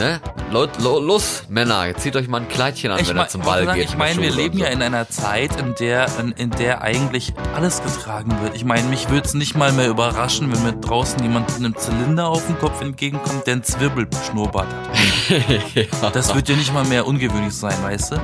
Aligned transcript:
ne? 0.00 0.20
Los, 0.50 0.68
los, 0.80 1.44
Männer, 1.48 1.86
jetzt 1.86 2.02
zieht 2.02 2.16
euch 2.16 2.26
mal 2.26 2.40
ein 2.40 2.48
Kleidchen 2.48 2.90
an, 2.90 2.98
Ich, 2.98 3.08
wenn 3.08 3.16
mein, 3.16 3.26
er 3.26 3.28
zum 3.28 3.42
Ball 3.42 3.64
sagen, 3.64 3.78
geht. 3.78 3.86
ich 3.86 3.92
in 3.92 3.98
meine, 3.98 4.20
wir 4.20 4.32
leben 4.32 4.54
und 4.54 4.60
ja 4.60 4.66
so. 4.66 4.72
in 4.72 4.82
einer 4.82 5.08
Zeit, 5.08 5.60
in 5.60 5.74
der, 5.78 6.06
in, 6.18 6.32
in 6.32 6.50
der 6.50 6.82
eigentlich 6.82 7.32
alles 7.54 7.82
getragen 7.82 8.36
wird. 8.42 8.56
Ich 8.56 8.64
meine, 8.64 8.88
mich 8.88 9.08
würde 9.10 9.26
es 9.26 9.34
nicht 9.34 9.56
mal 9.56 9.70
mehr 9.72 9.88
überraschen, 9.88 10.52
wenn 10.52 10.62
mir 10.64 10.72
draußen 10.72 11.22
jemand 11.22 11.48
mit 11.50 11.58
einem 11.58 11.76
Zylinder 11.76 12.26
auf 12.28 12.44
den 12.46 12.58
Kopf 12.58 12.80
entgegenkommt, 12.80 13.46
der 13.46 13.54
einen 13.54 13.62
Zwirbelschnurrbart 13.62 14.66
hat. 14.66 16.12
Das 16.12 16.34
wird 16.34 16.48
ja 16.48 16.56
nicht 16.56 16.74
mal 16.74 16.84
mehr 16.86 17.06
ungewöhnlich 17.06 17.54
sein, 17.54 17.76
weißt 17.82 18.12
du? 18.12 18.16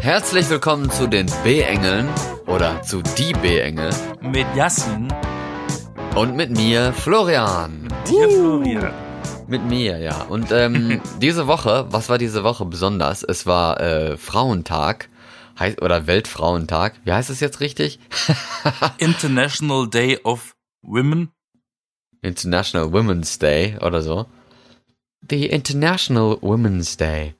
Herzlich 0.00 0.50
willkommen 0.50 0.90
zu 0.90 1.06
den 1.06 1.26
B-Engeln 1.44 2.08
oder 2.46 2.82
zu 2.82 3.02
die 3.16 3.32
B-Engel 3.32 3.90
Mit 4.20 4.46
Jasmin, 4.54 5.08
und 6.16 6.36
mit 6.36 6.50
mir, 6.50 6.92
Florian. 6.92 7.88
dir 8.06 8.28
Florian. 8.28 9.11
Mit 9.48 9.64
mir, 9.64 9.98
ja. 9.98 10.22
Und 10.22 10.52
ähm, 10.52 11.00
diese 11.20 11.46
Woche, 11.46 11.86
was 11.90 12.08
war 12.08 12.18
diese 12.18 12.44
Woche 12.44 12.64
besonders? 12.64 13.22
Es 13.22 13.46
war 13.46 13.80
äh, 13.80 14.16
Frauentag 14.16 15.08
heißt, 15.58 15.82
oder 15.82 16.06
Weltfrauentag. 16.06 16.94
Wie 17.04 17.12
heißt 17.12 17.30
es 17.30 17.40
jetzt 17.40 17.60
richtig? 17.60 17.98
International 18.98 19.88
Day 19.88 20.18
of 20.24 20.54
Women. 20.82 21.30
International 22.22 22.92
Women's 22.92 23.38
Day 23.38 23.76
oder 23.80 24.02
so. 24.02 24.26
The 25.28 25.46
International 25.46 26.38
Women's 26.40 26.96
Day. 26.96 27.34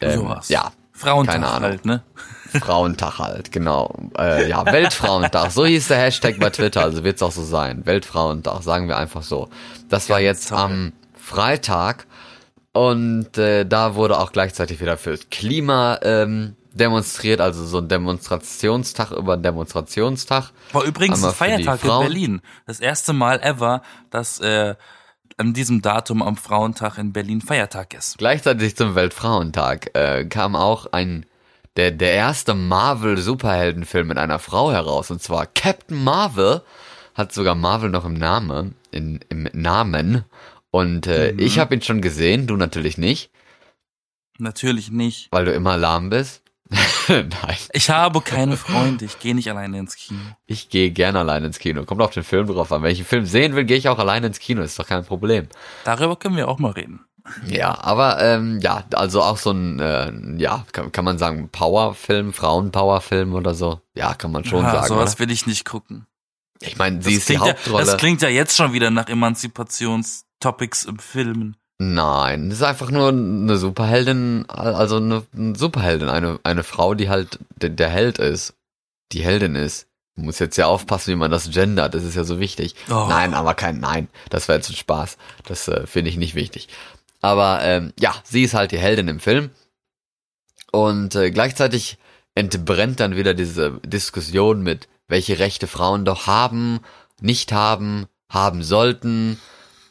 Ähm, 0.00 0.20
Sowas. 0.20 0.48
ja, 0.48 0.72
Frauentag 0.92 1.34
keine 1.34 1.48
Ahnung. 1.48 1.62
halt, 1.62 1.84
ne? 1.84 2.02
Frauentag 2.60 3.18
halt, 3.18 3.52
genau. 3.52 3.94
Äh, 4.18 4.48
ja, 4.48 4.64
Weltfrauentag. 4.66 5.50
So 5.52 5.66
hieß 5.66 5.88
der 5.88 5.98
Hashtag 5.98 6.38
bei 6.38 6.50
Twitter, 6.50 6.82
also 6.82 7.04
wird's 7.04 7.22
auch 7.22 7.30
so 7.30 7.44
sein. 7.44 7.86
Weltfrauentag, 7.86 8.62
sagen 8.62 8.88
wir 8.88 8.96
einfach 8.96 9.22
so. 9.22 9.48
Das 9.88 10.08
war 10.08 10.20
jetzt 10.20 10.52
am 10.52 10.92
Freitag 11.28 12.06
und 12.72 13.36
äh, 13.38 13.64
da 13.64 13.94
wurde 13.94 14.18
auch 14.18 14.32
gleichzeitig 14.32 14.80
wieder 14.80 14.96
fürs 14.96 15.30
Klima 15.30 15.98
ähm, 16.02 16.56
demonstriert, 16.72 17.40
also 17.40 17.64
so 17.64 17.78
ein 17.78 17.88
Demonstrationstag 17.88 19.10
über 19.10 19.34
einen 19.34 19.42
Demonstrationstag. 19.42 20.52
War 20.72 20.84
übrigens 20.84 21.24
ein 21.24 21.34
Feiertag 21.34 21.82
in. 21.82 21.88
Berlin. 21.88 22.40
Das 22.66 22.80
erste 22.80 23.12
Mal 23.12 23.40
ever, 23.42 23.82
dass 24.10 24.40
äh, 24.40 24.74
an 25.36 25.52
diesem 25.52 25.82
Datum 25.82 26.22
am 26.22 26.36
Frauentag 26.36 26.98
in 26.98 27.12
Berlin 27.12 27.40
Feiertag 27.40 27.94
ist. 27.94 28.18
Gleichzeitig 28.18 28.76
zum 28.76 28.94
Weltfrauentag 28.94 29.90
äh, 29.94 30.24
kam 30.24 30.56
auch 30.56 30.86
ein 30.92 31.26
der, 31.76 31.92
der 31.92 32.12
erste 32.12 32.54
Marvel-Superheldenfilm 32.54 34.08
mit 34.08 34.18
einer 34.18 34.40
Frau 34.40 34.72
heraus, 34.72 35.12
und 35.12 35.22
zwar 35.22 35.46
Captain 35.46 36.02
Marvel, 36.02 36.62
hat 37.14 37.32
sogar 37.32 37.54
Marvel 37.54 37.88
noch 37.88 38.04
im 38.04 38.14
Namen, 38.14 38.74
in, 38.90 39.20
im 39.28 39.48
Namen. 39.52 40.24
Und 40.70 41.06
äh, 41.06 41.32
Mhm. 41.32 41.38
ich 41.38 41.58
habe 41.58 41.74
ihn 41.74 41.82
schon 41.82 42.00
gesehen, 42.02 42.46
du 42.46 42.56
natürlich 42.56 42.98
nicht, 42.98 43.30
Natürlich 44.38 44.90
nicht. 44.90 45.28
weil 45.32 45.44
du 45.46 45.52
immer 45.52 45.76
lahm 45.76 46.10
bist. 46.10 46.42
Nein, 47.08 47.56
Ich 47.72 47.88
habe 47.90 48.20
keine 48.20 48.56
Freunde, 48.58 49.06
ich 49.06 49.18
gehe 49.18 49.34
nicht 49.34 49.48
alleine 49.50 49.78
ins 49.78 49.96
Kino. 49.96 50.20
ich 50.46 50.68
gehe 50.68 50.90
gerne 50.90 51.20
allein 51.20 51.42
ins 51.44 51.58
Kino. 51.58 51.84
Kommt 51.84 52.02
auf 52.02 52.10
den 52.12 52.22
Film 52.24 52.46
drauf 52.46 52.70
an. 52.70 52.82
Wenn 52.82 52.92
ich 52.92 52.98
einen 52.98 53.06
Film 53.06 53.24
sehen 53.26 53.54
will, 53.56 53.64
gehe 53.64 53.78
ich 53.78 53.88
auch 53.88 53.98
allein 53.98 54.22
ins 54.24 54.38
Kino. 54.38 54.60
Ist 54.62 54.78
doch 54.78 54.86
kein 54.86 55.04
Problem. 55.04 55.48
Darüber 55.84 56.16
können 56.16 56.36
wir 56.36 56.46
auch 56.46 56.58
mal 56.58 56.72
reden. 56.72 57.00
Ja, 57.46 57.78
aber 57.82 58.22
ähm, 58.22 58.58
ja, 58.60 58.84
also 58.94 59.22
auch 59.22 59.38
so 59.38 59.50
ein, 59.50 59.80
äh, 59.80 60.12
ja, 60.40 60.64
kann, 60.72 60.92
kann 60.92 61.04
man 61.04 61.18
sagen, 61.18 61.48
Powerfilm, 61.50 62.32
Frauen-Powerfilm 62.34 63.34
oder 63.34 63.54
so. 63.54 63.80
Ja, 63.94 64.14
kann 64.14 64.30
man 64.32 64.44
schon 64.44 64.62
Ja, 64.64 64.72
sagen. 64.72 64.86
sowas 64.88 65.14
Oder? 65.14 65.20
will 65.20 65.30
ich 65.30 65.46
nicht 65.46 65.64
gucken. 65.64 66.06
Ich 66.60 66.76
meine, 66.76 66.96
Das 66.98 67.06
sie 67.06 67.14
ist 67.14 67.28
die 67.28 67.34
klingt, 67.34 67.46
ja, 67.46 67.52
Hauptrolle. 67.54 67.84
das 67.86 67.96
klingt 67.96 68.22
ja 68.22 68.28
jetzt 68.28 68.56
schon 68.56 68.72
wieder 68.74 68.90
nach 68.90 69.08
Emanzipationstopics 70.38 70.84
im 70.84 70.98
Filmen. 70.98 71.56
Nein, 71.80 72.50
das 72.50 72.58
ist 72.58 72.64
einfach 72.64 72.90
nur 72.90 73.08
eine 73.08 73.56
Superheldin, 73.56 74.46
also 74.48 74.96
eine, 74.96 75.24
Superheldin, 75.54 76.08
eine, 76.08 76.40
eine 76.42 76.64
Frau, 76.64 76.94
die 76.94 77.08
halt 77.08 77.38
der, 77.56 77.70
der 77.70 77.88
Held 77.88 78.18
ist, 78.18 78.54
die 79.12 79.22
Heldin 79.22 79.54
ist. 79.54 79.86
Man 80.16 80.26
muss 80.26 80.40
jetzt 80.40 80.56
ja 80.56 80.66
aufpassen, 80.66 81.12
wie 81.12 81.16
man 81.16 81.30
das 81.30 81.50
gendert, 81.50 81.94
das 81.94 82.02
ist 82.02 82.16
ja 82.16 82.24
so 82.24 82.40
wichtig. 82.40 82.74
Oh. 82.90 83.06
Nein, 83.08 83.32
aber 83.32 83.54
kein 83.54 83.78
Nein, 83.78 84.08
das 84.28 84.48
wäre 84.48 84.58
jetzt 84.58 84.70
ein 84.70 84.76
Spaß. 84.76 85.16
Das 85.46 85.68
äh, 85.68 85.86
finde 85.86 86.10
ich 86.10 86.16
nicht 86.16 86.34
wichtig. 86.34 86.66
Aber 87.20 87.60
ähm, 87.62 87.92
ja, 87.98 88.12
sie 88.24 88.42
ist 88.42 88.54
halt 88.54 88.72
die 88.72 88.78
Heldin 88.78 89.06
im 89.06 89.20
Film. 89.20 89.50
Und 90.72 91.14
äh, 91.14 91.30
gleichzeitig 91.30 91.98
entbrennt 92.34 92.98
dann 92.98 93.14
wieder 93.14 93.34
diese 93.34 93.78
Diskussion 93.84 94.62
mit, 94.62 94.88
welche 95.06 95.38
Rechte 95.38 95.68
Frauen 95.68 96.04
doch 96.04 96.26
haben, 96.26 96.80
nicht 97.20 97.52
haben, 97.52 98.06
haben 98.28 98.64
sollten 98.64 99.38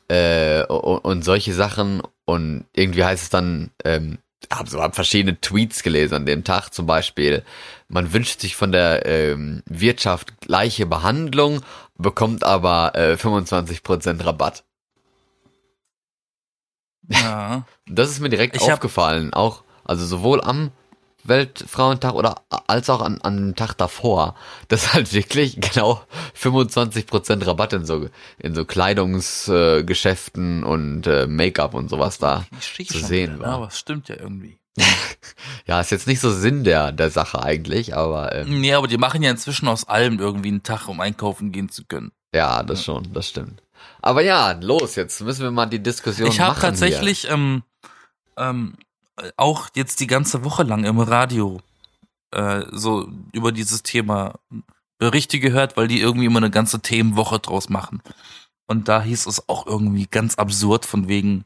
äh, 0.07 0.63
und, 0.63 0.99
und 0.99 1.21
solche 1.23 1.53
Sachen. 1.53 2.01
Und 2.25 2.65
irgendwie 2.73 3.03
heißt 3.03 3.23
es 3.23 3.29
dann, 3.29 3.71
ähm, 3.83 4.19
habe 4.51 4.69
so 4.69 4.81
hab 4.81 4.95
verschiedene 4.95 5.39
Tweets 5.39 5.83
gelesen 5.83 6.15
an 6.15 6.25
dem 6.25 6.43
Tag, 6.43 6.73
zum 6.73 6.85
Beispiel, 6.85 7.43
man 7.87 8.13
wünscht 8.13 8.39
sich 8.39 8.55
von 8.55 8.71
der 8.71 9.05
ähm, 9.05 9.63
Wirtschaft 9.65 10.41
gleiche 10.41 10.85
Behandlung, 10.85 11.61
bekommt 11.97 12.43
aber 12.43 12.93
äh, 12.95 13.13
25% 13.13 14.25
Rabatt. 14.25 14.63
Ja. 17.09 17.65
Das 17.89 18.09
ist 18.09 18.19
mir 18.19 18.27
direkt 18.27 18.57
Ich 18.57 18.61
aufgefallen, 18.63 19.33
auch, 19.33 19.63
also 19.85 20.05
sowohl 20.05 20.41
am 20.41 20.71
Weltfrauentag 21.27 22.13
oder 22.13 22.41
als 22.67 22.89
auch 22.89 23.01
an, 23.01 23.19
an 23.21 23.37
dem 23.37 23.55
Tag 23.55 23.73
davor, 23.75 24.35
dass 24.67 24.93
halt 24.93 25.13
wirklich 25.13 25.59
genau 25.61 26.01
25% 26.39 27.45
Rabatt 27.45 27.73
in 27.73 27.85
so, 27.85 28.09
in 28.39 28.55
so 28.55 28.65
Kleidungsgeschäften 28.65 30.63
äh, 30.63 30.65
und 30.65 31.07
äh, 31.07 31.27
Make-up 31.27 31.73
und 31.73 31.89
sowas 31.89 32.17
da 32.17 32.45
Ich 32.59 32.87
zu 32.89 32.99
sehen 32.99 33.35
wieder, 33.35 33.41
war. 33.43 33.47
ne? 33.49 33.53
Aber 33.55 33.67
es 33.67 33.79
stimmt 33.79 34.09
ja 34.09 34.15
irgendwie. 34.17 34.57
Ja, 35.65 35.81
ist 35.81 35.91
jetzt 35.91 36.07
nicht 36.07 36.21
so 36.21 36.31
Sinn 36.31 36.63
der, 36.63 36.91
der 36.93 37.09
Sache 37.09 37.41
eigentlich, 37.43 37.93
aber 37.95 38.33
ähm, 38.33 38.61
Nee, 38.61 38.73
aber 38.73 38.87
die 38.87 38.97
machen 38.97 39.21
ja 39.21 39.29
inzwischen 39.31 39.67
aus 39.67 39.87
allem 39.89 40.19
irgendwie 40.19 40.47
einen 40.47 40.63
Tag, 40.63 40.87
um 40.87 41.01
einkaufen 41.01 41.51
gehen 41.51 41.67
zu 41.69 41.83
können. 41.85 42.11
ja, 42.33 42.63
das 42.63 42.83
schon, 42.85 43.11
das 43.11 43.27
stimmt. 43.27 43.61
Aber 44.01 44.21
ja, 44.21 44.51
los, 44.61 44.95
jetzt 44.95 45.19
müssen 45.21 45.43
wir 45.43 45.51
mal 45.51 45.65
die 45.65 45.83
Diskussion 45.83 46.29
Ich 46.29 46.39
habe 46.39 46.51
machen 46.51 46.61
tatsächlich 46.61 47.29
ähm, 47.29 47.63
ähm, 48.37 48.75
auch 49.35 49.69
jetzt 49.75 49.99
die 49.99 50.07
ganze 50.07 50.43
Woche 50.43 50.63
lang 50.63 50.83
im 50.83 50.99
Radio 50.99 51.61
äh, 52.31 52.65
so 52.71 53.07
über 53.33 53.51
dieses 53.51 53.83
Thema 53.83 54.39
Berichte 54.97 55.39
gehört, 55.39 55.77
weil 55.77 55.87
die 55.87 56.01
irgendwie 56.01 56.25
immer 56.25 56.39
eine 56.39 56.51
ganze 56.51 56.81
Themenwoche 56.81 57.39
draus 57.39 57.69
machen. 57.69 58.01
Und 58.67 58.87
da 58.87 59.01
hieß 59.01 59.27
es 59.27 59.47
auch 59.47 59.65
irgendwie 59.65 60.07
ganz 60.07 60.35
absurd 60.35 60.85
von 60.85 61.07
wegen, 61.07 61.45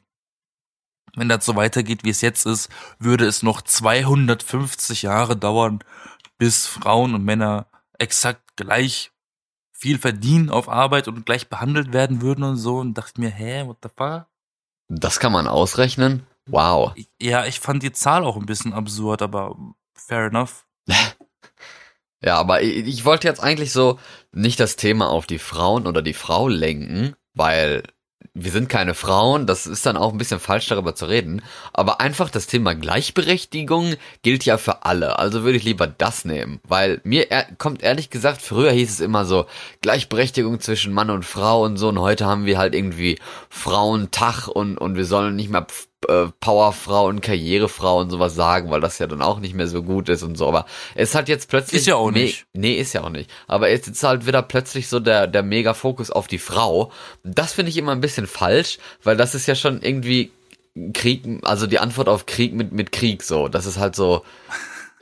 wenn 1.16 1.30
das 1.30 1.46
so 1.46 1.56
weitergeht, 1.56 2.04
wie 2.04 2.10
es 2.10 2.22
jetzt 2.22 2.46
ist, 2.46 2.70
würde 2.98 3.26
es 3.26 3.44
noch 3.44 3.62
250 3.62 5.02
Jahre 5.02 5.36
dauern, 5.36 5.84
bis 6.38 6.66
Frauen 6.66 7.14
und 7.14 7.26
Männer 7.26 7.68
exakt 8.00 8.56
gleich 8.56 9.12
viel 9.72 10.00
verdienen 10.00 10.50
auf 10.50 10.70
Arbeit 10.70 11.08
und 11.08 11.26
gleich 11.26 11.50
behandelt 11.50 11.92
werden 11.92 12.22
würden 12.22 12.44
und 12.44 12.58
so. 12.58 12.78
Und 12.78 12.94
dachte 12.94 13.20
mir, 13.20 13.30
hä, 13.30 13.66
what 13.66 13.78
the 13.84 13.90
fuck? 13.96 14.26
Das 14.88 15.20
kann 15.20 15.31
man 15.31 15.48
ausrechnen. 15.48 16.26
Wow. 16.51 16.94
Ja, 17.19 17.45
ich 17.45 17.59
fand 17.59 17.81
die 17.81 17.94
Zahl 17.94 18.25
auch 18.25 18.35
ein 18.35 18.45
bisschen 18.45 18.73
absurd, 18.73 19.22
aber 19.22 19.56
fair 19.94 20.25
enough. 20.25 20.66
Ja, 22.23 22.38
aber 22.38 22.62
ich, 22.62 22.85
ich 22.85 23.03
wollte 23.03 23.28
jetzt 23.28 23.41
eigentlich 23.41 23.72
so 23.72 23.97
nicht 24.31 24.59
das 24.59 24.75
Thema 24.75 25.09
auf 25.09 25.25
die 25.25 25.39
Frauen 25.39 25.88
oder 25.88 26.03
die 26.03 26.13
Frau 26.13 26.47
lenken, 26.47 27.16
weil 27.34 27.81
wir 28.34 28.51
sind 28.51 28.69
keine 28.69 28.94
Frauen, 28.94 29.45
das 29.47 29.67
ist 29.67 29.85
dann 29.85 29.97
auch 29.97 30.12
ein 30.12 30.17
bisschen 30.17 30.39
falsch 30.39 30.67
darüber 30.67 30.95
zu 30.95 31.06
reden, 31.06 31.41
aber 31.73 32.00
einfach 32.00 32.29
das 32.29 32.47
Thema 32.47 32.75
Gleichberechtigung 32.75 33.95
gilt 34.22 34.45
ja 34.45 34.57
für 34.57 34.85
alle, 34.85 35.19
also 35.19 35.44
würde 35.44 35.57
ich 35.57 35.63
lieber 35.63 35.88
das 35.88 36.23
nehmen, 36.23 36.62
weil 36.63 37.01
mir 37.03 37.28
kommt 37.57 37.81
ehrlich 37.81 38.09
gesagt, 38.09 38.41
früher 38.41 38.72
hieß 38.72 38.89
es 38.89 39.00
immer 39.00 39.25
so 39.25 39.47
Gleichberechtigung 39.81 40.59
zwischen 40.59 40.94
Mann 40.94 41.09
und 41.09 41.25
Frau 41.25 41.63
und 41.63 41.78
so 41.78 41.89
und 41.89 42.00
heute 42.00 42.25
haben 42.25 42.45
wir 42.45 42.57
halt 42.57 42.75
irgendwie 42.75 43.19
Frauentag 43.50 44.47
und, 44.47 44.78
und 44.78 44.95
wir 44.95 45.06
sollen 45.06 45.35
nicht 45.35 45.50
mehr 45.50 45.66
äh, 46.07 46.27
Powerfrau 46.39 47.07
und 47.07 47.21
Karrierefrau 47.21 48.00
und 48.00 48.09
sowas 48.09 48.36
sagen, 48.36 48.69
weil 48.71 48.81
das 48.81 49.00
ja 49.00 49.07
dann 49.07 49.21
auch 49.21 49.39
nicht 49.39 49.53
mehr 49.53 49.68
so 49.68 49.83
gut 49.83 50.09
ist 50.09 50.24
und 50.24 50.38
so, 50.38 50.48
aber 50.48 50.65
es 50.95 51.15
hat 51.15 51.30
jetzt 51.30 51.50
plötzlich 51.50 51.81
Ist 51.81 51.88
ja 51.88 51.95
auch 51.95 52.12
nicht. 52.12 52.45
Nee, 52.53 52.74
ist 52.74 52.94
ja 52.94 53.03
auch 53.03 53.09
nicht. 53.09 53.30
Aber 53.48 53.69
jetzt 53.69 53.88
ist 53.88 54.03
halt 54.03 54.25
wieder 54.25 54.42
plötzlich 54.42 54.88
so 54.88 55.00
der, 55.00 55.27
der 55.27 55.44
mega 55.44 55.74
Fokus 55.74 56.09
auf 56.12 56.27
die 56.27 56.39
Frau. 56.39 56.92
Das 57.24 57.53
finde 57.53 57.69
ich 57.69 57.77
immer 57.77 57.92
ein 57.92 58.01
bisschen 58.01 58.27
falsch, 58.27 58.80
weil 59.03 59.18
das 59.18 59.36
ist 59.36 59.48
ja 59.48 59.56
schon 59.56 59.81
irgendwie 59.81 60.31
Krieg, 60.94 61.24
also 61.44 61.68
die 61.68 61.80
Antwort 61.80 62.09
auf 62.09 62.25
Krieg 62.25 62.54
mit, 62.54 62.71
mit 62.71 62.92
Krieg 62.92 63.24
so. 63.24 63.47
Das 63.47 63.65
ist 63.65 63.77
halt 63.77 63.95
so, 63.95 64.24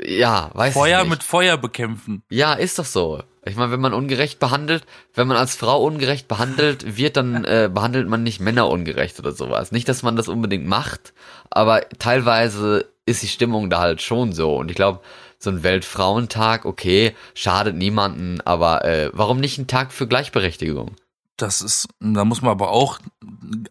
ja, 0.04 0.50
weiß 0.54 0.74
Feuer 0.74 1.00
ich 1.00 1.04
nicht. 1.06 1.10
mit 1.12 1.24
Feuer 1.24 1.58
bekämpfen. 1.58 2.24
Ja, 2.30 2.54
ist 2.54 2.80
doch 2.80 2.86
so. 2.86 3.22
Ich 3.50 3.56
meine, 3.56 3.72
wenn 3.72 3.82
man 3.82 3.94
ungerecht 3.94 4.40
behandelt, 4.40 4.86
wenn 5.14 5.28
man 5.28 5.38
als 5.38 5.56
Frau 5.56 5.84
ungerecht 5.84 6.28
behandelt 6.28 6.98
wird, 6.98 7.18
dann 7.18 7.44
äh, 7.46 7.70
behandelt 7.74 8.08
man 8.08 8.24
nicht 8.24 8.40
Männer 8.40 8.70
ungerecht 8.70 9.20
oder 9.20 9.32
sowas. 9.32 9.72
Nicht, 9.72 9.90
dass 9.90 10.04
man 10.04 10.16
das 10.16 10.28
unbedingt 10.28 10.68
macht, 10.68 11.14
aber 11.50 11.82
teilweise 11.98 12.86
ist 13.06 13.24
die 13.24 13.28
Stimmung 13.28 13.70
da 13.70 13.80
halt 13.80 14.02
schon 14.02 14.34
so. 14.34 14.56
Und 14.56 14.70
ich 14.70 14.76
glaube, 14.76 15.02
so 15.40 15.50
ein 15.50 15.64
Weltfrauentag, 15.64 16.66
okay, 16.66 17.16
schadet 17.34 17.76
niemanden, 17.76 18.42
aber 18.42 18.86
äh, 18.86 19.10
warum 19.14 19.40
nicht 19.40 19.58
ein 19.58 19.68
Tag 19.68 19.92
für 19.92 20.08
Gleichberechtigung? 20.08 20.96
Das 21.38 21.62
ist, 21.62 21.88
da 22.00 22.26
muss 22.26 22.42
man 22.42 22.52
aber 22.52 22.70
auch 22.70 23.00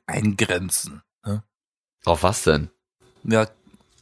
eingrenzen. 0.06 1.02
Ne? 1.24 1.42
Auf 2.04 2.22
was 2.22 2.42
denn? 2.42 2.70
Ja, 3.22 3.46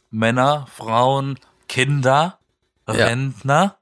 Männer, 0.09 0.67
Frauen, 0.73 1.37
Kinder, 1.67 2.39
Ja. 2.87 3.77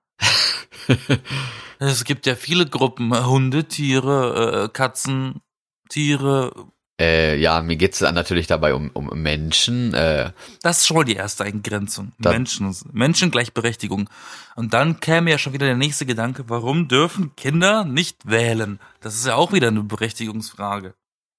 Es 1.80 2.04
gibt 2.04 2.26
ja 2.26 2.36
viele 2.36 2.66
Gruppen, 2.66 3.14
Hunde, 3.28 3.66
Tiere, 3.66 4.66
äh, 4.66 4.70
Katzen, 4.70 5.42
Tiere. 5.90 6.52
Äh, 7.00 7.38
ja, 7.38 7.62
mir 7.62 7.76
geht's 7.76 8.00
dann 8.00 8.16
natürlich 8.16 8.48
dabei 8.48 8.74
um, 8.74 8.90
um 8.92 9.10
Menschen. 9.22 9.94
Äh, 9.94 10.32
Das 10.62 10.78
ist 10.80 10.88
schon 10.88 11.06
die 11.06 11.16
erste 11.16 11.44
Eingrenzung. 11.44 12.14
Da- 12.20 12.32
Menschen, 12.32 12.74
Menschengleichberechtigung. 12.94 14.10
Und 14.56 14.74
dann 14.74 15.02
käme 15.02 15.30
ja 15.32 15.38
schon 15.38 15.52
wieder 15.54 15.66
der 15.66 15.76
nächste 15.76 16.06
Gedanke, 16.06 16.46
warum 16.48 16.88
dürfen 16.88 17.36
Kinder 17.36 17.84
nicht 17.84 18.26
wählen? 18.26 18.80
Das 19.02 19.16
ist 19.16 19.26
ja 19.26 19.36
auch 19.36 19.52
wieder 19.52 19.68
eine 19.68 19.84
Berechtigungsfrage. 19.84 20.96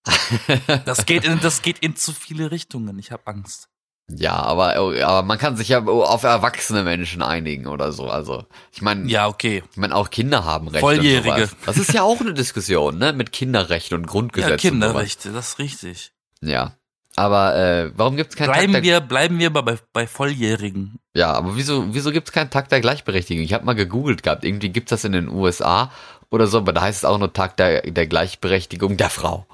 Das 0.85 1.07
geht 1.07 1.25
in, 1.25 1.41
das 1.41 1.63
geht 1.63 1.79
in 1.81 1.97
zu 1.97 2.13
viele 2.13 2.51
Richtungen. 2.51 2.99
Ich 2.99 3.11
habe 3.11 3.27
Angst. 3.27 3.69
Ja, 4.09 4.35
aber, 4.35 4.77
aber 4.77 5.23
man 5.23 5.39
kann 5.39 5.57
sich 5.57 5.69
ja 5.69 5.85
auf 5.85 6.23
erwachsene 6.23 6.85
Menschen 6.85 7.23
einigen 7.23 7.67
oder 7.67 7.91
so. 7.91 8.09
Also, 8.09 8.45
ich 8.73 8.81
meine, 8.81 9.09
Ja, 9.09 9.27
okay. 9.27 9.65
ich 9.71 9.77
meine, 9.77 9.97
auch 9.97 10.11
Kinder 10.11 10.45
haben 10.45 10.69
Rechte. 10.69 10.81
Volljährige. 10.81 11.31
Und 11.31 11.39
sowas. 11.39 11.57
Das 11.67 11.77
ist 11.77 11.93
ja 11.93 12.03
auch 12.03 12.21
eine 12.21 12.33
Diskussion, 12.33 12.99
ne? 12.99 13.13
Mit 13.13 13.33
Kinderrecht 13.33 13.93
und 13.93 14.07
Grundgesetz. 14.07 14.63
Ja. 14.63 14.71
Kinderrechte, 14.71 15.33
das 15.33 15.49
ist 15.49 15.59
richtig. 15.59 16.13
Ja. 16.41 16.77
Aber 17.17 17.57
äh, 17.57 17.91
warum 17.97 18.17
gibt's 18.17 18.37
keinen 18.37 18.53
Bleiben 18.53 18.73
Tag 18.75 18.83
der, 18.83 18.93
wir, 18.93 19.01
bleiben 19.01 19.39
wir 19.39 19.51
bei, 19.51 19.77
bei 19.93 20.07
Volljährigen. 20.07 21.01
Ja, 21.15 21.33
aber 21.33 21.57
wieso, 21.57 21.95
wieso 21.95 22.13
gibt's 22.13 22.31
keinen 22.31 22.51
Tag 22.51 22.69
der 22.69 22.83
Gleichberechtigung? 22.83 23.43
Ich 23.43 23.55
habe 23.55 23.65
mal 23.65 23.75
gegoogelt 23.75 24.23
gehabt, 24.23 24.45
irgendwie 24.45 24.69
gibt's 24.69 24.91
das 24.91 25.05
in 25.05 25.13
den 25.13 25.29
USA 25.31 25.91
oder 26.31 26.47
so, 26.47 26.59
aber 26.59 26.73
da 26.75 26.83
heißt 26.83 26.99
es 26.99 27.05
auch 27.07 27.19
nur 27.19 27.33
Tag 27.33 27.57
der, 27.57 27.83
der 27.83 28.07
Gleichberechtigung 28.07 28.99
der 28.99 29.09
Frau. 29.09 29.47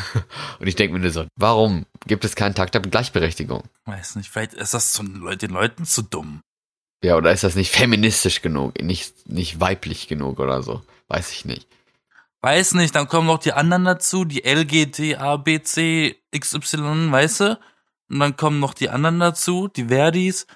und 0.60 0.66
ich 0.66 0.76
denke 0.76 0.92
mir 0.92 1.00
nur 1.00 1.10
so, 1.10 1.24
warum 1.36 1.86
gibt 2.08 2.24
es 2.24 2.34
keinen 2.34 2.54
Tag 2.54 2.72
der 2.72 2.80
Gleichberechtigung? 2.80 3.62
Weiß 3.84 4.16
nicht, 4.16 4.28
vielleicht 4.28 4.54
ist 4.54 4.74
das 4.74 4.92
den 4.92 5.50
Leuten 5.50 5.84
zu 5.84 6.02
dumm. 6.02 6.40
Ja, 7.02 7.16
oder 7.16 7.32
ist 7.32 7.44
das 7.44 7.54
nicht 7.54 7.70
feministisch 7.70 8.42
genug, 8.42 8.82
nicht, 8.82 9.28
nicht 9.28 9.60
weiblich 9.60 10.08
genug 10.08 10.40
oder 10.40 10.62
so? 10.62 10.82
Weiß 11.06 11.30
ich 11.30 11.44
nicht. 11.44 11.68
Weiß 12.40 12.74
nicht, 12.74 12.94
dann 12.94 13.08
kommen 13.08 13.26
noch 13.26 13.38
die 13.38 13.52
anderen 13.52 13.84
dazu, 13.84 14.24
die 14.24 14.42
LGT, 14.44 15.16
ABC, 15.18 16.16
XY, 16.36 17.10
weißt 17.10 17.40
du? 17.40 17.58
Und 18.10 18.20
dann 18.20 18.36
kommen 18.36 18.58
noch 18.58 18.74
die 18.74 18.90
anderen 18.90 19.20
dazu, 19.20 19.68
die 19.68 19.86
Verdis. 19.86 20.46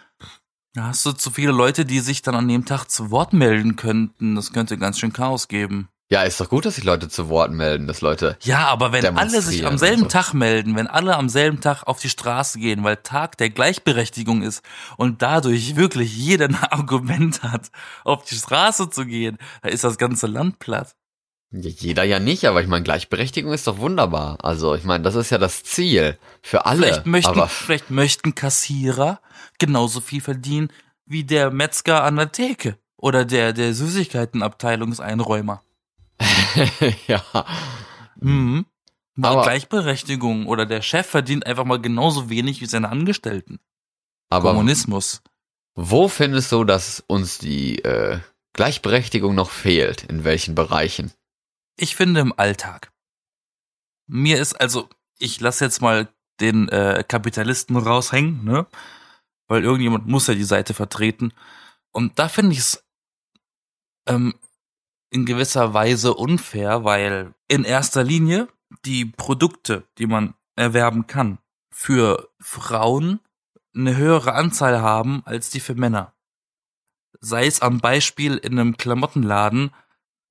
Da 0.74 0.84
hast 0.84 1.04
du 1.04 1.12
zu 1.12 1.30
viele 1.30 1.52
Leute, 1.52 1.84
die 1.84 2.00
sich 2.00 2.22
dann 2.22 2.34
an 2.34 2.48
dem 2.48 2.64
Tag 2.64 2.86
zu 2.86 3.10
Wort 3.10 3.32
melden 3.32 3.76
könnten. 3.76 4.36
Das 4.36 4.52
könnte 4.52 4.78
ganz 4.78 4.98
schön 4.98 5.12
Chaos 5.12 5.48
geben. 5.48 5.88
Ja, 6.12 6.24
ist 6.24 6.38
doch 6.42 6.50
gut, 6.50 6.66
dass 6.66 6.74
sich 6.74 6.84
Leute 6.84 7.08
zu 7.08 7.30
Wort 7.30 7.52
melden, 7.52 7.86
dass 7.86 8.02
Leute. 8.02 8.36
Ja, 8.42 8.68
aber 8.68 8.92
wenn 8.92 9.16
alle 9.16 9.40
sich 9.40 9.64
am 9.64 9.78
selben 9.78 10.02
so. 10.02 10.08
Tag 10.08 10.34
melden, 10.34 10.76
wenn 10.76 10.86
alle 10.86 11.16
am 11.16 11.30
selben 11.30 11.62
Tag 11.62 11.84
auf 11.84 12.00
die 12.00 12.10
Straße 12.10 12.58
gehen, 12.58 12.84
weil 12.84 12.98
Tag 12.98 13.38
der 13.38 13.48
Gleichberechtigung 13.48 14.42
ist 14.42 14.62
und 14.98 15.22
dadurch 15.22 15.74
wirklich 15.74 16.14
jeder 16.14 16.50
ein 16.50 16.54
Argument 16.70 17.42
hat, 17.42 17.70
auf 18.04 18.26
die 18.26 18.34
Straße 18.34 18.90
zu 18.90 19.06
gehen, 19.06 19.38
da 19.62 19.70
ist 19.70 19.84
das 19.84 19.96
ganze 19.96 20.26
Land 20.26 20.58
platt. 20.58 20.96
Ja, 21.50 21.70
Jeder 21.70 22.04
ja 22.04 22.18
nicht, 22.18 22.44
aber 22.44 22.60
ich 22.60 22.68
meine, 22.68 22.84
Gleichberechtigung 22.84 23.50
ist 23.54 23.66
doch 23.66 23.78
wunderbar. 23.78 24.36
Also, 24.42 24.74
ich 24.74 24.84
meine, 24.84 25.04
das 25.04 25.14
ist 25.14 25.30
ja 25.30 25.38
das 25.38 25.62
Ziel 25.62 26.18
für 26.42 26.66
alle. 26.66 26.82
Vielleicht 26.82 27.06
möchten, 27.06 27.48
vielleicht 27.48 27.90
möchten 27.90 28.34
Kassierer 28.34 29.18
genauso 29.58 30.02
viel 30.02 30.20
verdienen 30.20 30.68
wie 31.06 31.24
der 31.24 31.50
Metzger 31.50 32.04
an 32.04 32.16
der 32.16 32.32
Theke 32.32 32.76
oder 32.98 33.24
der, 33.24 33.54
der 33.54 33.72
Süßigkeitenabteilungseinräumer. 33.72 35.62
ja. 37.06 37.22
Mhm. 38.16 38.66
Aber- 39.20 39.42
Gleichberechtigung 39.42 40.46
oder 40.46 40.66
der 40.66 40.82
Chef 40.82 41.06
verdient 41.06 41.46
einfach 41.46 41.64
mal 41.64 41.80
genauso 41.80 42.30
wenig 42.30 42.60
wie 42.60 42.66
seine 42.66 42.88
Angestellten. 42.88 43.60
Aber 44.30 44.52
Kommunismus. 44.52 45.22
wo 45.74 46.08
findest 46.08 46.50
du, 46.52 46.64
dass 46.64 47.00
uns 47.06 47.38
die 47.38 47.80
äh, 47.80 48.20
Gleichberechtigung 48.54 49.34
noch 49.34 49.50
fehlt? 49.50 50.04
In 50.04 50.24
welchen 50.24 50.54
Bereichen? 50.54 51.12
Ich 51.76 51.96
finde 51.96 52.20
im 52.20 52.32
Alltag. 52.38 52.92
Mir 54.06 54.40
ist 54.40 54.54
also, 54.54 54.88
ich 55.18 55.40
lasse 55.40 55.64
jetzt 55.64 55.80
mal 55.82 56.08
den 56.40 56.68
äh, 56.70 57.04
Kapitalisten 57.06 57.76
raushängen, 57.76 58.44
ne? 58.44 58.66
Weil 59.48 59.64
irgendjemand 59.64 60.06
muss 60.06 60.26
ja 60.26 60.34
die 60.34 60.44
Seite 60.44 60.72
vertreten. 60.72 61.32
Und 61.92 62.18
da 62.18 62.28
finde 62.28 62.52
ich 62.52 62.58
es 62.60 62.84
ähm, 64.06 64.34
in 65.12 65.26
gewisser 65.26 65.74
Weise 65.74 66.14
unfair, 66.14 66.84
weil 66.84 67.34
in 67.46 67.64
erster 67.64 68.02
Linie 68.02 68.48
die 68.86 69.04
Produkte, 69.04 69.84
die 69.98 70.06
man 70.06 70.34
erwerben 70.56 71.06
kann, 71.06 71.38
für 71.70 72.30
Frauen 72.40 73.20
eine 73.74 73.96
höhere 73.96 74.32
Anzahl 74.32 74.80
haben 74.80 75.22
als 75.26 75.50
die 75.50 75.60
für 75.60 75.74
Männer. 75.74 76.14
Sei 77.20 77.46
es 77.46 77.60
am 77.60 77.80
Beispiel 77.80 78.38
in 78.38 78.58
einem 78.58 78.78
Klamottenladen, 78.78 79.70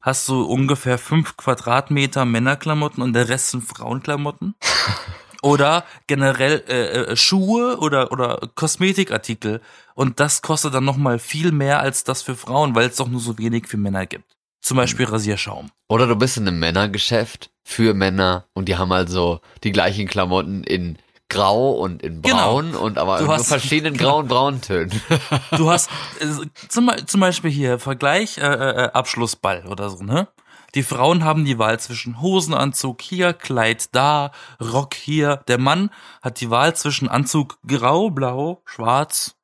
hast 0.02 0.28
du 0.28 0.44
ungefähr 0.44 0.98
fünf 0.98 1.38
Quadratmeter 1.38 2.26
Männerklamotten 2.26 3.04
und 3.04 3.14
der 3.14 3.30
Rest 3.30 3.52
sind 3.52 3.64
Frauenklamotten. 3.64 4.56
Oder 5.44 5.86
generell 6.08 6.64
äh, 6.68 7.12
äh, 7.12 7.16
Schuhe 7.16 7.80
oder 7.80 8.12
oder 8.12 8.48
Kosmetikartikel 8.54 9.60
und 9.96 10.20
das 10.20 10.44
kostet 10.44 10.76
dann 10.76 10.86
noch 10.86 10.98
mal 10.98 11.18
viel 11.18 11.52
mehr 11.52 11.80
als 11.80 12.04
das 12.04 12.22
für 12.22 12.36
Frauen, 12.36 12.76
weil 12.76 12.90
es 12.90 12.98
doch 12.98 13.08
nur 13.08 13.20
so 13.20 13.40
wenig 13.40 13.68
für 13.68 13.78
Männer 13.78 14.06
gibt. 14.06 14.38
Zum 14.62 14.78
Beispiel 14.78 15.06
Rasierschaum. 15.06 15.72
Oder 15.90 16.08
du 16.08 16.16
bist 16.16 16.38
in 16.38 16.48
einem 16.48 16.60
Männergeschäft 16.60 17.50
für 17.64 17.94
Männer 17.94 18.46
und 18.54 18.70
die 18.70 18.78
haben 18.78 18.92
halt 18.94 19.10
so 19.10 19.42
die 19.64 19.72
gleichen 19.72 20.08
Klamotten 20.08 20.64
in 20.64 20.98
Grau 21.30 21.72
und 21.72 22.04
in 22.04 22.22
Genau. 22.22 22.36
Braun 22.38 22.76
und 22.76 22.98
aber 22.98 23.20
Du 23.20 23.28
hast- 23.28 23.48
verschiedenen 23.48 23.96
genau. 23.98 24.10
Grau- 24.10 24.20
und 24.20 24.28
Brauntönen. 24.28 25.02
Du 25.58 25.70
hast 25.70 25.90
äh, 26.20 26.26
zum, 26.68 26.92
zum 27.08 27.22
Beispiel 27.22 27.50
hier 27.52 27.80
Vergleich 27.80 28.38
äh, 28.38 28.42
äh, 28.42 28.92
Abschlussball 28.92 29.66
oder 29.68 29.90
so, 29.90 30.04
ne? 30.04 30.28
Die 30.76 30.84
Frauen 30.84 31.24
haben 31.26 31.44
die 31.44 31.58
Wahl 31.60 31.80
zwischen 31.82 32.22
Hosenanzug 32.22 33.02
hier, 33.02 33.34
Kleid 33.34 33.94
da, 33.94 34.32
Rock 34.62 34.94
hier. 34.94 35.38
Der 35.50 35.58
Mann 35.58 35.90
hat 36.22 36.40
die 36.40 36.50
Wahl 36.50 36.76
zwischen 36.78 37.10
Anzug 37.10 37.58
grau, 37.68 38.10
blau, 38.10 38.62
schwarz, 38.66 39.36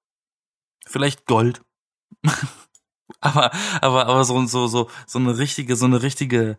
vielleicht 0.85 1.25
gold. 1.25 1.61
aber 3.21 3.51
aber 3.81 4.07
aber 4.07 4.24
so 4.25 4.45
so 4.45 4.68
so 4.68 4.89
so 5.06 5.19
eine 5.19 5.38
richtige 5.38 5.75
so 5.75 5.86
eine 5.86 6.01
richtige 6.01 6.57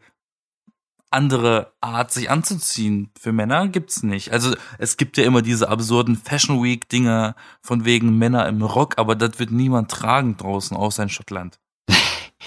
andere 1.11 1.73
Art 1.81 2.13
sich 2.13 2.31
anzuziehen 2.31 3.11
für 3.19 3.33
Männer 3.33 3.69
gibt's 3.69 4.03
nicht. 4.03 4.33
Also 4.33 4.55
es 4.79 4.97
gibt 4.97 5.17
ja 5.17 5.25
immer 5.25 5.43
diese 5.43 5.69
absurden 5.69 6.17
Fashion 6.17 6.63
Week 6.63 6.89
Dinger 6.89 7.35
von 7.63 7.85
wegen 7.85 8.19
Männer 8.19 8.47
im 8.47 8.63
Rock, 8.63 8.99
aber 8.99 9.17
das 9.17 9.39
wird 9.39 9.51
niemand 9.51 9.91
tragen 9.91 10.37
draußen 10.37 10.77
außer 10.77 11.05
in 11.05 11.09
Schottland. 11.09 11.59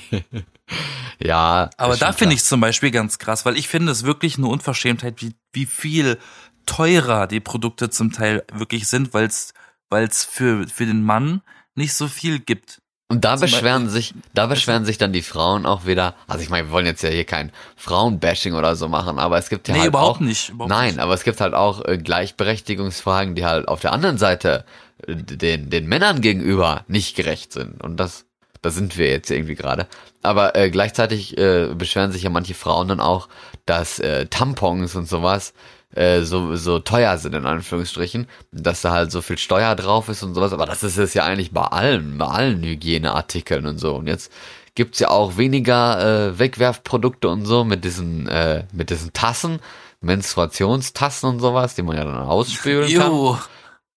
ja. 1.20 1.70
Aber 1.78 1.98
da 1.98 2.14
finde 2.14 2.36
ich 2.36 2.44
zum 2.44 2.62
Beispiel 2.62 2.92
ganz 2.92 3.20
krass, 3.20 3.46
weil 3.46 3.58
ich 3.58 3.68
finde 3.68 3.92
es 3.92 4.04
wirklich 4.04 4.38
eine 4.38 4.48
Unverschämtheit, 4.48 5.22
wie, 5.22 5.36
wie 5.52 5.66
viel 5.66 6.18
teurer 6.66 7.28
die 7.28 7.40
Produkte 7.40 7.90
zum 7.90 8.12
Teil 8.12 8.46
wirklich 8.54 8.88
sind, 8.88 9.14
weil 9.14 9.26
es 9.26 9.54
weil 9.90 10.06
es 10.06 10.24
für 10.24 10.68
für 10.68 10.86
den 10.86 11.04
Mann 11.04 11.42
nicht 11.76 11.94
so 11.94 12.08
viel 12.08 12.40
gibt. 12.40 12.82
Und 13.12 13.26
da 13.26 13.38
beschweren 13.38 13.90
sich, 13.90 14.14
da 14.36 14.46
beschweren 14.46 14.86
sich 14.86 15.00
dann 15.00 15.12
die 15.12 15.24
Frauen 15.24 15.66
auch 15.66 15.88
wieder. 15.88 16.14
Also 16.28 16.44
ich 16.44 16.52
meine, 16.52 16.68
wir 16.68 16.72
wollen 16.72 16.86
jetzt 16.86 17.02
ja 17.02 17.10
hier 17.10 17.26
kein 17.26 17.52
Frauenbashing 17.76 18.54
oder 18.54 18.76
so 18.76 18.88
machen, 18.88 19.18
aber 19.18 19.40
es 19.40 19.50
gibt 19.50 19.68
ja 19.68 19.74
nee, 19.74 19.80
halt 19.80 19.90
überhaupt 19.90 20.18
auch, 20.18 20.20
nicht. 20.20 20.50
Überhaupt 20.50 20.70
Nein, 20.70 20.90
Nicht. 20.90 21.00
aber 21.00 21.16
es 21.16 21.24
gibt 21.24 21.42
halt 21.42 21.56
auch 21.56 21.84
äh, 21.86 21.98
Gleichberechtigungsfragen, 21.98 23.34
die 23.34 23.48
halt 23.48 23.68
auf 23.68 23.80
der 23.80 23.94
anderen 23.94 24.20
Seite 24.20 24.64
äh, 25.08 25.16
den, 25.16 25.72
den 25.72 25.88
Männern 25.88 26.22
gegenüber 26.22 26.84
nicht 26.88 27.16
gerecht 27.16 27.52
sind. 27.52 27.84
Und 27.84 28.00
das, 28.00 28.26
da 28.62 28.70
sind 28.70 28.96
wir 28.96 29.10
jetzt 29.10 29.32
irgendwie 29.32 29.56
gerade. 29.56 29.88
Aber 30.22 30.56
äh, 30.56 30.70
gleichzeitig 30.70 31.36
äh, 31.36 31.74
beschweren 31.74 32.12
sich 32.12 32.22
ja 32.22 32.30
manche 32.30 32.54
Frauen 32.54 32.90
dann 32.90 33.00
auch, 33.00 33.28
dass 33.66 33.98
äh, 33.98 34.28
Tampons 34.28 34.94
und 34.96 35.08
sowas 35.08 35.54
äh, 35.96 36.22
so, 36.22 36.56
so 36.56 36.80
teuer 36.80 37.18
sind, 37.18 37.34
in 37.34 37.46
Anführungsstrichen, 37.46 38.28
dass 38.52 38.82
da 38.82 38.92
halt 38.92 39.12
so 39.12 39.22
viel 39.22 39.38
Steuer 39.38 39.76
drauf 39.76 40.10
ist 40.10 40.24
und 40.24 40.36
sowas. 40.36 40.54
Aber 40.54 40.66
das 40.66 40.84
ist 40.84 40.98
es 40.98 41.14
ja 41.14 41.24
eigentlich 41.24 41.52
bei 41.52 41.64
allen, 41.64 42.18
bei 42.18 42.28
allen 42.28 42.64
Hygieneartikeln 42.64 43.66
und 43.66 43.80
so. 43.80 43.96
Und 43.96 44.08
jetzt 44.08 44.32
gibt's 44.76 45.00
ja 45.00 45.10
auch 45.10 45.38
weniger 45.38 46.30
äh, 46.30 46.40
Wegwerfprodukte 46.40 47.28
und 47.30 47.46
so 47.46 47.64
mit 47.64 47.84
diesen, 47.84 48.28
äh, 48.28 48.66
mit 48.72 48.90
diesen 48.90 49.14
Tassen, 49.14 49.60
Menstruationstassen 50.02 51.30
und 51.30 51.40
sowas, 51.40 51.76
die 51.76 51.82
man 51.82 51.98
ja 51.98 52.06
dann 52.06 52.20
ausspülen 52.20 52.90
kann. 52.94 53.12
Jo, 53.12 53.38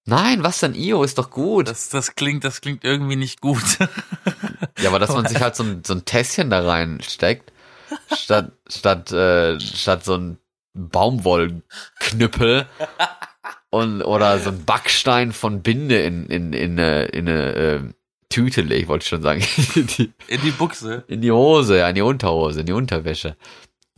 Nein, 0.05 0.43
was 0.43 0.59
denn 0.59 0.75
IO 0.75 1.05
ist 1.05 1.19
doch 1.19 1.31
gut. 1.31 1.69
das, 1.69 1.89
das 1.89 2.17
klingt, 2.17 2.43
das 2.43 2.61
klingt 2.61 2.83
irgendwie 2.83 3.15
nicht 3.15 3.41
gut. 3.41 3.79
ja, 4.81 4.89
aber 4.89 4.99
dass 4.99 5.11
man 5.11 5.27
sich 5.29 5.41
halt 5.41 5.55
so 5.55 5.63
ein, 5.63 5.83
so 5.85 5.95
ein 5.95 6.05
Tässchen 6.05 6.51
da 6.51 6.61
reinsteckt, 6.61 7.53
statt, 8.13 8.53
statt, 8.69 9.13
äh, 9.13 9.61
statt 9.61 10.05
so 10.05 10.17
ein 10.17 10.39
Baumwollknüppel 10.75 12.67
und 13.71 14.03
oder 14.03 14.39
so 14.39 14.51
ein 14.51 14.65
Backstein 14.65 15.33
von 15.33 15.63
Binde 15.63 16.01
in, 16.03 16.27
in, 16.27 16.53
in, 16.53 16.73
eine, 16.79 17.05
in 17.07 17.29
eine 17.29 17.55
äh, 17.55 17.81
Tüte 18.29 18.63
legt, 18.63 18.89
wollte 18.89 19.03
ich 19.05 19.09
schon 19.09 19.23
sagen. 19.23 19.43
die, 19.75 20.13
In 20.29 20.41
die 20.43 20.51
Buchse. 20.51 21.05
in 21.09 21.21
die 21.21 21.33
Hose, 21.33 21.79
ja, 21.79 21.89
in 21.89 21.95
die 21.95 22.03
Unterhose, 22.03 22.61
in 22.61 22.67
die 22.67 22.73
Unterwäsche. 22.73 23.37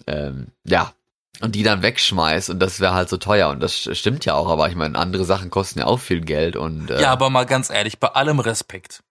Ähm, 0.06 0.48
ja, 0.64 0.92
und 1.40 1.54
die 1.54 1.62
dann 1.62 1.82
wegschmeißt 1.82 2.50
und 2.50 2.58
das 2.60 2.80
wäre 2.80 2.94
halt 2.94 3.08
so 3.08 3.16
teuer 3.16 3.48
und 3.48 3.60
das 3.60 3.88
stimmt 3.96 4.24
ja 4.24 4.34
auch, 4.34 4.48
aber 4.48 4.68
ich 4.68 4.76
meine, 4.76 4.98
andere 4.98 5.24
Sachen 5.24 5.50
kosten 5.50 5.80
ja 5.80 5.86
auch 5.86 5.98
viel 6.00 6.20
Geld 6.20 6.56
und 6.56 6.90
äh, 6.90 7.00
Ja, 7.00 7.10
aber 7.12 7.30
mal 7.30 7.44
ganz 7.46 7.70
ehrlich, 7.70 7.98
bei 7.98 8.08
allem 8.08 8.38
Respekt. 8.40 9.02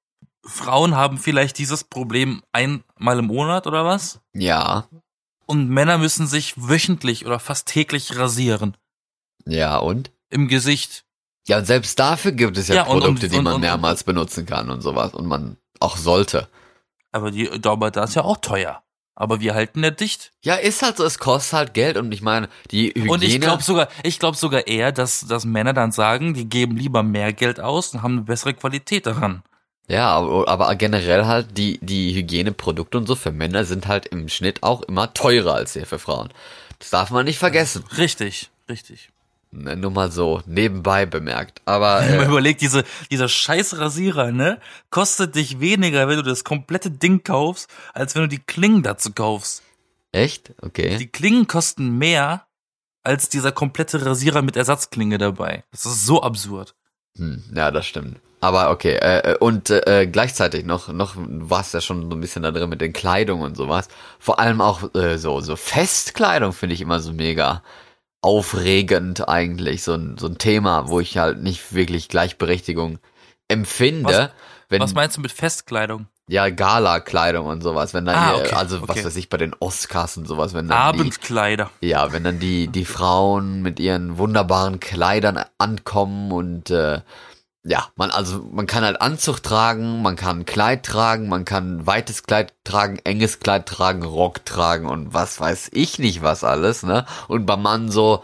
Frauen 0.45 0.95
haben 0.95 1.17
vielleicht 1.17 1.57
dieses 1.57 1.83
Problem 1.85 2.43
einmal 2.51 3.19
im 3.19 3.25
Monat 3.27 3.65
oder 3.67 3.85
was? 3.85 4.19
ja, 4.33 4.87
Und 5.45 5.69
Männer 5.69 5.97
müssen 5.97 6.27
sich 6.27 6.53
wöchentlich 6.57 7.25
oder 7.25 7.39
fast 7.39 7.67
täglich 7.67 8.15
rasieren. 8.17 8.77
ja 9.45 9.77
und 9.77 10.11
Im 10.29 10.47
Gesicht. 10.47 11.03
ja 11.47 11.57
und 11.59 11.65
selbst 11.65 11.99
dafür 11.99 12.31
gibt 12.31 12.57
es 12.57 12.67
ja, 12.69 12.75
Ja, 12.75 12.83
Produkte, 12.85 13.25
und- 13.25 13.31
die 13.33 13.37
und- 13.37 13.43
man 13.43 13.53
und- 13.55 13.61
mehrmals 13.61 14.03
benutzen 14.03 14.45
kann 14.45 14.69
und 14.69 14.81
sowas 14.81 15.13
und 15.13 15.25
man 15.27 15.57
auch 15.79 15.97
sollte. 15.97 16.47
Aber 17.11 17.29
die, 17.31 17.49
aber 17.65 17.91
das 17.91 18.11
ist 18.11 18.15
ja 18.15 18.23
auch 18.23 18.37
teuer. 18.37 18.81
Aber 19.15 19.41
wir 19.41 19.53
halten 19.53 19.83
ja 19.83 19.91
dicht. 19.91 20.31
Ja, 20.43 20.55
ist 20.55 20.81
halt 20.81 20.97
so, 20.97 21.03
es 21.03 21.19
kostet 21.19 21.53
halt 21.53 21.73
Geld 21.75 21.97
und 21.97 22.11
ich 22.11 22.23
meine, 22.23 22.49
die 22.71 22.87
Hygiene 22.87 23.11
Und 23.11 23.21
ich 23.23 23.39
glaube 23.39 23.61
sogar, 23.61 23.87
ich 24.01 24.17
glaube 24.17 24.35
sogar 24.37 24.65
eher, 24.65 24.91
dass, 24.91 25.19
dass 25.27 25.45
Männer 25.45 25.73
dann 25.73 25.91
sagen, 25.91 26.33
die 26.33 26.49
geben 26.49 26.75
lieber 26.77 27.03
mehr 27.03 27.31
Geld 27.31 27.59
aus 27.59 27.93
und 27.93 28.01
haben 28.01 28.13
eine 28.13 28.21
bessere 28.23 28.55
Qualität 28.55 29.05
daran. 29.05 29.43
Ja, 29.87 30.09
aber, 30.11 30.47
aber 30.47 30.75
generell 30.75 31.25
halt 31.25 31.57
die, 31.57 31.77
die 31.81 32.15
Hygieneprodukte 32.15 32.97
und 32.97 33.05
so 33.07 33.15
für 33.15 33.31
Männer 33.31 33.65
sind 33.65 33.87
halt 33.87 34.05
im 34.07 34.29
Schnitt 34.29 34.63
auch 34.63 34.81
immer 34.83 35.13
teurer 35.13 35.55
als 35.55 35.73
hier 35.73 35.85
für 35.85 35.99
Frauen. 35.99 36.29
Das 36.79 36.89
darf 36.89 37.11
man 37.11 37.25
nicht 37.25 37.37
vergessen. 37.39 37.83
Richtig, 37.97 38.49
richtig. 38.69 39.09
Ne, 39.51 39.75
Nur 39.75 39.91
mal 39.91 40.11
so 40.11 40.41
nebenbei 40.45 41.05
bemerkt. 41.05 41.61
Aber 41.65 42.01
Wenn 42.07 42.17
man 42.17 42.25
äh, 42.27 42.29
überlegt, 42.29 42.61
diese, 42.61 42.83
dieser 43.11 43.27
scheiß 43.27 43.77
Rasierer, 43.77 44.31
ne, 44.31 44.59
kostet 44.89 45.35
dich 45.35 45.59
weniger, 45.59 46.07
wenn 46.07 46.17
du 46.17 46.23
das 46.23 46.43
komplette 46.43 46.89
Ding 46.89 47.23
kaufst, 47.23 47.69
als 47.93 48.15
wenn 48.15 48.23
du 48.23 48.27
die 48.29 48.39
Klingen 48.39 48.83
dazu 48.83 49.11
kaufst. 49.11 49.63
echt? 50.11 50.53
Okay. 50.61 50.97
Die 50.97 51.07
Klingen 51.07 51.45
kosten 51.47 51.97
mehr 51.97 52.45
als 53.03 53.27
dieser 53.29 53.51
komplette 53.51 54.05
Rasierer 54.05 54.41
mit 54.41 54.55
Ersatzklinge 54.55 55.17
dabei. 55.17 55.63
Das 55.71 55.85
ist 55.85 56.05
so 56.05 56.23
absurd. 56.23 56.73
Hm, 57.17 57.43
ja, 57.53 57.69
das 57.69 57.85
stimmt. 57.85 58.19
Aber 58.43 58.71
okay, 58.71 58.95
äh, 58.95 59.31
äh, 59.33 59.37
und 59.37 59.69
äh, 59.69 60.05
gleichzeitig 60.11 60.65
noch, 60.65 60.89
noch 60.89 61.13
war 61.15 61.61
es 61.61 61.71
ja 61.71 61.79
schon 61.81 62.09
so 62.09 62.17
ein 62.17 62.21
bisschen 62.21 62.43
da 62.43 62.51
drin 62.51 62.69
mit 62.69 62.81
den 62.81 62.91
Kleidungen 62.93 63.43
und 63.43 63.55
sowas. 63.57 63.87
Vor 64.19 64.39
allem 64.39 64.59
auch 64.61 64.93
äh, 64.95 65.17
so, 65.17 65.39
so 65.41 65.55
Festkleidung 65.55 66.51
finde 66.53 66.75
ich 66.75 66.81
immer 66.81 66.99
so 66.99 67.13
mega 67.13 67.63
aufregend 68.21 69.27
eigentlich. 69.27 69.83
So 69.83 69.93
ein, 69.93 70.17
so 70.17 70.27
ein 70.27 70.37
Thema, 70.37 70.87
wo 70.89 70.99
ich 70.99 71.17
halt 71.17 71.41
nicht 71.41 71.73
wirklich 71.73 72.09
Gleichberechtigung 72.09 72.99
empfinde. 73.47 74.07
Was- 74.07 74.29
wenn, 74.69 74.81
Was 74.81 74.93
meinst 74.95 75.17
du 75.17 75.21
mit 75.21 75.31
Festkleidung? 75.31 76.07
ja, 76.27 76.49
Gala-Kleidung 76.49 77.45
und 77.47 77.61
sowas, 77.61 77.93
wenn 77.93 78.05
dann, 78.05 78.15
Ah, 78.17 78.35
okay, 78.37 78.53
also 78.55 78.81
was 78.81 78.89
okay. 78.89 79.05
weiß 79.05 79.15
ich, 79.17 79.29
bei 79.29 79.37
den 79.37 79.53
Oscars 79.59 80.15
und 80.17 80.25
sowas, 80.25 80.53
wenn 80.53 80.67
dann 80.67 80.77
die, 80.93 80.99
Abendkleider. 80.99 81.69
ja, 81.81 82.11
wenn 82.13 82.23
dann 82.23 82.39
die, 82.39 82.67
die 82.69 82.85
Frauen 82.85 83.61
mit 83.61 83.79
ihren 83.79 84.17
wunderbaren 84.17 84.79
Kleidern 84.79 85.43
ankommen 85.57 86.31
und 86.31 86.71
äh, 86.71 87.01
ja, 87.65 87.87
man 87.95 88.11
also 88.11 88.39
man 88.51 88.67
kann 88.67 88.83
halt 88.83 89.01
Anzug 89.01 89.41
tragen, 89.41 90.01
man 90.01 90.15
kann 90.17 90.45
Kleid 90.45 90.85
tragen, 90.85 91.29
man 91.29 91.45
kann 91.45 91.87
weites 91.87 92.23
Kleid 92.23 92.53
tragen, 92.65 92.99
enges 93.05 93.39
Kleid 93.39 93.67
tragen, 93.67 94.03
Rock 94.03 94.45
tragen 94.45 94.87
und 94.87 95.13
was 95.13 95.39
weiß 95.39 95.69
ich 95.73 95.97
nicht 95.97 96.21
was 96.21 96.43
alles, 96.43 96.83
ne? 96.83 97.05
Und 97.27 97.45
beim 97.45 97.61
Mann 97.61 97.89
so 97.89 98.23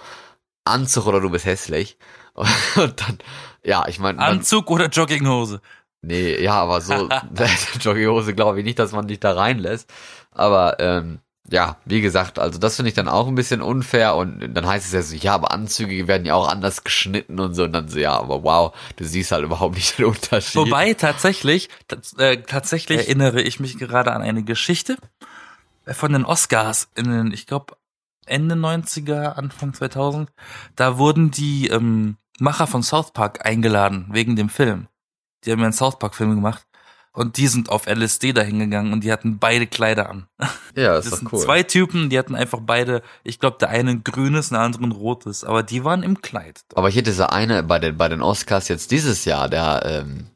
Anzug 0.65 1.07
oder 1.07 1.21
du 1.21 1.29
bist 1.29 1.45
hässlich. 1.45 1.97
Und 2.75 3.01
dann 3.01 3.17
ja, 3.63 3.85
ich 3.87 3.99
meine, 3.99 4.19
Anzug 4.19 4.71
oder 4.71 4.87
Jogginghose? 4.87 5.61
nee, 6.01 6.41
ja, 6.41 6.53
aber 6.53 6.81
so 6.81 7.09
Jogginghose 7.81 8.33
glaube 8.33 8.59
ich 8.59 8.65
nicht, 8.65 8.79
dass 8.79 8.91
man 8.91 9.07
dich 9.07 9.19
da 9.19 9.33
reinlässt, 9.33 9.91
aber 10.31 10.79
ähm, 10.79 11.19
ja, 11.51 11.77
wie 11.85 12.01
gesagt, 12.01 12.37
also 12.39 12.59
das 12.59 12.75
finde 12.75 12.89
ich 12.89 12.95
dann 12.95 13.07
auch 13.07 13.27
ein 13.27 13.35
bisschen 13.35 13.61
unfair 13.61 14.15
und 14.15 14.53
dann 14.53 14.67
heißt 14.67 14.85
es 14.87 14.93
ja 14.93 15.01
so, 15.01 15.15
ja, 15.15 15.33
aber 15.33 15.51
Anzüge 15.51 16.07
werden 16.07 16.25
ja 16.25 16.35
auch 16.35 16.47
anders 16.47 16.83
geschnitten 16.83 17.39
und 17.39 17.53
so 17.53 17.63
und 17.63 17.73
dann 17.73 17.87
so, 17.87 17.99
ja, 17.99 18.13
aber 18.19 18.43
wow, 18.43 18.75
du 18.97 19.05
siehst 19.05 19.31
halt 19.31 19.43
überhaupt 19.43 19.75
nicht 19.75 19.97
den 19.97 20.05
Unterschied. 20.05 20.55
Wobei 20.55 20.93
tatsächlich, 20.93 21.69
tats- 21.89 22.17
äh, 22.19 22.41
tatsächlich 22.43 22.99
erinnere 22.99 23.41
ich 23.41 23.59
mich 23.59 23.77
gerade 23.77 24.11
an 24.11 24.21
eine 24.21 24.43
Geschichte 24.43 24.97
von 25.87 26.13
den 26.13 26.25
Oscars 26.25 26.89
in 26.95 27.09
den, 27.09 27.31
ich 27.31 27.47
glaube, 27.47 27.75
Ende 28.25 28.55
90er, 28.55 29.33
Anfang 29.33 29.73
2000. 29.73 30.29
Da 30.75 30.97
wurden 30.99 31.31
die 31.31 31.67
ähm, 31.67 32.17
Macher 32.39 32.67
von 32.67 32.83
South 32.83 33.11
Park 33.11 33.45
eingeladen 33.45 34.07
wegen 34.11 34.35
dem 34.35 34.49
Film. 34.49 34.87
Die 35.43 35.51
haben 35.51 35.59
ja 35.59 35.65
einen 35.65 35.73
South 35.73 35.97
Park 35.97 36.13
Film 36.15 36.35
gemacht 36.35 36.63
und 37.19 37.35
die 37.35 37.47
sind 37.47 37.67
auf 37.69 37.85
LSD 37.85 38.31
dahin 38.31 38.59
gegangen 38.59 38.93
und 38.93 39.03
die 39.03 39.11
hatten 39.11 39.39
beide 39.39 39.67
Kleider 39.67 40.09
an. 40.09 40.27
ja, 40.73 40.93
Das 40.95 41.05
ist 41.07 41.17
sind 41.17 41.33
cool. 41.33 41.39
zwei 41.39 41.63
Typen, 41.63 42.09
die 42.09 42.17
hatten 42.17 42.33
einfach 42.33 42.59
beide, 42.61 43.01
ich 43.25 43.41
glaube, 43.41 43.57
der 43.59 43.69
eine 43.69 43.91
ein 43.91 44.03
grünes, 44.05 44.49
der 44.49 44.61
andere 44.61 44.83
ein 44.83 44.93
rotes, 44.93 45.43
aber 45.43 45.61
die 45.61 45.83
waren 45.83 46.01
im 46.01 46.21
Kleid. 46.21 46.61
Aber 46.75 46.87
hier 46.89 47.03
dieser 47.03 47.33
eine 47.33 47.61
bei 47.63 47.77
den, 47.77 47.97
bei 47.97 48.07
den 48.07 48.21
Oscars 48.21 48.69
jetzt 48.69 48.91
dieses 48.91 49.25
Jahr, 49.25 49.49
der, 49.49 49.81
ähm, 49.83 50.27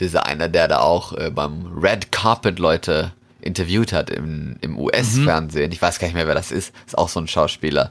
dieser 0.00 0.26
eine, 0.26 0.50
der 0.50 0.68
da 0.68 0.80
auch 0.80 1.14
äh, 1.14 1.30
beim 1.30 1.66
Red 1.74 2.12
Carpet 2.12 2.58
Leute 2.58 3.12
interviewt 3.40 3.94
hat 3.94 4.10
im, 4.10 4.56
im 4.60 4.78
US-Fernsehen. 4.78 5.72
Ich 5.72 5.80
weiß 5.80 5.98
gar 5.98 6.08
nicht 6.08 6.14
mehr, 6.14 6.26
wer 6.26 6.34
das 6.34 6.52
ist. 6.52 6.74
Ist 6.86 6.98
auch 6.98 7.08
so 7.08 7.20
ein 7.20 7.26
Schauspieler. 7.28 7.90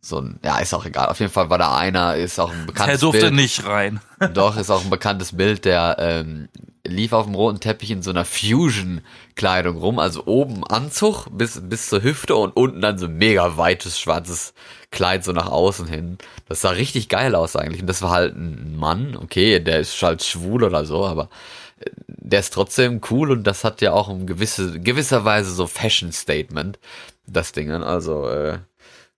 So 0.00 0.20
ein, 0.20 0.40
ja, 0.44 0.58
ist 0.58 0.74
auch 0.74 0.84
egal. 0.84 1.08
Auf 1.10 1.20
jeden 1.20 1.30
Fall 1.30 1.48
war 1.48 1.58
da 1.58 1.76
einer, 1.76 2.16
ist 2.16 2.40
auch 2.40 2.50
ein 2.50 2.60
Er 2.62 2.66
bekanntes 2.66 3.00
durfte 3.00 3.20
Bild. 3.26 3.34
nicht 3.34 3.64
rein. 3.64 4.00
Doch, 4.34 4.56
ist 4.56 4.70
auch 4.70 4.82
ein 4.82 4.90
bekanntes 4.90 5.36
Bild, 5.36 5.64
der 5.64 5.96
ähm, 6.00 6.48
lief 6.86 7.12
auf 7.12 7.26
dem 7.26 7.34
roten 7.34 7.60
Teppich 7.60 7.90
in 7.90 8.02
so 8.02 8.10
einer 8.10 8.24
Fusion-Kleidung 8.24 9.76
rum, 9.76 9.98
also 9.98 10.26
oben 10.26 10.64
Anzug 10.64 11.26
bis, 11.30 11.60
bis 11.62 11.88
zur 11.88 12.02
Hüfte 12.02 12.34
und 12.34 12.56
unten 12.56 12.80
dann 12.80 12.98
so 12.98 13.08
mega 13.08 13.56
weites 13.56 14.00
schwarzes 14.00 14.52
Kleid 14.90 15.24
so 15.24 15.32
nach 15.32 15.48
außen 15.48 15.86
hin. 15.86 16.18
Das 16.48 16.60
sah 16.60 16.70
richtig 16.70 17.08
geil 17.08 17.34
aus 17.34 17.56
eigentlich. 17.56 17.80
Und 17.82 17.86
das 17.86 18.02
war 18.02 18.10
halt 18.10 18.36
ein 18.36 18.76
Mann, 18.76 19.16
okay, 19.16 19.60
der 19.60 19.80
ist 19.80 20.02
halt 20.02 20.24
schwul 20.24 20.64
oder 20.64 20.84
so, 20.84 21.06
aber 21.06 21.30
äh, 21.80 21.90
der 22.06 22.40
ist 22.40 22.52
trotzdem 22.52 23.00
cool 23.10 23.30
und 23.30 23.44
das 23.44 23.64
hat 23.64 23.80
ja 23.80 23.92
auch 23.92 24.08
ein 24.08 24.26
gewisse, 24.26 24.80
gewisser 24.80 25.24
Weise 25.24 25.52
so 25.52 25.66
Fashion-Statement, 25.66 26.78
das 27.26 27.52
Ding. 27.52 27.70
Also, 27.70 28.28
äh, 28.28 28.58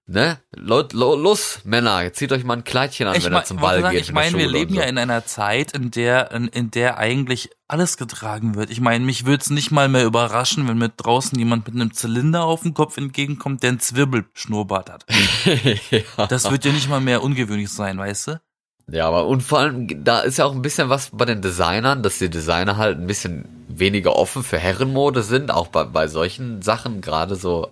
ne? 0.07 0.39
Lo, 0.53 0.85
lo, 0.93 1.17
los, 1.17 1.61
Männer, 1.65 2.13
zieht 2.13 2.33
euch 2.33 2.45
mal 2.45 2.55
ein 2.55 2.65
Kleidchen 2.65 3.07
an, 3.07 3.17
Ich, 3.17 3.25
wenn 3.25 3.33
mein, 3.33 3.43
er 3.43 3.47
zum 3.47 3.57
Ball 3.59 3.81
sagen, 3.81 3.95
geht. 3.95 4.05
ich 4.05 4.13
meine, 4.13 4.37
wir 4.39 4.49
leben 4.49 4.75
so. 4.75 4.81
ja 4.81 4.87
in 4.87 4.99
einer 4.99 5.25
Zeit, 5.25 5.73
in 5.73 5.91
der, 5.91 6.31
in, 6.33 6.49
in 6.49 6.71
der 6.71 6.99
eigentlich 6.99 7.51
alles 7.69 7.97
getragen 7.97 8.55
wird. 8.55 8.71
Ich 8.71 8.81
meine, 8.81 9.05
mich 9.05 9.27
würde 9.27 9.43
es 9.43 9.51
nicht 9.51 9.71
mal 9.71 9.89
mehr 9.89 10.05
überraschen, 10.05 10.69
wenn 10.69 10.79
mir 10.79 10.91
draußen 10.91 11.39
jemand 11.39 11.67
mit 11.67 11.75
einem 11.75 11.93
Zylinder 11.93 12.45
auf 12.45 12.63
dem 12.63 12.75
Kopf 12.75 12.97
entgegenkommt, 12.97 13.63
der 13.63 13.71
einen 13.71 13.81
Zwirbelschnurrbart 13.81 14.91
hat. 14.91 15.07
ja. 15.91 16.27
Das 16.27 16.51
wird 16.51 16.65
ja 16.65 16.73
nicht 16.73 16.89
mal 16.89 17.01
mehr 17.01 17.23
ungewöhnlich 17.23 17.71
sein, 17.71 17.99
weißt 17.99 18.29
du? 18.29 18.41
ja, 18.87 19.09
aber 19.09 19.27
und 19.27 19.43
vor 19.43 19.61
allem, 19.61 20.05
da 20.05 20.21
ist 20.21 20.39
ja 20.39 20.45
auch 20.45 20.53
ein 20.53 20.63
bisschen 20.63 20.91
was 20.91 21.11
bei 21.11 21.25
den 21.25 21.41
Designern, 21.41 22.03
dass 22.03 22.19
die 22.19 22.29
Designer 22.29 22.77
halt 22.77 22.99
ein 22.99 23.07
bisschen 23.07 23.65
weniger 23.69 24.15
offen 24.15 24.43
für 24.43 24.59
Herrenmode 24.59 25.23
sind, 25.23 25.51
auch 25.51 25.69
bei, 25.69 25.85
bei 25.85 26.07
solchen 26.07 26.61
Sachen, 26.61 27.01
gerade 27.01 27.37
so 27.37 27.71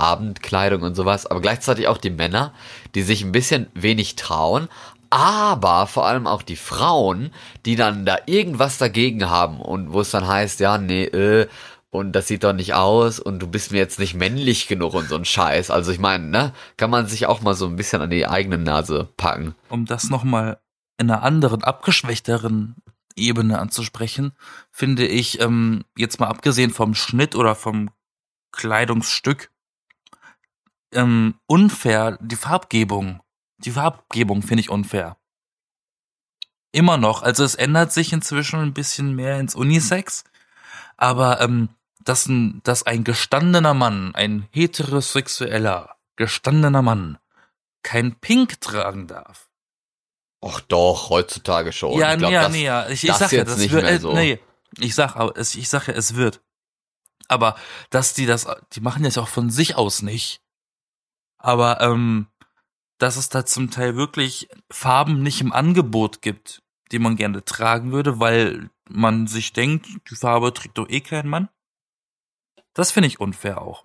Abendkleidung 0.00 0.82
und 0.82 0.94
sowas, 0.94 1.26
aber 1.26 1.40
gleichzeitig 1.40 1.88
auch 1.88 1.98
die 1.98 2.10
Männer, 2.10 2.52
die 2.94 3.02
sich 3.02 3.22
ein 3.22 3.32
bisschen 3.32 3.68
wenig 3.74 4.16
trauen, 4.16 4.68
aber 5.10 5.86
vor 5.86 6.06
allem 6.06 6.26
auch 6.26 6.42
die 6.42 6.56
Frauen, 6.56 7.32
die 7.66 7.76
dann 7.76 8.06
da 8.06 8.18
irgendwas 8.26 8.78
dagegen 8.78 9.28
haben 9.28 9.60
und 9.60 9.92
wo 9.92 10.00
es 10.00 10.10
dann 10.10 10.26
heißt, 10.26 10.60
ja, 10.60 10.78
nee, 10.78 11.04
äh, 11.04 11.48
und 11.90 12.12
das 12.12 12.28
sieht 12.28 12.44
doch 12.44 12.52
nicht 12.52 12.74
aus 12.74 13.18
und 13.18 13.40
du 13.40 13.48
bist 13.48 13.72
mir 13.72 13.78
jetzt 13.78 13.98
nicht 13.98 14.14
männlich 14.14 14.68
genug 14.68 14.94
und 14.94 15.08
so 15.08 15.16
ein 15.16 15.24
Scheiß. 15.24 15.72
Also 15.72 15.90
ich 15.90 15.98
meine, 15.98 16.24
ne, 16.24 16.52
kann 16.76 16.88
man 16.90 17.08
sich 17.08 17.26
auch 17.26 17.40
mal 17.40 17.54
so 17.54 17.66
ein 17.66 17.74
bisschen 17.74 18.00
an 18.00 18.10
die 18.10 18.28
eigene 18.28 18.58
Nase 18.58 19.08
packen. 19.16 19.56
Um 19.68 19.86
das 19.86 20.08
nochmal 20.08 20.60
in 20.98 21.10
einer 21.10 21.24
anderen, 21.24 21.64
abgeschwächteren 21.64 22.76
Ebene 23.16 23.58
anzusprechen, 23.58 24.32
finde 24.70 25.04
ich, 25.06 25.40
ähm, 25.40 25.84
jetzt 25.96 26.20
mal 26.20 26.28
abgesehen 26.28 26.70
vom 26.70 26.94
Schnitt 26.94 27.34
oder 27.34 27.56
vom 27.56 27.90
Kleidungsstück, 28.52 29.50
ähm, 30.92 31.34
unfair 31.46 32.18
die 32.20 32.36
Farbgebung. 32.36 33.20
Die 33.58 33.72
Farbgebung 33.72 34.42
finde 34.42 34.62
ich 34.62 34.70
unfair. 34.70 35.16
Immer 36.72 36.96
noch. 36.96 37.22
Also 37.22 37.44
es 37.44 37.54
ändert 37.54 37.92
sich 37.92 38.12
inzwischen 38.12 38.60
ein 38.60 38.74
bisschen 38.74 39.14
mehr 39.14 39.38
ins 39.40 39.54
Unisex. 39.54 40.24
Aber 40.96 41.40
ähm, 41.40 41.70
dass, 42.04 42.26
ein, 42.26 42.60
dass 42.64 42.84
ein 42.84 43.04
gestandener 43.04 43.74
Mann, 43.74 44.14
ein 44.14 44.48
heterosexueller, 44.50 45.96
gestandener 46.16 46.82
Mann, 46.82 47.18
kein 47.82 48.14
Pink 48.16 48.60
tragen 48.60 49.06
darf. 49.06 49.48
Och 50.42 50.60
doch, 50.60 51.10
heutzutage 51.10 51.72
schon. 51.72 51.98
ja, 51.98 52.12
ich 52.12 52.18
glaub, 52.18 52.30
nee, 52.30 52.34
ja, 52.34 52.42
das, 52.42 52.52
nee, 52.52 52.64
ja. 52.64 52.88
Ich, 52.88 53.04
ich 53.04 53.12
sag 53.12 53.32
ja, 53.32 53.44
das 53.44 53.58
nicht 53.58 53.72
wird, 53.72 53.84
mehr 53.84 53.92
äh, 53.92 54.00
so. 54.00 54.12
nee, 54.14 54.40
ich 54.78 54.94
sag, 54.94 55.16
aber 55.16 55.36
es, 55.36 55.54
ich 55.54 55.68
sag 55.68 55.88
ja, 55.88 55.94
es 55.94 56.14
wird. 56.14 56.40
Aber 57.28 57.56
dass 57.90 58.14
die 58.14 58.26
das, 58.26 58.46
die 58.72 58.80
machen 58.80 59.02
das 59.02 59.18
auch 59.18 59.28
von 59.28 59.50
sich 59.50 59.76
aus 59.76 60.02
nicht. 60.02 60.40
Aber 61.40 61.80
ähm, 61.80 62.26
dass 62.98 63.16
es 63.16 63.30
da 63.30 63.44
zum 63.44 63.70
Teil 63.70 63.96
wirklich 63.96 64.48
Farben 64.70 65.22
nicht 65.22 65.40
im 65.40 65.52
Angebot 65.52 66.22
gibt, 66.22 66.62
die 66.92 66.98
man 66.98 67.16
gerne 67.16 67.44
tragen 67.44 67.92
würde, 67.92 68.20
weil 68.20 68.70
man 68.88 69.26
sich 69.26 69.52
denkt, 69.52 69.86
die 70.10 70.16
Farbe 70.16 70.52
trägt 70.52 70.78
doch 70.78 70.88
eh 70.88 71.00
kein 71.00 71.28
Mann. 71.28 71.48
Das 72.74 72.92
finde 72.92 73.08
ich 73.08 73.20
unfair 73.20 73.62
auch. 73.62 73.84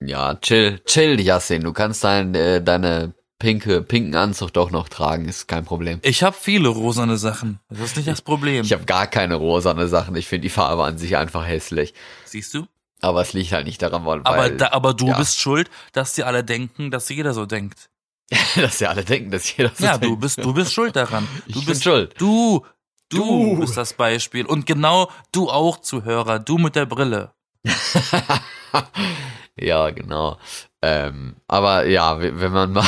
Ja, 0.00 0.34
chill, 0.36 0.80
chill, 0.86 1.20
Yassin. 1.20 1.62
Du 1.62 1.72
kannst 1.72 2.04
dein, 2.04 2.34
äh, 2.34 2.62
deine 2.62 3.14
pinke, 3.38 3.82
pinken 3.82 4.14
Anzug 4.14 4.52
doch 4.52 4.70
noch 4.70 4.88
tragen, 4.88 5.26
ist 5.26 5.48
kein 5.48 5.64
Problem. 5.64 5.98
Ich 6.02 6.22
habe 6.22 6.36
viele 6.38 6.68
rosane 6.68 7.16
Sachen. 7.16 7.60
Das 7.68 7.80
ist 7.80 7.96
nicht 7.96 8.08
das 8.08 8.22
Problem. 8.22 8.64
Ich 8.64 8.72
habe 8.72 8.84
gar 8.84 9.06
keine 9.06 9.34
rosane 9.34 9.88
Sachen. 9.88 10.16
Ich 10.16 10.26
finde 10.28 10.42
die 10.42 10.50
Farbe 10.50 10.84
an 10.84 10.98
sich 10.98 11.16
einfach 11.16 11.46
hässlich. 11.46 11.94
Siehst 12.24 12.54
du? 12.54 12.66
Aber 13.04 13.20
es 13.20 13.32
liegt 13.34 13.52
halt 13.52 13.66
nicht 13.66 13.82
daran, 13.82 14.06
weil, 14.06 14.20
Aber, 14.24 14.48
da, 14.50 14.72
aber 14.72 14.94
du 14.94 15.08
ja. 15.08 15.18
bist 15.18 15.38
schuld, 15.38 15.70
dass 15.92 16.14
die 16.14 16.24
alle 16.24 16.42
denken, 16.42 16.90
dass 16.90 17.08
jeder 17.10 17.34
so 17.34 17.44
denkt. 17.46 17.90
dass 18.56 18.80
ja 18.80 18.88
alle 18.88 19.04
denken, 19.04 19.30
dass 19.30 19.54
jeder 19.56 19.70
so 19.74 19.84
Ja, 19.84 19.98
du 19.98 20.06
denkt. 20.08 20.20
bist, 20.22 20.38
du 20.42 20.54
bist 20.54 20.72
schuld 20.72 20.96
daran. 20.96 21.28
Du 21.46 21.50
Ich 21.50 21.54
bin 21.56 21.64
bist 21.66 21.84
schuld. 21.84 22.14
Du, 22.18 22.64
du, 23.10 23.18
Du. 23.18 23.60
bist 23.60 23.76
das 23.76 23.92
Beispiel. 23.92 24.46
Und 24.46 24.64
genau 24.66 25.10
du 25.32 25.50
auch, 25.50 25.80
Zuhörer, 25.82 26.38
du 26.38 26.56
mit 26.56 26.74
der 26.76 26.86
Brille. 26.86 27.32
ja, 29.56 29.90
genau. 29.90 30.38
Ähm, 30.82 31.36
aber 31.46 31.86
ja, 31.86 32.18
wenn 32.20 32.52
man 32.52 32.72
mal. 32.72 32.86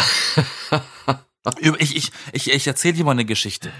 Ich, 1.78 1.96
ich, 1.96 2.12
ich, 2.32 2.50
ich 2.52 2.66
erzähle 2.66 2.94
dir 2.94 3.04
mal 3.04 3.12
eine 3.12 3.25
Geschichte. 3.25 3.70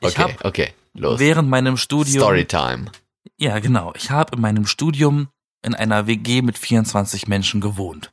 Ich 0.00 0.18
okay, 0.18 0.36
okay, 0.44 0.74
los. 0.94 1.18
während 1.18 1.48
meinem 1.48 1.76
Studium. 1.76 2.22
Storytime. 2.22 2.92
Ja, 3.36 3.58
genau. 3.58 3.92
Ich 3.96 4.10
habe 4.10 4.36
in 4.36 4.40
meinem 4.42 4.66
Studium 4.66 5.28
in 5.62 5.74
einer 5.74 6.06
WG 6.06 6.42
mit 6.42 6.58
24 6.58 7.28
Menschen 7.28 7.60
gewohnt. 7.60 8.12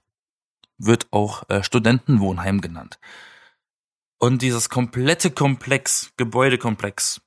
Wird 0.77 1.08
auch 1.12 1.50
äh, 1.50 1.63
Studentenwohnheim 1.63 2.62
genannt. 2.62 3.00
Und 4.20 4.42
dieses 4.42 4.70
komplette 4.70 5.32
Komplex, 5.32 6.12
Gebäudekomplex, 6.18 7.22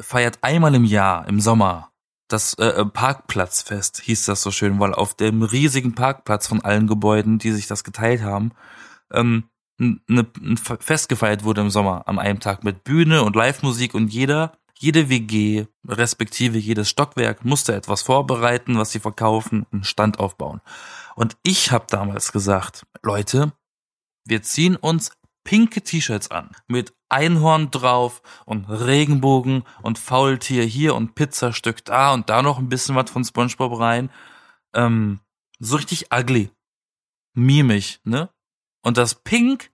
feiert 0.00 0.38
einmal 0.42 0.74
im 0.74 0.84
Jahr, 0.84 1.28
im 1.28 1.40
Sommer, 1.40 1.92
das 2.28 2.54
äh, 2.54 2.66
äh, 2.66 2.84
Parkplatzfest, 2.84 4.00
hieß 4.00 4.24
das 4.26 4.42
so 4.42 4.50
schön, 4.50 4.80
weil 4.80 4.94
auf 4.94 5.14
dem 5.14 5.42
riesigen 5.42 5.94
Parkplatz 5.94 6.46
von 6.46 6.62
allen 6.62 6.86
Gebäuden, 6.86 7.38
die 7.38 7.52
sich 7.52 7.66
das 7.66 7.84
geteilt 7.84 8.22
haben, 8.22 8.52
ähm, 9.12 9.44
ne, 9.78 10.26
ein 10.40 10.56
Fe- 10.56 10.78
Fest 10.80 11.08
gefeiert 11.08 11.44
wurde 11.44 11.60
im 11.60 11.70
Sommer 11.70 12.08
an 12.08 12.18
einem 12.18 12.40
Tag 12.40 12.64
mit 12.64 12.84
Bühne 12.84 13.22
und 13.22 13.36
Live-Musik 13.36 13.94
und 13.94 14.08
jeder, 14.12 14.56
jede 14.78 15.08
WG, 15.08 15.66
respektive 15.86 16.58
jedes 16.58 16.90
Stockwerk 16.90 17.44
musste 17.44 17.74
etwas 17.74 18.02
vorbereiten, 18.02 18.78
was 18.78 18.90
sie 18.90 19.00
verkaufen, 19.00 19.66
einen 19.72 19.84
Stand 19.84 20.18
aufbauen. 20.18 20.60
Und 21.14 21.36
ich 21.42 21.70
habe 21.70 21.86
damals 21.88 22.32
gesagt, 22.32 22.86
Leute, 23.02 23.52
wir 24.24 24.42
ziehen 24.42 24.76
uns 24.76 25.12
pinke 25.44 25.82
T-Shirts 25.82 26.30
an 26.30 26.50
mit 26.66 26.94
Einhorn 27.08 27.70
drauf 27.70 28.22
und 28.46 28.64
Regenbogen 28.68 29.62
und 29.82 29.98
Faultier 29.98 30.64
hier 30.64 30.94
und 30.94 31.14
Pizzastück 31.14 31.84
da 31.84 32.12
und 32.12 32.28
da 32.30 32.42
noch 32.42 32.58
ein 32.58 32.68
bisschen 32.68 32.96
was 32.96 33.10
von 33.10 33.24
SpongeBob 33.24 33.78
rein. 33.78 34.10
Ähm, 34.74 35.20
so 35.60 35.76
richtig 35.76 36.12
ugly. 36.12 36.50
Mimig, 37.34 38.00
ne? 38.04 38.30
Und 38.82 38.96
das 38.96 39.14
Pink 39.14 39.70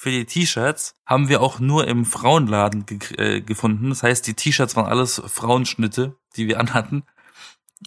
für 0.00 0.10
die 0.12 0.26
T-Shirts 0.26 0.94
haben 1.06 1.28
wir 1.28 1.40
auch 1.40 1.58
nur 1.58 1.88
im 1.88 2.04
Frauenladen 2.04 2.86
ge 2.86 2.98
äh, 3.16 3.40
gefunden. 3.40 3.88
Das 3.90 4.04
heißt, 4.04 4.24
die 4.28 4.34
T-Shirts 4.34 4.76
waren 4.76 4.86
alles 4.86 5.20
Frauenschnitte, 5.26 6.14
die 6.36 6.46
wir 6.46 6.60
anhatten. 6.60 7.02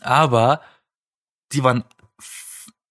Aber 0.02 0.60
die 1.54 1.64
waren 1.64 1.86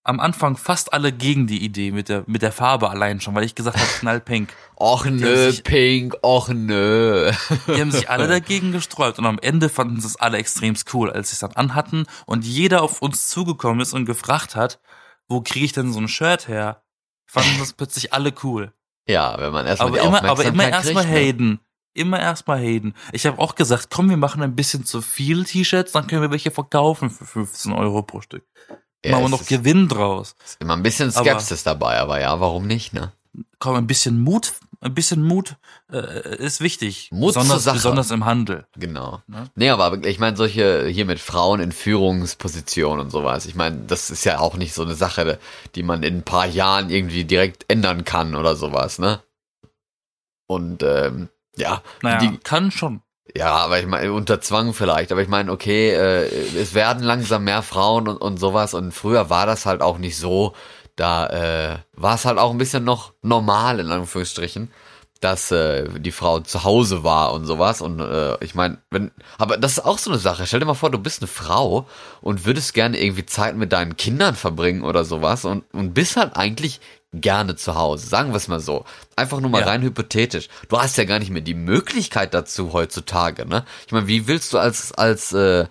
am 0.04 0.20
Anfang 0.20 0.56
fast 0.56 0.94
alle 0.94 1.12
gegen 1.12 1.46
die 1.46 1.62
Idee 1.62 1.92
mit 1.92 2.08
der, 2.08 2.24
mit 2.26 2.40
der 2.40 2.50
Farbe 2.52 2.88
allein 2.88 3.20
schon, 3.20 3.34
weil 3.34 3.44
ich 3.44 3.54
gesagt 3.54 3.76
habe, 3.76 3.86
knallpink. 4.00 4.54
Och 4.74 5.04
nö, 5.04 5.50
sich- 5.50 5.64
Pink, 5.64 6.16
och 6.22 6.48
nö. 6.48 7.30
Die 7.66 7.78
haben 7.80 7.90
sich 7.92 8.08
alle 8.08 8.26
dagegen 8.38 8.72
gesträubt 8.72 9.18
und 9.18 9.26
am 9.26 9.38
Ende 9.38 9.68
fanden 9.68 10.00
sie 10.00 10.06
es 10.06 10.16
alle 10.16 10.38
extremst 10.38 10.94
cool, 10.94 11.10
als 11.10 11.28
sie 11.28 11.34
es 11.34 11.40
dann 11.40 11.52
anhatten 11.52 12.06
und 12.24 12.46
jeder 12.46 12.80
auf 12.80 13.02
uns 13.02 13.28
zugekommen 13.28 13.80
ist 13.80 13.92
und 13.92 14.06
gefragt 14.06 14.56
hat, 14.56 14.80
wo 15.28 15.42
kriege 15.42 15.66
ich 15.66 15.72
denn 15.74 15.92
so 15.92 16.00
ein 16.00 16.08
Shirt 16.08 16.48
her? 16.48 16.82
Fanden 17.26 17.58
das 17.58 17.74
plötzlich 17.74 18.14
alle 18.14 18.32
cool. 18.42 18.72
Ja, 19.10 19.36
wenn 19.38 19.52
man 19.52 19.66
erstmal 19.66 19.88
Aber 19.88 20.00
immer, 20.00 20.24
aber 20.24 20.44
immer 20.44 20.68
erstmal 20.68 21.06
ne? 21.06 21.12
haten. 21.12 21.60
Immer 21.92 22.20
erstmal 22.20 22.58
haten. 22.60 22.94
Ich 23.12 23.26
habe 23.26 23.38
auch 23.40 23.56
gesagt, 23.56 23.88
komm, 23.90 24.08
wir 24.10 24.16
machen 24.16 24.42
ein 24.42 24.54
bisschen 24.54 24.84
zu 24.84 25.02
viel 25.02 25.44
T-Shirts, 25.44 25.92
dann 25.92 26.06
können 26.06 26.22
wir 26.22 26.30
welche 26.30 26.50
verkaufen 26.52 27.10
für 27.10 27.24
15 27.26 27.72
Euro 27.72 28.02
pro 28.02 28.20
Stück. 28.20 28.44
Ja, 29.04 29.12
machen 29.12 29.24
wir 29.24 29.28
noch 29.30 29.46
Gewinn 29.46 29.88
draus. 29.88 30.34
ist 30.44 30.58
immer 30.60 30.76
ein 30.76 30.82
bisschen 30.82 31.08
Aber- 31.14 31.24
Skepsis 31.24 31.62
dabei, 31.64 31.98
aber 31.98 32.20
ja, 32.20 32.38
warum 32.38 32.66
nicht, 32.66 32.92
ne? 32.92 33.12
Komm, 33.60 33.76
ein 33.76 33.86
bisschen 33.86 34.18
Mut, 34.20 34.54
ein 34.80 34.94
bisschen 34.94 35.22
Mut 35.22 35.56
äh, 35.92 36.36
ist 36.38 36.62
wichtig. 36.62 37.10
Mut 37.12 37.34
besonders, 37.34 37.64
besonders 37.64 38.10
im 38.10 38.24
Handel. 38.24 38.66
Genau. 38.74 39.20
Ne? 39.26 39.50
Nee, 39.54 39.68
aber 39.68 40.02
ich 40.04 40.18
meine, 40.18 40.36
solche 40.36 40.86
hier 40.86 41.04
mit 41.04 41.20
Frauen 41.20 41.60
in 41.60 41.70
Führungspositionen 41.70 43.04
und 43.04 43.10
sowas, 43.10 43.44
ich 43.44 43.54
meine, 43.54 43.76
das 43.86 44.10
ist 44.10 44.24
ja 44.24 44.38
auch 44.38 44.56
nicht 44.56 44.72
so 44.72 44.82
eine 44.82 44.94
Sache, 44.94 45.38
die 45.74 45.82
man 45.82 46.02
in 46.02 46.16
ein 46.16 46.22
paar 46.22 46.46
Jahren 46.46 46.88
irgendwie 46.88 47.24
direkt 47.24 47.66
ändern 47.68 48.04
kann 48.04 48.34
oder 48.34 48.56
sowas, 48.56 48.98
ne? 48.98 49.20
Und 50.46 50.82
ähm, 50.82 51.28
ja, 51.56 51.82
Naja, 52.02 52.18
die, 52.18 52.38
kann 52.38 52.70
schon. 52.70 53.02
ja, 53.36 53.52
aber 53.52 53.78
ich 53.78 53.86
meine, 53.86 54.12
unter 54.12 54.40
Zwang 54.40 54.72
vielleicht, 54.72 55.12
aber 55.12 55.20
ich 55.20 55.28
meine, 55.28 55.52
okay, 55.52 55.90
äh, 55.90 56.24
es 56.58 56.72
werden 56.72 57.02
langsam 57.02 57.44
mehr 57.44 57.62
Frauen 57.62 58.08
und, 58.08 58.16
und 58.16 58.38
sowas 58.38 58.72
und 58.72 58.92
früher 58.92 59.28
war 59.28 59.44
das 59.44 59.66
halt 59.66 59.82
auch 59.82 59.98
nicht 59.98 60.16
so, 60.16 60.54
da 60.96 61.26
äh, 61.74 61.78
war 61.94 62.14
es 62.14 62.24
halt 62.24 62.38
auch 62.38 62.50
ein 62.50 62.58
bisschen 62.58 62.84
noch 62.84 63.12
normal, 63.22 63.80
in 63.80 63.90
Anführungsstrichen, 63.90 64.70
dass 65.20 65.50
äh, 65.50 65.86
die 66.00 66.12
Frau 66.12 66.40
zu 66.40 66.64
Hause 66.64 67.04
war 67.04 67.32
und 67.34 67.44
sowas 67.44 67.80
und 67.82 68.00
äh, 68.00 68.42
ich 68.42 68.54
meine, 68.54 68.78
wenn, 68.90 69.10
aber 69.36 69.58
das 69.58 69.72
ist 69.72 69.84
auch 69.84 69.98
so 69.98 70.10
eine 70.10 70.18
Sache, 70.18 70.46
stell 70.46 70.60
dir 70.60 70.66
mal 70.66 70.74
vor, 70.74 70.90
du 70.90 70.98
bist 70.98 71.20
eine 71.20 71.28
Frau 71.28 71.86
und 72.22 72.46
würdest 72.46 72.72
gerne 72.72 72.98
irgendwie 72.98 73.26
Zeit 73.26 73.54
mit 73.56 73.72
deinen 73.72 73.96
Kindern 73.98 74.34
verbringen 74.34 74.82
oder 74.82 75.04
sowas 75.04 75.44
und, 75.44 75.64
und 75.74 75.92
bist 75.92 76.16
halt 76.16 76.36
eigentlich 76.36 76.80
gerne 77.12 77.56
zu 77.56 77.74
Hause, 77.74 78.06
sagen 78.06 78.30
wir 78.30 78.36
es 78.36 78.46
mal 78.48 78.60
so. 78.60 78.84
Einfach 79.16 79.40
nur 79.40 79.50
mal 79.50 79.62
Ja. 79.62 79.66
rein 79.66 79.82
hypothetisch. 79.82 80.48
Du 80.68 80.78
hast 80.78 80.96
ja 80.96 81.04
gar 81.04 81.18
nicht 81.18 81.30
mehr 81.32 81.42
die 81.42 81.54
Möglichkeit 81.54 82.32
dazu 82.34 82.72
heutzutage, 82.72 83.46
ne? 83.46 83.64
Ich 83.86 83.92
meine, 83.92 84.06
wie 84.06 84.28
willst 84.28 84.52
du 84.52 84.58
als, 84.58 84.92
als 84.92 85.32
äh, 85.32 85.66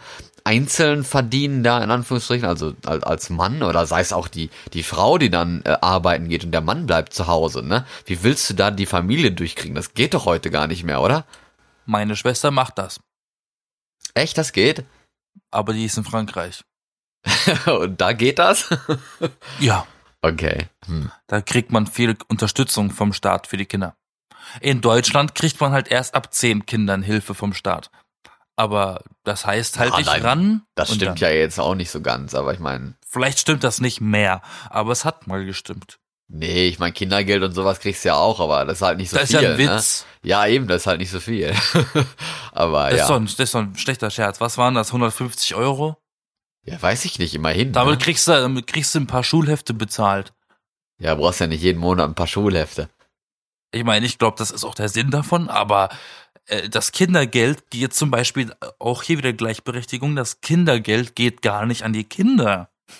einzeln 0.50 1.04
verdienen 1.04 1.64
da 1.64 1.84
in 1.84 1.92
Anführungsstrichen, 1.92 2.48
also 2.48 2.74
als, 2.84 3.30
Mann 3.30 3.62
oder 3.62 3.86
sei 3.86 4.02
es 4.02 4.12
auch 4.12 4.28
die, 4.28 4.50
die 4.74 4.82
Frau, 4.82 5.20
die 5.20 5.30
dann 5.30 5.62
äh, 5.64 5.78
arbeiten 5.80 6.28
geht 6.28 6.44
und 6.44 6.52
der 6.52 6.62
Mann 6.62 6.88
bleibt 6.88 7.14
zu 7.14 7.28
Hause, 7.28 7.62
ne? 7.62 7.86
Wie 8.08 8.24
willst 8.24 8.50
du 8.50 8.56
da 8.56 8.72
die 8.72 8.88
Familie 8.88 9.32
durchkriegen? 9.32 9.76
Das 9.76 9.94
geht 9.94 10.16
doch 10.16 10.26
heute 10.26 10.50
gar 10.50 10.66
nicht 10.66 10.84
mehr, 10.84 11.02
oder? 11.02 11.26
Meine 11.86 12.16
Schwester 12.16 12.50
macht 12.50 12.80
das. 12.80 13.00
Echt, 14.16 14.40
das 14.40 14.52
geht? 14.52 14.86
Aber 15.52 15.74
die 15.74 15.86
ist 15.86 15.98
in 15.98 16.04
Frankreich. 16.04 16.64
und 17.68 18.02
da 18.02 18.14
geht 18.14 18.40
das? 18.40 18.70
Ja. 19.60 19.86
okay. 20.24 20.68
Hm. 20.88 21.12
Da 21.28 21.42
kriegt 21.42 21.72
man 21.72 21.86
viel 21.86 22.18
Unterstützung 22.28 22.90
vom 22.90 23.14
Staat 23.14 23.46
für 23.46 23.58
die 23.58 23.68
Kinder. 23.68 23.96
In 24.62 24.82
Deutschland 24.82 25.36
kriegt 25.36 25.62
man 25.62 25.74
halt 25.74 25.90
erst 25.90 26.16
ab 26.16 26.34
zehn 26.34 26.66
Kindern 26.66 27.04
Hilfe 27.04 27.36
vom 27.36 27.54
Staat. 27.54 27.92
Aber 28.60 29.04
das 29.24 29.46
heißt 29.46 29.80
halt 29.80 29.92
Ja, 29.92 29.98
dich 29.98 30.06
nein, 30.08 30.22
ran. 30.22 30.62
Das 30.76 30.94
stimmt 30.94 31.22
ja 31.22 31.30
jetzt 31.30 31.60
auch 31.62 31.76
nicht 31.76 31.90
so 31.92 32.02
ganz, 32.02 32.36
aber 32.36 32.54
ich 32.54 32.60
meine, 32.60 32.96
Vielleicht 33.08 33.40
stimmt 33.40 33.64
das 33.64 33.80
nicht 33.80 34.02
mehr, 34.02 34.42
aber 34.70 34.92
es 34.92 35.06
hat 35.06 35.28
mal 35.28 35.46
gestimmt. 35.46 35.98
nee, 36.28 36.68
ich 36.68 36.78
meine, 36.78 36.92
Kindergeld 36.92 37.42
und 37.44 37.54
sowas 37.54 37.80
kriegst 37.80 38.04
du 38.04 38.10
ja 38.10 38.16
auch, 38.16 38.42
aber 38.42 38.66
das 38.66 38.80
ist 38.80 38.82
halt 38.82 38.98
nicht 38.98 39.10
so 39.12 39.16
das 39.18 39.30
ist 39.30 39.38
viel. 39.38 39.44
ja 39.48 39.52
ein 39.54 39.58
Witz. 39.58 40.06
Ne? 40.24 40.30
Ja, 40.30 40.46
eben, 40.46 40.68
das 40.68 40.82
ist 40.82 40.88
halt 40.88 41.00
nicht 41.00 41.10
so 41.10 41.22
viel. 41.22 41.56
aber 42.52 42.90
Das, 42.90 42.98
ja. 42.98 43.04
ist 43.04 43.10
doch 43.10 43.16
ein, 43.16 43.26
das 43.28 43.40
ist 43.40 43.56
doch 43.56 43.62
ein 43.62 43.76
schlechter 43.78 44.12
Scherz. 44.12 44.42
Was 44.42 44.58
waren 44.58 44.76
das? 44.76 44.90
150 44.90 45.56
Euro? 45.56 45.96
ja, 46.66 46.80
weiß 46.82 47.06
ich 47.06 47.18
nicht, 47.18 47.34
immerhin. 47.34 47.72
Damit 47.72 48.00
ne? 48.00 48.04
kriegst 48.04 48.28
du, 48.28 48.32
damit 48.34 48.68
kriegst 48.68 48.94
du 48.94 49.00
ein 49.00 49.08
paar 49.08 49.24
Schulhefte 49.24 49.74
bezahlt. 49.74 50.34
Ja, 51.00 51.16
brauchst 51.16 51.40
ja 51.40 51.48
nicht 51.48 51.64
jeden 51.64 51.80
Monat 51.80 52.10
ein 52.10 52.14
paar 52.16 52.28
Schulhefte. 52.28 52.90
Ich 53.72 53.86
meine, 53.86 54.06
ich 54.06 54.18
glaube, 54.18 54.36
das 54.38 54.52
ist 54.52 54.66
auch 54.66 54.76
der 54.76 54.90
Sinn 54.90 55.12
davon, 55.12 55.48
aber 55.48 55.88
das 56.70 56.92
Kindergeld 56.92 57.70
geht 57.70 57.94
zum 57.94 58.12
Beispiel, 58.12 58.52
äh, 58.62 58.68
auch 58.80 59.04
hier 59.04 59.18
wieder 59.18 59.34
Gleichberechtigung, 59.34 60.16
das 60.16 60.42
Kindergeld 60.42 61.16
geht 61.16 61.42
gar 61.42 61.66
nicht 61.66 61.84
an 61.84 61.94
die 61.94 62.04
Kinder. 62.04 62.70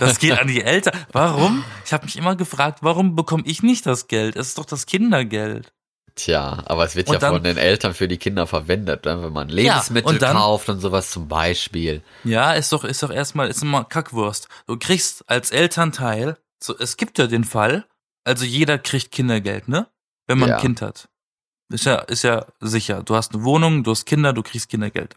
das 0.00 0.18
geht 0.18 0.38
an 0.38 0.48
die 0.48 0.62
Eltern. 0.62 0.98
Warum? 1.12 1.64
Ich 1.84 1.92
habe 1.92 2.04
mich 2.04 2.16
immer 2.16 2.34
gefragt, 2.36 2.80
warum 2.82 3.14
bekomme 3.14 3.44
ich 3.46 3.62
nicht 3.62 3.86
das 3.86 4.08
Geld? 4.08 4.36
Es 4.36 4.48
ist 4.48 4.58
doch 4.58 4.64
das 4.64 4.86
Kindergeld. 4.86 5.72
Tja, 6.14 6.62
aber 6.66 6.84
es 6.84 6.94
wird 6.94 7.08
Und 7.08 7.14
ja 7.14 7.20
dann- 7.20 7.32
von 7.34 7.42
den 7.42 7.56
Eltern 7.56 7.94
für 7.94 8.06
die 8.06 8.18
Kinder 8.18 8.46
verwendet, 8.46 9.06
ne? 9.06 9.22
wenn 9.22 9.32
man 9.32 9.48
Lebensmittel 9.48 10.12
und 10.12 10.20
dann- 10.22 10.36
kauft 10.36 10.68
und 10.68 10.80
sowas 10.80 11.10
zum 11.10 11.26
Beispiel. 11.28 12.02
Ja, 12.24 12.52
ist 12.52 12.72
doch, 12.72 12.84
ist 12.84 13.02
doch 13.02 13.10
erstmal, 13.10 13.48
ist 13.48 13.62
immer 13.62 13.84
Kackwurst. 13.84 14.48
Du 14.66 14.76
kriegst 14.78 15.28
als 15.30 15.50
Elternteil, 15.52 16.36
so, 16.62 16.76
es 16.78 16.96
gibt 16.98 17.18
ja 17.18 17.26
den 17.28 17.44
Fall, 17.44 17.86
also 18.24 18.44
jeder 18.44 18.78
kriegt 18.78 19.10
Kindergeld, 19.10 19.68
ne? 19.68 19.86
Wenn 20.26 20.38
man 20.38 20.50
Ja. 20.50 20.56
ein 20.56 20.60
Kind 20.60 20.82
hat. 20.82 21.08
Ist 21.72 21.84
ja, 21.86 21.96
ist 21.96 22.22
ja 22.22 22.46
sicher. 22.60 23.02
Du 23.02 23.16
hast 23.16 23.34
eine 23.34 23.44
Wohnung, 23.44 23.82
du 23.82 23.90
hast 23.90 24.04
Kinder, 24.04 24.32
du 24.32 24.42
kriegst 24.42 24.68
Kindergeld. 24.68 25.16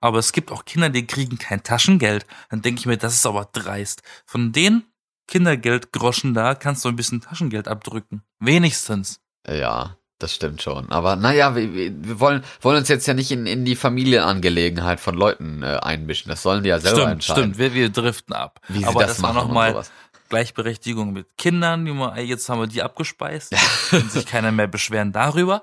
Aber 0.00 0.18
es 0.18 0.32
gibt 0.32 0.52
auch 0.52 0.64
Kinder, 0.64 0.90
die 0.90 1.06
kriegen 1.06 1.38
kein 1.38 1.62
Taschengeld. 1.62 2.26
Dann 2.50 2.62
denke 2.62 2.80
ich 2.80 2.86
mir, 2.86 2.96
das 2.96 3.14
ist 3.14 3.26
aber 3.26 3.48
dreist. 3.52 4.02
Von 4.26 4.52
den 4.52 4.84
Kindergeldgroschen 5.26 6.34
da 6.34 6.54
kannst 6.54 6.84
du 6.84 6.88
ein 6.88 6.96
bisschen 6.96 7.20
Taschengeld 7.20 7.68
abdrücken. 7.68 8.22
Wenigstens. 8.38 9.20
Ja, 9.46 9.96
das 10.18 10.34
stimmt 10.34 10.62
schon. 10.62 10.90
Aber 10.90 11.14
naja, 11.16 11.54
wir, 11.54 11.72
wir 11.74 12.18
wollen, 12.18 12.42
wollen 12.60 12.78
uns 12.78 12.88
jetzt 12.88 13.06
ja 13.06 13.14
nicht 13.14 13.30
in, 13.30 13.46
in 13.46 13.64
die 13.64 13.76
Familienangelegenheit 13.76 14.98
von 14.98 15.14
Leuten 15.14 15.62
äh, 15.62 15.78
einmischen. 15.80 16.28
Das 16.28 16.42
sollen 16.42 16.64
die 16.64 16.70
ja 16.70 16.80
selber 16.80 17.02
Stimmt, 17.02 17.12
entscheiden. 17.12 17.42
stimmt. 17.54 17.58
Wir, 17.58 17.74
wir 17.74 17.88
driften 17.90 18.34
ab. 18.34 18.60
Wie 18.68 18.78
sie 18.80 18.84
aber 18.84 19.00
das, 19.02 19.12
das 19.12 19.22
war 19.22 19.32
machen 19.32 19.42
noch 19.42 19.48
und 19.48 19.54
mal, 19.54 19.72
sowas. 19.72 19.92
Gleichberechtigung 20.28 21.12
mit 21.12 21.26
Kindern, 21.36 21.86
jetzt 22.16 22.48
haben 22.48 22.60
wir 22.60 22.66
die 22.66 22.82
abgespeist, 22.82 23.54
kann 23.90 24.08
sich 24.08 24.26
keiner 24.26 24.52
mehr 24.52 24.66
beschweren 24.66 25.12
darüber. 25.12 25.62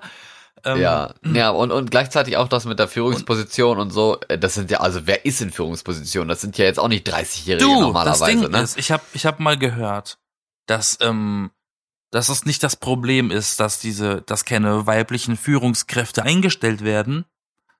Ähm, 0.64 0.80
ja, 0.80 1.14
ja 1.22 1.50
und, 1.50 1.70
und 1.70 1.90
gleichzeitig 1.90 2.36
auch 2.36 2.48
das 2.48 2.64
mit 2.64 2.78
der 2.78 2.88
Führungsposition 2.88 3.78
und, 3.78 3.88
und 3.88 3.90
so. 3.90 4.18
äh, 4.28 4.38
Das 4.38 4.54
sind 4.54 4.70
ja, 4.70 4.80
also 4.80 5.06
wer 5.06 5.24
ist 5.24 5.40
in 5.40 5.50
Führungsposition? 5.50 6.28
Das 6.28 6.40
sind 6.40 6.56
ja 6.58 6.64
jetzt 6.64 6.78
auch 6.78 6.88
nicht 6.88 7.08
30-Jährige 7.08 7.64
Du, 7.64 7.72
das 7.72 7.80
normalerweise, 7.80 8.40
Ding 8.40 8.50
ne? 8.50 8.60
ist, 8.62 8.78
ich 8.78 8.90
habe 8.90 9.02
ich 9.12 9.26
hab 9.26 9.38
mal 9.38 9.58
gehört, 9.58 10.18
dass 10.66 10.98
ähm, 11.00 11.50
dass 12.10 12.28
es 12.28 12.46
nicht 12.46 12.62
das 12.62 12.76
Problem 12.76 13.30
ist, 13.30 13.60
dass 13.60 13.78
diese, 13.78 14.22
dass 14.22 14.44
keine 14.44 14.86
weiblichen 14.86 15.36
Führungskräfte 15.36 16.22
eingestellt 16.22 16.82
werden, 16.82 17.26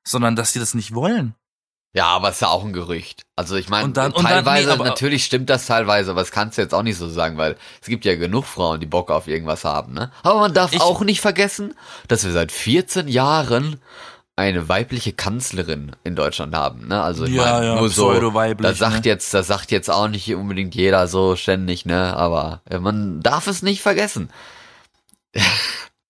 sondern 0.04 0.36
dass 0.36 0.52
sie 0.52 0.58
das 0.58 0.74
nicht 0.74 0.94
wollen. 0.94 1.34
Ja, 1.96 2.08
aber 2.08 2.28
ist 2.28 2.42
ja 2.42 2.48
auch 2.48 2.62
ein 2.62 2.74
Gerücht. 2.74 3.22
Also 3.36 3.56
ich 3.56 3.70
meine, 3.70 3.84
Und 3.86 3.96
dann- 3.96 4.12
teilweise, 4.12 4.76
nee, 4.76 4.84
natürlich 4.84 5.24
stimmt 5.24 5.48
das 5.48 5.64
teilweise, 5.66 6.10
aber 6.10 6.20
das 6.20 6.30
kannst 6.30 6.58
du 6.58 6.62
jetzt 6.62 6.74
auch 6.74 6.82
nicht 6.82 6.98
so 6.98 7.08
sagen, 7.08 7.38
weil 7.38 7.56
es 7.80 7.88
gibt 7.88 8.04
ja 8.04 8.14
genug 8.16 8.44
Frauen, 8.44 8.80
die 8.80 8.86
Bock 8.86 9.10
auf 9.10 9.28
irgendwas 9.28 9.64
haben, 9.64 9.94
ne? 9.94 10.12
Aber 10.22 10.40
man 10.40 10.52
darf 10.52 10.72
Ich- 10.74 10.82
auch 10.82 11.00
nicht 11.00 11.22
vergessen, 11.22 11.74
dass 12.08 12.24
wir 12.24 12.32
seit 12.32 12.52
14 12.52 13.08
Jahren 13.08 13.80
eine 14.38 14.68
weibliche 14.68 15.14
Kanzlerin 15.14 15.96
in 16.04 16.14
Deutschland 16.16 16.54
haben, 16.54 16.86
ne? 16.88 17.00
Also 17.02 17.24
ich 17.24 17.32
Ja, 17.32 17.44
meine, 17.54 17.66
ja, 17.66 17.74
nur 17.76 17.88
so, 17.88 18.12
das 18.58 18.76
sagt 18.76 19.04
ne? 19.06 19.10
jetzt, 19.10 19.32
das 19.32 19.46
sagt 19.46 19.70
jetzt 19.70 19.88
auch 19.90 20.08
nicht 20.08 20.34
unbedingt 20.34 20.74
jeder 20.74 21.06
so 21.08 21.34
ständig, 21.36 21.86
ne? 21.86 22.14
Aber 22.14 22.60
man 22.78 23.22
darf 23.22 23.46
es 23.46 23.62
nicht 23.62 23.80
vergessen. 23.80 24.28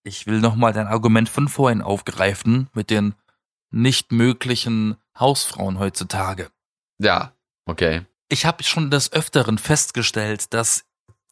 Ich 0.02 0.26
will 0.26 0.40
nochmal 0.40 0.72
dein 0.72 0.88
Argument 0.88 1.28
von 1.28 1.46
vorhin 1.48 1.82
aufgreifen 1.82 2.68
mit 2.74 2.90
den 2.90 3.14
nicht 3.70 4.10
möglichen 4.10 4.96
Hausfrauen 5.18 5.78
heutzutage. 5.78 6.50
Ja, 6.98 7.32
okay. 7.66 8.06
Ich 8.28 8.44
habe 8.44 8.64
schon 8.64 8.90
des 8.90 9.12
Öfteren 9.12 9.58
festgestellt, 9.58 10.52
dass 10.52 10.84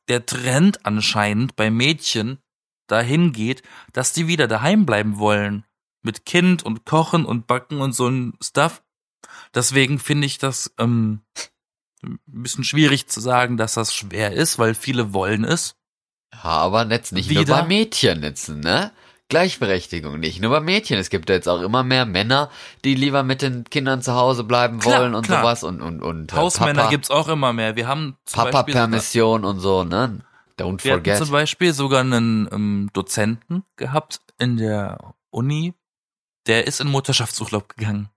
der 0.08 0.26
Trend 0.26 0.84
anscheinend 0.86 1.56
bei 1.56 1.70
Mädchen 1.70 2.38
dahin 2.86 3.32
geht, 3.32 3.62
dass 3.92 4.12
die 4.12 4.26
wieder 4.26 4.46
daheim 4.46 4.86
bleiben 4.86 5.18
wollen. 5.18 5.64
Mit 6.02 6.26
Kind 6.26 6.62
und 6.62 6.84
Kochen 6.84 7.24
und 7.24 7.46
Backen 7.46 7.80
und 7.80 7.92
so 7.94 8.08
ein 8.08 8.34
Stuff. 8.42 8.82
Deswegen 9.54 9.98
finde 9.98 10.26
ich 10.26 10.38
das 10.38 10.74
ähm, 10.78 11.22
ein 12.02 12.18
bisschen 12.26 12.64
schwierig 12.64 13.06
zu 13.06 13.20
sagen, 13.20 13.56
dass 13.56 13.74
das 13.74 13.94
schwer 13.94 14.32
ist, 14.32 14.58
weil 14.58 14.74
viele 14.74 15.14
wollen 15.14 15.44
es. 15.44 15.76
Ja, 16.32 16.42
aber 16.42 16.86
jetzt 16.90 17.12
nicht 17.12 17.30
nur 17.30 17.42
Wieder? 17.42 17.62
bei 17.62 17.66
Mädchen 17.66 18.22
jetzt, 18.22 18.48
ne? 18.50 18.92
Gleichberechtigung 19.34 20.20
nicht 20.20 20.40
nur 20.40 20.50
bei 20.50 20.60
Mädchen. 20.60 20.96
Es 20.98 21.10
gibt 21.10 21.28
ja 21.28 21.34
jetzt 21.34 21.48
auch 21.48 21.60
immer 21.60 21.82
mehr 21.82 22.06
Männer, 22.06 22.50
die 22.84 22.94
lieber 22.94 23.24
mit 23.24 23.42
den 23.42 23.64
Kindern 23.64 24.00
zu 24.00 24.14
Hause 24.14 24.44
bleiben 24.44 24.78
Klar, 24.78 25.00
wollen 25.00 25.14
und 25.16 25.26
klar. 25.26 25.40
sowas 25.42 25.64
und 25.64 25.82
und 25.82 26.02
und 26.02 26.32
äh, 26.32 26.36
Hausmänner 26.36 26.82
Papa, 26.82 26.90
gibt's 26.90 27.10
auch 27.10 27.26
immer 27.28 27.52
mehr. 27.52 27.74
Wir 27.74 27.88
haben 27.88 28.16
Papa 28.32 28.50
Beispiel 28.62 28.74
Permission 28.74 29.44
und 29.44 29.58
so, 29.58 29.82
ne? 29.82 30.20
Don't 30.56 30.84
Wir 30.84 30.92
forget. 30.94 31.18
zum 31.18 31.30
Beispiel 31.30 31.74
sogar 31.74 32.00
einen 32.02 32.48
ähm, 32.52 32.90
Dozenten 32.92 33.64
gehabt 33.76 34.20
in 34.38 34.56
der 34.56 34.98
Uni, 35.30 35.74
der 36.46 36.68
ist 36.68 36.80
in 36.80 36.86
Mutterschaftsurlaub 36.88 37.68
gegangen. 37.76 38.08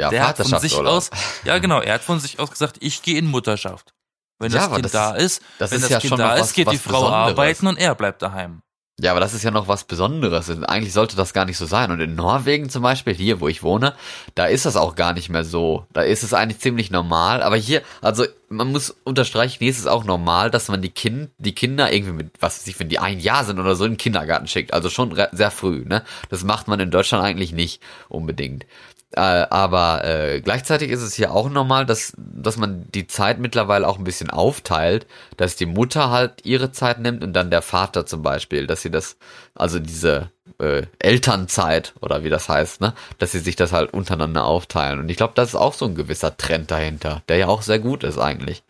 ja, 0.00 0.08
der 0.10 0.28
hat 0.28 0.36
von 0.38 0.60
sich 0.60 0.76
aus, 0.76 1.10
ja 1.44 1.58
genau, 1.58 1.80
er 1.80 1.94
hat 1.94 2.02
von 2.04 2.20
sich 2.20 2.38
aus 2.38 2.50
gesagt, 2.52 2.76
ich 2.80 3.02
gehe 3.02 3.18
in 3.18 3.26
Mutterschaft. 3.26 3.92
Wenn 4.38 4.52
Ja, 4.52 4.66
das 4.68 4.72
Kind 4.72 4.84
das 4.84 4.92
da 4.92 5.10
ist, 5.14 5.42
das 5.58 5.70
wenn 5.72 5.76
ist 5.78 5.82
das 5.84 5.90
ja 5.90 5.98
Kind 5.98 6.18
da 6.20 6.34
ist, 6.34 6.40
was- 6.42 6.52
geht 6.54 6.70
die 6.70 6.78
Frau 6.78 7.00
Besonderes. 7.02 7.30
arbeiten 7.30 7.66
und 7.66 7.76
er 7.76 7.94
bleibt 7.96 8.22
daheim. 8.22 8.62
Ja, 9.02 9.10
aber 9.10 9.18
das 9.18 9.34
ist 9.34 9.42
ja 9.42 9.50
noch 9.50 9.66
was 9.66 9.82
Besonderes. 9.82 10.48
Eigentlich 10.62 10.92
sollte 10.92 11.16
das 11.16 11.32
gar 11.32 11.44
nicht 11.44 11.58
so 11.58 11.66
sein. 11.66 11.90
Und 11.90 11.98
in 11.98 12.14
Norwegen 12.14 12.70
zum 12.70 12.84
Beispiel, 12.84 13.12
hier, 13.12 13.40
wo 13.40 13.48
ich 13.48 13.64
wohne, 13.64 13.94
da 14.36 14.46
ist 14.46 14.64
das 14.64 14.76
auch 14.76 14.94
gar 14.94 15.12
nicht 15.12 15.28
mehr 15.28 15.42
so. 15.42 15.86
Da 15.92 16.02
ist 16.02 16.22
es 16.22 16.32
eigentlich 16.32 16.60
ziemlich 16.60 16.92
normal. 16.92 17.42
Aber 17.42 17.56
hier, 17.56 17.82
also 18.00 18.24
man 18.48 18.70
muss 18.70 18.94
unterstreichen, 19.02 19.58
hier 19.58 19.70
ist 19.70 19.80
es 19.80 19.88
auch 19.88 20.04
normal, 20.04 20.52
dass 20.52 20.68
man 20.68 20.82
die, 20.82 20.90
kind, 20.90 21.30
die 21.38 21.52
Kinder 21.52 21.92
irgendwie 21.92 22.12
mit, 22.12 22.30
was 22.38 22.60
weiß 22.60 22.68
ich, 22.68 22.78
wenn 22.78 22.90
die 22.90 23.00
ein 23.00 23.18
Jahr 23.18 23.44
sind 23.44 23.58
oder 23.58 23.74
so, 23.74 23.84
in 23.84 23.94
den 23.94 23.98
Kindergarten 23.98 24.46
schickt. 24.46 24.72
Also 24.72 24.88
schon 24.88 25.20
sehr 25.32 25.50
früh. 25.50 25.84
Ne? 25.84 26.04
Das 26.28 26.44
macht 26.44 26.68
man 26.68 26.78
in 26.78 26.92
Deutschland 26.92 27.24
eigentlich 27.24 27.50
nicht 27.50 27.82
unbedingt. 28.08 28.66
Äh, 29.14 29.20
aber 29.50 30.04
äh, 30.04 30.40
gleichzeitig 30.40 30.90
ist 30.90 31.02
es 31.02 31.14
hier 31.14 31.32
auch 31.32 31.50
normal, 31.50 31.84
dass, 31.84 32.14
dass 32.16 32.56
man 32.56 32.86
die 32.92 33.06
Zeit 33.06 33.38
mittlerweile 33.38 33.86
auch 33.86 33.98
ein 33.98 34.04
bisschen 34.04 34.30
aufteilt, 34.30 35.06
dass 35.36 35.54
die 35.54 35.66
Mutter 35.66 36.10
halt 36.10 36.46
ihre 36.46 36.72
Zeit 36.72 36.98
nimmt 36.98 37.22
und 37.22 37.34
dann 37.34 37.50
der 37.50 37.60
Vater 37.60 38.06
zum 38.06 38.22
Beispiel, 38.22 38.66
dass 38.66 38.80
sie 38.80 38.90
das, 38.90 39.18
also 39.54 39.78
diese 39.78 40.30
äh, 40.58 40.86
Elternzeit 40.98 41.92
oder 42.00 42.24
wie 42.24 42.30
das 42.30 42.48
heißt, 42.48 42.80
ne, 42.80 42.94
dass 43.18 43.32
sie 43.32 43.40
sich 43.40 43.54
das 43.54 43.72
halt 43.72 43.92
untereinander 43.92 44.46
aufteilen. 44.46 44.98
Und 44.98 45.10
ich 45.10 45.18
glaube, 45.18 45.34
das 45.36 45.50
ist 45.50 45.56
auch 45.56 45.74
so 45.74 45.84
ein 45.84 45.94
gewisser 45.94 46.36
Trend 46.38 46.70
dahinter, 46.70 47.22
der 47.28 47.36
ja 47.36 47.48
auch 47.48 47.60
sehr 47.60 47.80
gut 47.80 48.04
ist 48.04 48.18
eigentlich. 48.18 48.62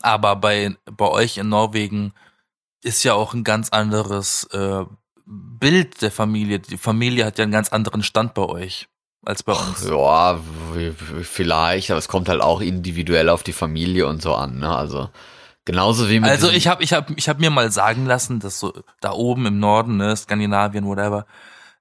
Aber 0.00 0.36
bei, 0.36 0.76
bei 0.84 1.08
euch 1.08 1.38
in 1.38 1.48
Norwegen 1.48 2.12
ist 2.84 3.02
ja 3.02 3.14
auch 3.14 3.34
ein 3.34 3.42
ganz 3.42 3.70
anderes 3.70 4.44
äh, 4.52 4.84
Bild 5.26 6.02
der 6.02 6.12
Familie. 6.12 6.60
Die 6.60 6.78
Familie 6.78 7.24
hat 7.24 7.38
ja 7.38 7.42
einen 7.42 7.52
ganz 7.52 7.70
anderen 7.70 8.04
Stand 8.04 8.34
bei 8.34 8.42
euch 8.42 8.88
als 9.24 9.42
bei 9.42 9.52
uns. 9.52 9.86
Ja, 9.88 10.40
vielleicht, 11.22 11.90
aber 11.90 11.98
es 11.98 12.08
kommt 12.08 12.28
halt 12.28 12.40
auch 12.40 12.60
individuell 12.60 13.28
auf 13.28 13.42
die 13.42 13.52
Familie 13.52 14.06
und 14.06 14.22
so 14.22 14.34
an, 14.34 14.58
ne? 14.58 14.74
Also 14.74 15.10
genauso 15.64 16.08
wie 16.08 16.20
mit 16.20 16.30
Also 16.30 16.50
ich 16.50 16.66
habe 16.66 16.82
ich 16.82 16.92
hab, 16.92 17.10
ich 17.16 17.28
hab 17.28 17.38
mir 17.38 17.50
mal 17.50 17.70
sagen 17.70 18.06
lassen, 18.06 18.40
dass 18.40 18.58
so 18.58 18.72
da 19.00 19.12
oben 19.12 19.46
im 19.46 19.58
Norden, 19.60 19.96
ne, 19.96 20.16
Skandinavien, 20.16 20.86
whatever, 20.86 21.26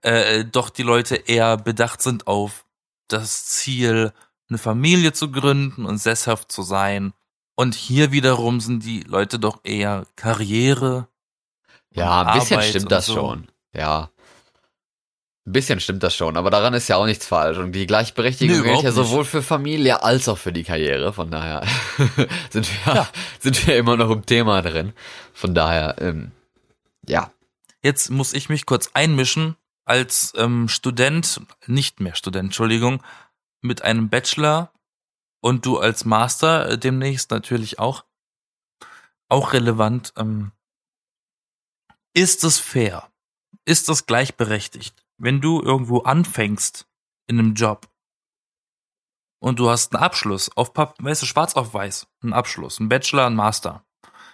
äh, 0.01 0.45
doch 0.45 0.69
die 0.69 0.83
Leute 0.83 1.15
eher 1.15 1.57
bedacht 1.57 2.01
sind 2.01 2.27
auf 2.27 2.65
das 3.07 3.45
Ziel, 3.45 4.13
eine 4.49 4.57
Familie 4.57 5.13
zu 5.13 5.31
gründen 5.31 5.85
und 5.85 5.97
sesshaft 5.97 6.51
zu 6.51 6.61
sein. 6.61 7.13
Und 7.55 7.75
hier 7.75 8.11
wiederum 8.11 8.59
sind 8.59 8.85
die 8.85 9.01
Leute 9.01 9.39
doch 9.39 9.59
eher 9.63 10.05
Karriere. 10.15 11.07
Ja, 11.93 12.21
ein 12.21 12.39
bisschen 12.39 12.57
Arbeit 12.57 12.69
stimmt 12.69 12.91
das 12.91 13.05
so. 13.07 13.13
schon. 13.13 13.47
Ja. 13.73 14.10
Ein 15.45 15.53
bisschen 15.53 15.79
stimmt 15.79 16.03
das 16.03 16.15
schon, 16.15 16.37
aber 16.37 16.51
daran 16.51 16.75
ist 16.75 16.87
ja 16.87 16.97
auch 16.97 17.07
nichts 17.07 17.25
falsch. 17.25 17.57
Und 17.57 17.71
die 17.71 17.87
Gleichberechtigung 17.87 18.61
Nee, 18.61 18.73
gilt 18.73 18.83
ja 18.83 18.91
sowohl 18.91 19.25
für 19.25 19.41
Familie 19.41 20.03
als 20.03 20.27
auch 20.29 20.37
für 20.37 20.53
die 20.53 20.63
Karriere. 20.63 21.13
Von 21.13 21.31
daher 21.31 21.65
sind 22.51 22.69
wir, 22.85 23.07
sind 23.39 23.65
wir 23.65 23.77
immer 23.77 23.97
noch 23.97 24.11
im 24.11 24.25
Thema 24.25 24.61
drin. 24.61 24.93
Von 25.33 25.55
daher, 25.55 25.95
ähm, 25.99 26.31
ja. 27.07 27.31
Jetzt 27.81 28.11
muss 28.11 28.33
ich 28.33 28.49
mich 28.49 28.67
kurz 28.67 28.91
einmischen 28.93 29.55
als 29.85 30.33
ähm, 30.37 30.69
Student, 30.69 31.41
nicht 31.65 31.99
mehr 31.99 32.13
Student, 32.13 32.45
Entschuldigung, 32.45 33.01
mit 33.61 33.81
einem 33.81 34.09
Bachelor 34.09 34.71
und 35.41 35.65
du 35.65 35.79
als 35.79 36.05
Master 36.05 36.69
äh, 36.69 36.77
demnächst 36.77 37.31
natürlich 37.31 37.79
auch. 37.79 38.05
Auch 39.27 39.53
relevant. 39.53 40.13
Ähm, 40.17 40.51
ist 42.13 42.43
es 42.43 42.59
fair? 42.59 43.09
Ist 43.65 43.89
es 43.89 44.05
gleichberechtigt, 44.05 45.03
wenn 45.21 45.39
du 45.41 45.61
irgendwo 45.61 45.99
anfängst 45.99 46.87
in 47.27 47.39
einem 47.39 47.53
Job 47.53 47.87
und 49.39 49.59
du 49.59 49.69
hast 49.69 49.93
einen 49.95 50.03
Abschluss 50.03 50.49
auf 50.55 50.73
Pap 50.73 50.95
weißt 50.99 51.21
du, 51.21 51.25
schwarz 51.25 51.55
auf 51.55 51.73
weiß, 51.73 52.07
einen 52.23 52.33
Abschluss, 52.33 52.79
einen 52.79 52.89
Bachelor, 52.89 53.25
einen 53.27 53.35
Master. 53.35 53.85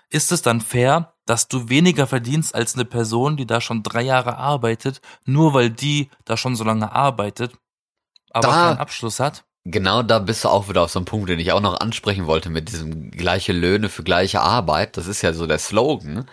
Ist 0.10 0.32
es 0.32 0.42
dann 0.42 0.62
fair, 0.62 1.14
dass 1.26 1.50
du 1.50 1.68
weniger 1.70 2.08
verdienst 2.08 2.56
als 2.56 2.76
eine 2.76 2.86
Person, 2.86 3.36
die 3.36 3.46
da 3.46 3.60
schon 3.60 3.84
drei 3.84 4.02
Jahre 4.02 4.38
arbeitet, 4.38 5.02
nur 5.26 5.54
weil 5.54 5.70
die 5.70 6.10
da 6.24 6.38
schon 6.38 6.56
so 6.56 6.64
lange 6.64 6.92
arbeitet, 6.94 7.54
aber 8.32 8.48
Da- 8.48 8.70
keinen 8.70 8.78
Abschluss 8.80 9.20
hat? 9.20 9.44
Genau 9.70 10.02
da 10.02 10.20
bist 10.20 10.46
du 10.46 10.48
auch 10.48 10.70
wieder 10.70 10.84
auf 10.84 10.92
so 10.92 11.00
einem 11.00 11.06
Punkt, 11.06 11.28
den 11.28 11.40
ich 11.40 11.52
auch 11.52 11.60
noch 11.60 11.78
ansprechen 11.82 12.26
wollte 12.26 12.50
mit 12.50 12.70
diesem 12.70 13.12
gleiche 13.12 13.52
Löhne 13.52 13.90
für 13.90 14.02
gleiche 14.02 14.40
Arbeit. 14.40 14.96
Das 14.96 15.08
ist 15.08 15.22
ja 15.24 15.34
so 15.34 15.46
der 15.46 15.60
Slogan. 15.60 16.26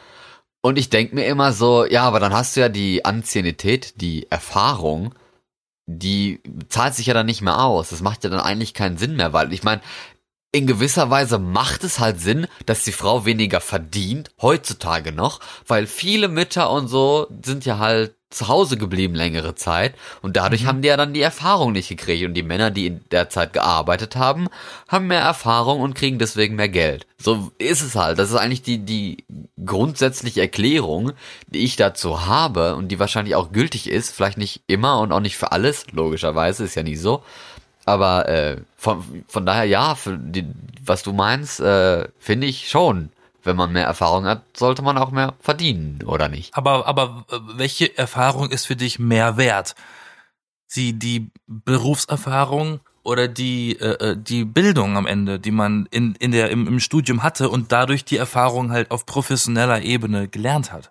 Und 0.65 0.79
ich 0.79 0.89
denk 0.89 1.13
mir 1.13 1.27
immer 1.27 1.53
so, 1.53 1.85
ja, 1.85 2.05
aber 2.05 2.21
dann 2.21 2.33
hast 2.33 2.57
du 2.57 2.61
ja 2.61 2.71
die 2.71 3.05
Anzienität, 3.05 4.01
die 4.01 4.27
Erfahrung, 4.31 5.15
die 5.85 6.41
zahlt 6.71 6.95
sich 6.95 7.05
ja 7.05 7.13
dann 7.13 7.27
nicht 7.27 7.43
mehr 7.43 7.63
aus. 7.63 7.91
Das 7.91 8.01
macht 8.01 8.25
ja 8.25 8.31
dann 8.31 8.41
eigentlich 8.41 8.73
keinen 8.73 8.97
Sinn 8.97 9.15
mehr, 9.15 9.35
weil 9.35 9.53
ich 9.53 9.63
meine, 9.63 9.83
in 10.53 10.67
gewisser 10.67 11.11
Weise 11.11 11.39
macht 11.39 11.85
es 11.85 11.99
halt 11.99 12.19
Sinn, 12.19 12.47
dass 12.65 12.83
die 12.83 12.93
Frau 12.93 13.27
weniger 13.27 13.61
verdient, 13.61 14.31
heutzutage 14.41 15.13
noch, 15.13 15.41
weil 15.67 15.87
viele 15.87 16.29
Mütter 16.29 16.71
und 16.71 16.89
so 16.89 17.27
sind 17.45 17.67
ja 17.67 17.79
halt 17.79 18.17
zu 18.35 18.49
Hause 18.49 18.77
geblieben 18.77 19.15
längere 19.15 19.55
Zeit 19.55 19.95
und 20.23 20.37
dadurch 20.37 20.67
haben 20.67 20.83
die 20.83 20.89
ja 20.89 20.97
dann 20.97 21.15
die 21.15 21.23
Erfahrung 21.23 21.73
nicht 21.73 21.89
gekriegt 21.89 22.25
und 22.25 22.35
die 22.35 22.43
Männer, 22.43 22.71
die 22.71 22.87
in 22.87 23.01
der 23.11 23.31
Zeit 23.31 23.53
gearbeitet 23.53 24.17
haben, 24.17 24.49
haben 24.89 25.07
mehr 25.07 25.21
Erfahrung 25.21 25.81
und 25.81 25.95
kriegen 25.95 26.19
deswegen 26.19 26.57
mehr 26.57 26.69
Geld. 26.69 27.07
So 27.19 27.53
ist 27.59 27.83
es 27.83 27.95
halt. 27.95 28.19
Das 28.19 28.31
ist 28.31 28.37
eigentlich 28.37 28.63
die, 28.63 28.79
die 28.79 29.25
grundsätzliche 29.65 30.43
Erklärung, 30.43 31.13
die 31.47 31.65
ich 31.65 31.77
dazu 31.77 32.27
habe 32.27 32.77
und 32.77 32.89
die 32.89 32.99
wahrscheinlich 32.99 33.35
auch 33.35 33.53
gültig 33.53 33.89
ist, 33.89 34.15
vielleicht 34.15 34.39
nicht 34.39 34.63
immer 34.67 35.01
und 35.01 35.13
auch 35.13 35.21
nicht 35.21 35.37
für 35.37 35.53
alles, 35.53 35.87
logischerweise, 35.93 36.65
ist 36.65 36.75
ja 36.75 36.83
nie 36.83 36.97
so. 36.97 37.23
Aber 37.87 38.29
äh, 38.29 38.57
von, 38.77 39.25
von 39.29 39.47
daher 39.47 39.65
ja, 39.65 39.95
für 39.95 40.17
die, 40.19 40.47
was 40.85 41.03
du 41.03 41.13
meinst, 41.13 41.61
äh, 41.61 42.09
finde 42.19 42.47
ich 42.47 42.69
schon. 42.69 43.11
Wenn 43.45 43.57
man 43.57 43.73
mehr 43.73 43.87
Erfahrung 43.87 44.25
hat, 44.25 44.57
sollte 44.57 44.83
man 44.83 44.99
auch 44.99 45.11
mehr 45.11 45.35
verdienen, 45.41 46.03
oder 46.05 46.29
nicht? 46.29 46.57
Aber, 46.57 46.87
aber 46.87 47.27
äh, 47.31 47.39
welche 47.57 47.97
Erfahrung 47.97 48.51
ist 48.51 48.67
für 48.67 48.77
dich 48.77 48.99
mehr 48.99 49.37
wert? 49.37 49.75
Sie, 50.67 50.99
die 50.99 51.31
Berufserfahrung 51.47 52.81
oder 53.05 53.29
die 53.29 53.79
äh, 53.79 54.13
äh, 54.13 54.17
die 54.17 54.45
Bildung 54.45 54.97
am 54.97 55.07
Ende, 55.07 55.39
die 55.39 55.51
man 55.51 55.87
in 55.91 56.15
in 56.17 56.33
der 56.33 56.51
im, 56.51 56.67
im 56.67 56.81
Studium 56.81 57.23
hatte 57.23 57.51
und 57.51 57.71
dadurch 57.71 58.05
die 58.05 58.17
Erfahrung 58.17 58.73
halt 58.73 58.91
auf 58.91 59.07
professioneller 59.07 59.83
Ebene 59.83 60.27
gelernt 60.27 60.73
hat. 60.73 60.91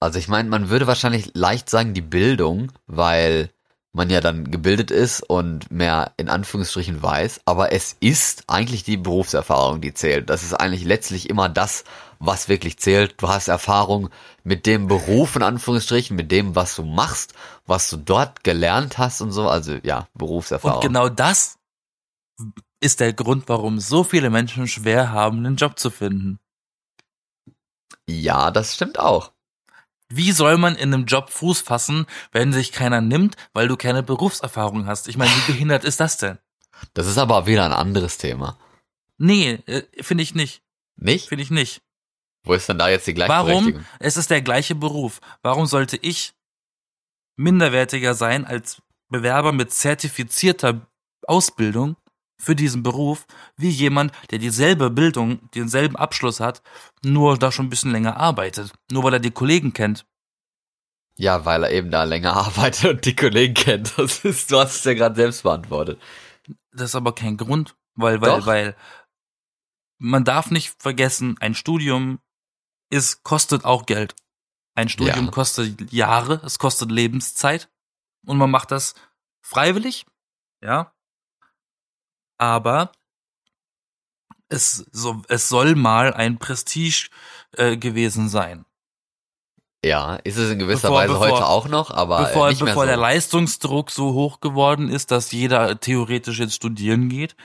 Also 0.00 0.18
ich 0.18 0.28
meine, 0.28 0.48
man 0.48 0.70
würde 0.70 0.86
wahrscheinlich 0.86 1.32
leicht 1.34 1.68
sagen 1.68 1.94
die 1.94 2.02
Bildung, 2.02 2.72
weil 2.86 3.50
man 3.94 4.10
ja 4.10 4.20
dann 4.20 4.50
gebildet 4.50 4.90
ist 4.90 5.22
und 5.22 5.70
mehr 5.70 6.12
in 6.16 6.28
Anführungsstrichen 6.28 7.00
weiß, 7.02 7.42
aber 7.44 7.72
es 7.72 7.96
ist 8.00 8.44
eigentlich 8.48 8.82
die 8.82 8.96
Berufserfahrung, 8.96 9.80
die 9.80 9.94
zählt. 9.94 10.28
Das 10.28 10.42
ist 10.42 10.52
eigentlich 10.52 10.84
letztlich 10.84 11.30
immer 11.30 11.48
das, 11.48 11.84
was 12.18 12.48
wirklich 12.48 12.78
zählt. 12.78 13.14
Du 13.22 13.28
hast 13.28 13.46
Erfahrung 13.46 14.10
mit 14.42 14.66
dem 14.66 14.88
Beruf 14.88 15.36
in 15.36 15.42
Anführungsstrichen, 15.42 16.16
mit 16.16 16.32
dem, 16.32 16.56
was 16.56 16.74
du 16.74 16.82
machst, 16.82 17.34
was 17.66 17.88
du 17.88 17.96
dort 17.96 18.42
gelernt 18.42 18.98
hast 18.98 19.20
und 19.20 19.30
so. 19.30 19.48
Also 19.48 19.78
ja, 19.84 20.08
Berufserfahrung. 20.14 20.78
Und 20.78 20.86
genau 20.86 21.08
das 21.08 21.58
ist 22.80 22.98
der 22.98 23.12
Grund, 23.12 23.48
warum 23.48 23.78
so 23.78 24.02
viele 24.02 24.28
Menschen 24.28 24.66
schwer 24.66 25.12
haben, 25.12 25.38
einen 25.38 25.56
Job 25.56 25.78
zu 25.78 25.90
finden. 25.90 26.40
Ja, 28.08 28.50
das 28.50 28.74
stimmt 28.74 28.98
auch. 28.98 29.33
Wie 30.16 30.32
soll 30.32 30.58
man 30.58 30.76
in 30.76 30.94
einem 30.94 31.06
Job 31.06 31.30
Fuß 31.30 31.60
fassen, 31.60 32.06
wenn 32.32 32.52
sich 32.52 32.72
keiner 32.72 33.00
nimmt, 33.00 33.36
weil 33.52 33.68
du 33.68 33.76
keine 33.76 34.02
Berufserfahrung 34.02 34.86
hast? 34.86 35.08
Ich 35.08 35.16
meine, 35.16 35.30
wie 35.30 35.52
behindert 35.52 35.84
ist 35.84 36.00
das 36.00 36.16
denn? 36.16 36.38
Das 36.92 37.06
ist 37.06 37.18
aber 37.18 37.46
wieder 37.46 37.64
ein 37.64 37.72
anderes 37.72 38.18
Thema. 38.18 38.58
Nee, 39.18 39.62
äh, 39.66 39.82
finde 40.02 40.22
ich 40.22 40.34
nicht. 40.34 40.62
Nicht? 40.96 41.28
Finde 41.28 41.42
ich 41.42 41.50
nicht. 41.50 41.82
Wo 42.44 42.52
ist 42.52 42.68
denn 42.68 42.78
da 42.78 42.88
jetzt 42.88 43.06
die 43.06 43.14
Gleichberechtigung? 43.14 43.74
Warum? 43.74 43.86
Es 43.98 44.16
ist 44.16 44.30
der 44.30 44.42
gleiche 44.42 44.74
Beruf. 44.74 45.20
Warum 45.42 45.66
sollte 45.66 45.96
ich 45.96 46.34
minderwertiger 47.36 48.14
sein 48.14 48.44
als 48.44 48.82
Bewerber 49.08 49.52
mit 49.52 49.72
zertifizierter 49.72 50.86
Ausbildung 51.26 51.96
für 52.44 52.54
diesen 52.54 52.82
Beruf, 52.82 53.26
wie 53.56 53.70
jemand, 53.70 54.12
der 54.30 54.38
dieselbe 54.38 54.90
Bildung, 54.90 55.50
denselben 55.52 55.96
Abschluss 55.96 56.40
hat, 56.40 56.62
nur 57.02 57.36
da 57.38 57.50
schon 57.50 57.66
ein 57.66 57.70
bisschen 57.70 57.92
länger 57.92 58.16
arbeitet, 58.16 58.72
nur 58.90 59.02
weil 59.02 59.14
er 59.14 59.20
die 59.20 59.30
Kollegen 59.30 59.72
kennt. 59.72 60.06
Ja, 61.16 61.44
weil 61.44 61.62
er 61.64 61.70
eben 61.70 61.90
da 61.90 62.04
länger 62.04 62.34
arbeitet 62.46 62.84
und 62.90 63.04
die 63.04 63.16
Kollegen 63.16 63.54
kennt. 63.54 63.96
Das 63.98 64.24
ist, 64.24 64.50
du 64.50 64.58
hast 64.58 64.76
es 64.76 64.84
ja 64.84 64.94
gerade 64.94 65.14
selbst 65.16 65.42
beantwortet. 65.42 66.00
Das 66.72 66.90
ist 66.90 66.94
aber 66.96 67.14
kein 67.14 67.36
Grund, 67.36 67.76
weil, 67.94 68.20
weil, 68.20 68.40
Doch. 68.40 68.46
weil 68.46 68.76
man 69.98 70.24
darf 70.24 70.50
nicht 70.50 70.74
vergessen, 70.82 71.36
ein 71.40 71.54
Studium 71.54 72.18
ist, 72.90 73.22
kostet 73.22 73.64
auch 73.64 73.86
Geld. 73.86 74.14
Ein 74.76 74.88
Studium 74.88 75.26
Ja. 75.26 75.30
kostet 75.30 75.92
Jahre, 75.92 76.40
es 76.44 76.58
kostet 76.58 76.90
Lebenszeit 76.90 77.70
und 78.26 78.36
man 78.38 78.50
macht 78.50 78.72
das 78.72 78.94
freiwillig, 79.40 80.04
ja. 80.62 80.92
Aber 82.38 82.92
es, 84.48 84.86
so, 84.92 85.22
es 85.28 85.48
soll 85.48 85.74
mal 85.74 86.12
ein 86.14 86.38
Prestige 86.38 87.08
äh, 87.56 87.76
gewesen 87.76 88.28
sein. 88.28 88.64
Ja, 89.84 90.16
ist 90.16 90.38
es 90.38 90.50
in 90.50 90.58
gewisser 90.58 90.88
Bevor- 90.88 90.96
Weise 91.00 91.12
bevor- 91.12 91.30
heute 91.30 91.46
auch 91.46 91.68
noch, 91.68 91.90
aber 91.90 92.24
bevor 92.24 92.46
äh, 92.46 92.50
nicht 92.50 92.60
bevor 92.64 92.84
mehr 92.84 92.92
der 92.92 92.96
so. 92.96 93.02
Leistungsdruck 93.02 93.90
so 93.90 94.14
hoch 94.14 94.40
geworden 94.40 94.88
ist, 94.88 95.10
dass 95.10 95.30
jeder 95.32 95.78
theoretisch 95.78 96.38
jetzt 96.38 96.54
studieren 96.54 97.08
geht, 97.10 97.36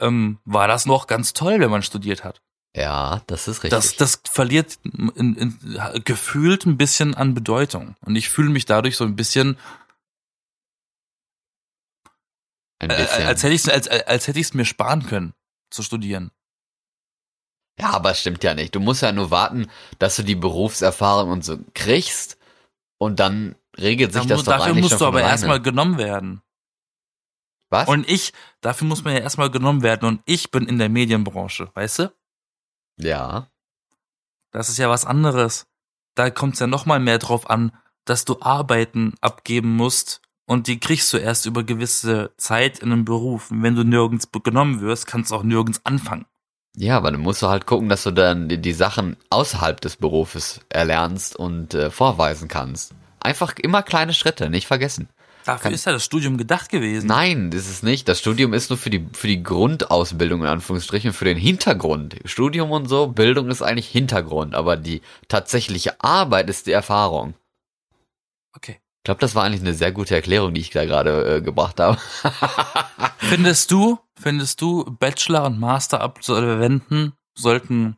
ähm, 0.00 0.38
war 0.44 0.68
das 0.68 0.86
noch 0.86 1.06
ganz 1.06 1.34
toll, 1.34 1.60
wenn 1.60 1.70
man 1.70 1.82
studiert 1.82 2.24
hat. 2.24 2.40
Ja, 2.74 3.20
das 3.26 3.46
ist 3.48 3.58
richtig. 3.62 3.70
Das, 3.70 3.96
das 3.96 4.22
verliert 4.24 4.78
in, 4.84 5.34
in, 5.36 5.58
gefühlt 6.04 6.64
ein 6.64 6.78
bisschen 6.78 7.14
an 7.14 7.34
Bedeutung. 7.34 7.94
Und 8.00 8.16
ich 8.16 8.30
fühle 8.30 8.48
mich 8.48 8.64
dadurch 8.64 8.96
so 8.96 9.04
ein 9.04 9.14
bisschen, 9.14 9.58
ein 12.82 12.90
äh, 12.90 12.96
bisschen. 12.96 13.26
als 13.26 13.42
hätte 13.42 13.54
ich 13.54 13.72
als, 13.72 13.88
als 13.88 14.28
hätte 14.28 14.40
es 14.40 14.54
mir 14.54 14.64
sparen 14.64 15.06
können, 15.06 15.34
zu 15.70 15.82
studieren. 15.82 16.30
ja, 17.78 17.90
aber 17.90 18.10
es 18.10 18.20
stimmt 18.20 18.44
ja 18.44 18.54
nicht. 18.54 18.74
Du 18.74 18.80
musst 18.80 19.02
ja 19.02 19.12
nur 19.12 19.30
warten, 19.30 19.70
dass 19.98 20.16
du 20.16 20.22
die 20.22 20.34
Berufserfahrung 20.34 21.30
und 21.30 21.44
so 21.44 21.58
kriegst 21.74 22.38
und 22.98 23.20
dann 23.20 23.56
regelt 23.78 24.12
sich 24.12 24.22
Da 24.22 24.28
das 24.36 24.44
doch 24.44 24.58
dafür 24.58 24.74
musst 24.74 25.00
du 25.00 25.06
aber 25.06 25.22
erstmal 25.22 25.60
genommen 25.60 25.98
werden. 25.98 26.42
Was? 27.70 27.88
Und 27.88 28.06
ich, 28.08 28.32
dafür 28.60 28.86
muss 28.86 29.02
man 29.02 29.14
ja 29.14 29.20
erstmal 29.20 29.50
genommen 29.50 29.82
werden. 29.82 30.06
Und 30.06 30.20
ich 30.26 30.50
bin 30.50 30.66
in 30.66 30.78
der 30.78 30.90
Medienbranche, 30.90 31.70
weißt 31.74 32.00
du? 32.00 32.14
ja. 32.98 33.48
Das 34.50 34.68
ist 34.68 34.76
ja 34.76 34.90
was 34.90 35.06
anderes. 35.06 35.66
Da 36.14 36.28
kommt 36.28 36.54
es 36.54 36.60
ja 36.60 36.66
noch 36.66 36.84
mal 36.84 37.00
mehr 37.00 37.18
drauf 37.18 37.48
an, 37.48 37.72
dass 38.04 38.26
du 38.26 38.42
Arbeiten 38.42 39.14
abgeben 39.22 39.74
musst 39.74 40.21
und 40.46 40.66
die 40.66 40.80
kriegst 40.80 41.12
du 41.12 41.18
erst 41.18 41.46
über 41.46 41.62
gewisse 41.64 42.32
Zeit 42.36 42.78
in 42.80 42.92
einem 42.92 43.04
Beruf. 43.04 43.50
Und 43.50 43.62
wenn 43.62 43.74
du 43.74 43.84
nirgends 43.84 44.28
genommen 44.30 44.80
wirst, 44.80 45.06
kannst 45.06 45.30
du 45.30 45.36
auch 45.36 45.42
nirgends 45.42 45.80
anfangen. 45.84 46.26
Ja, 46.76 46.96
aber 46.96 47.10
dann 47.12 47.20
musst 47.20 47.42
du 47.42 47.48
halt 47.48 47.66
gucken, 47.66 47.88
dass 47.88 48.02
du 48.02 48.12
dann 48.12 48.48
die, 48.48 48.58
die 48.58 48.72
Sachen 48.72 49.16
außerhalb 49.30 49.80
des 49.80 49.96
Berufes 49.96 50.60
erlernst 50.70 51.36
und 51.36 51.74
äh, 51.74 51.90
vorweisen 51.90 52.48
kannst. 52.48 52.94
Einfach 53.20 53.54
immer 53.58 53.82
kleine 53.82 54.14
Schritte, 54.14 54.48
nicht 54.48 54.66
vergessen. 54.66 55.08
Dafür 55.44 55.64
Kann- 55.64 55.74
ist 55.74 55.84
ja 55.86 55.92
das 55.92 56.04
Studium 56.04 56.38
gedacht 56.38 56.70
gewesen. 56.70 57.06
Nein, 57.06 57.50
das 57.50 57.68
ist 57.68 57.82
nicht. 57.82 58.08
Das 58.08 58.20
Studium 58.20 58.54
ist 58.54 58.70
nur 58.70 58.78
für 58.78 58.90
die, 58.90 59.06
für 59.12 59.26
die 59.26 59.42
Grundausbildung 59.42 60.42
in 60.42 60.46
Anführungsstrichen, 60.46 61.12
für 61.12 61.24
den 61.24 61.36
Hintergrund. 61.36 62.16
Studium 62.24 62.70
und 62.70 62.88
so, 62.88 63.08
Bildung 63.08 63.50
ist 63.50 63.60
eigentlich 63.60 63.88
Hintergrund, 63.88 64.54
aber 64.54 64.76
die 64.76 65.02
tatsächliche 65.28 66.00
Arbeit 66.00 66.48
ist 66.48 66.66
die 66.68 66.72
Erfahrung. 66.72 67.34
Okay. 68.54 68.80
Ich 69.02 69.04
glaube, 69.04 69.20
das 69.20 69.34
war 69.34 69.42
eigentlich 69.42 69.62
eine 69.62 69.74
sehr 69.74 69.90
gute 69.90 70.14
Erklärung, 70.14 70.54
die 70.54 70.60
ich 70.60 70.70
da 70.70 70.84
gerade 70.84 71.38
äh, 71.38 71.42
gebracht 71.42 71.80
habe. 71.80 71.98
Findest 73.18 73.72
du, 73.72 73.98
findest 74.16 74.60
du, 74.60 74.84
Bachelor 74.84 75.46
und 75.46 75.58
Master 75.58 76.00
Absolventen 76.00 77.12
sollten 77.34 77.96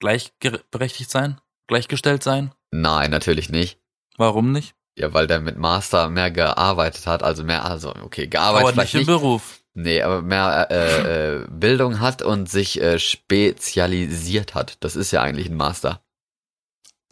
gleichberechtigt 0.00 1.10
sein? 1.10 1.42
Gleichgestellt 1.66 2.22
sein? 2.22 2.52
Nein, 2.70 3.10
natürlich 3.10 3.50
nicht. 3.50 3.78
Warum 4.16 4.52
nicht? 4.52 4.74
Ja, 4.96 5.12
weil 5.12 5.26
der 5.26 5.40
mit 5.40 5.58
Master 5.58 6.08
mehr 6.08 6.30
gearbeitet 6.30 7.06
hat, 7.06 7.22
also 7.22 7.44
mehr, 7.44 7.66
also 7.66 7.94
okay, 8.02 8.26
gearbeitet 8.26 8.72
Aber 8.72 8.82
nicht 8.82 8.94
im 8.94 9.00
nicht. 9.00 9.06
Beruf. 9.08 9.60
Nee, 9.74 10.00
aber 10.00 10.22
mehr 10.22 10.68
äh, 10.70 11.34
äh, 11.34 11.46
Bildung 11.50 12.00
hat 12.00 12.22
und 12.22 12.48
sich 12.48 12.80
äh, 12.80 12.98
spezialisiert 12.98 14.54
hat. 14.54 14.78
Das 14.80 14.96
ist 14.96 15.10
ja 15.10 15.20
eigentlich 15.20 15.50
ein 15.50 15.56
Master. 15.56 16.00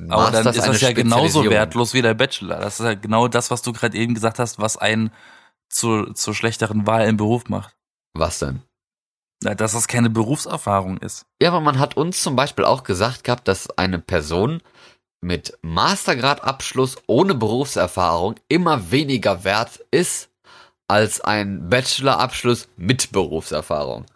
Aber 0.08 0.30
dann 0.30 0.46
ist 0.46 0.66
das 0.66 0.80
ja 0.80 0.92
genauso 0.92 1.48
wertlos 1.48 1.94
wie 1.94 2.02
der 2.02 2.14
Bachelor. 2.14 2.58
Das 2.58 2.80
ist 2.80 2.86
ja 2.86 2.94
genau 2.94 3.28
das, 3.28 3.50
was 3.50 3.62
du 3.62 3.72
gerade 3.72 3.96
eben 3.96 4.14
gesagt 4.14 4.38
hast, 4.38 4.58
was 4.58 4.76
einen 4.76 5.10
zur, 5.68 6.14
zur 6.14 6.34
schlechteren 6.34 6.86
Wahl 6.86 7.06
im 7.06 7.16
Beruf 7.16 7.48
macht. 7.48 7.76
Was 8.12 8.38
denn? 8.40 8.62
Ja, 9.42 9.54
dass 9.54 9.72
das 9.72 9.88
keine 9.88 10.10
Berufserfahrung 10.10 10.98
ist. 10.98 11.26
Ja, 11.40 11.50
aber 11.50 11.60
man 11.60 11.78
hat 11.78 11.96
uns 11.96 12.22
zum 12.22 12.36
Beispiel 12.36 12.64
auch 12.64 12.82
gesagt 12.82 13.24
gehabt, 13.24 13.46
dass 13.48 13.76
eine 13.76 13.98
Person 13.98 14.62
mit 15.20 15.58
Mastergradabschluss 15.62 16.96
ohne 17.06 17.34
Berufserfahrung 17.34 18.36
immer 18.48 18.90
weniger 18.90 19.44
wert 19.44 19.84
ist 19.90 20.28
als 20.86 21.20
ein 21.20 21.68
Bachelorabschluss 21.68 22.68
mit 22.76 23.10
Berufserfahrung. 23.10 24.06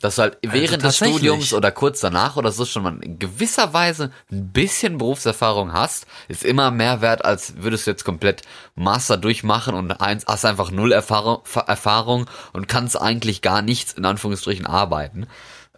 Dass 0.00 0.16
du 0.16 0.22
halt 0.22 0.38
während 0.42 0.82
des. 0.82 0.96
Studiums 0.96 1.54
oder 1.54 1.70
kurz 1.72 2.00
danach 2.00 2.36
oder 2.36 2.52
so 2.52 2.66
schon 2.66 2.82
mal 2.82 2.98
in 3.02 3.18
gewisser 3.18 3.72
Weise 3.72 4.12
ein 4.30 4.52
bisschen 4.52 4.98
Berufserfahrung 4.98 5.72
hast, 5.72 6.06
ist 6.28 6.44
immer 6.44 6.70
mehr 6.70 7.00
wert, 7.00 7.24
als 7.24 7.54
würdest 7.56 7.86
du 7.86 7.92
jetzt 7.92 8.04
komplett 8.04 8.42
Master 8.74 9.16
durchmachen 9.16 9.74
und 9.74 9.90
eins 10.02 10.26
hast 10.26 10.44
einfach 10.44 10.70
null 10.70 10.92
Erfahrung, 10.92 11.38
Erfahrung 11.66 12.26
und 12.52 12.68
kannst 12.68 13.00
eigentlich 13.00 13.40
gar 13.40 13.62
nichts 13.62 13.94
in 13.94 14.04
Anführungsstrichen 14.04 14.66
arbeiten. 14.66 15.26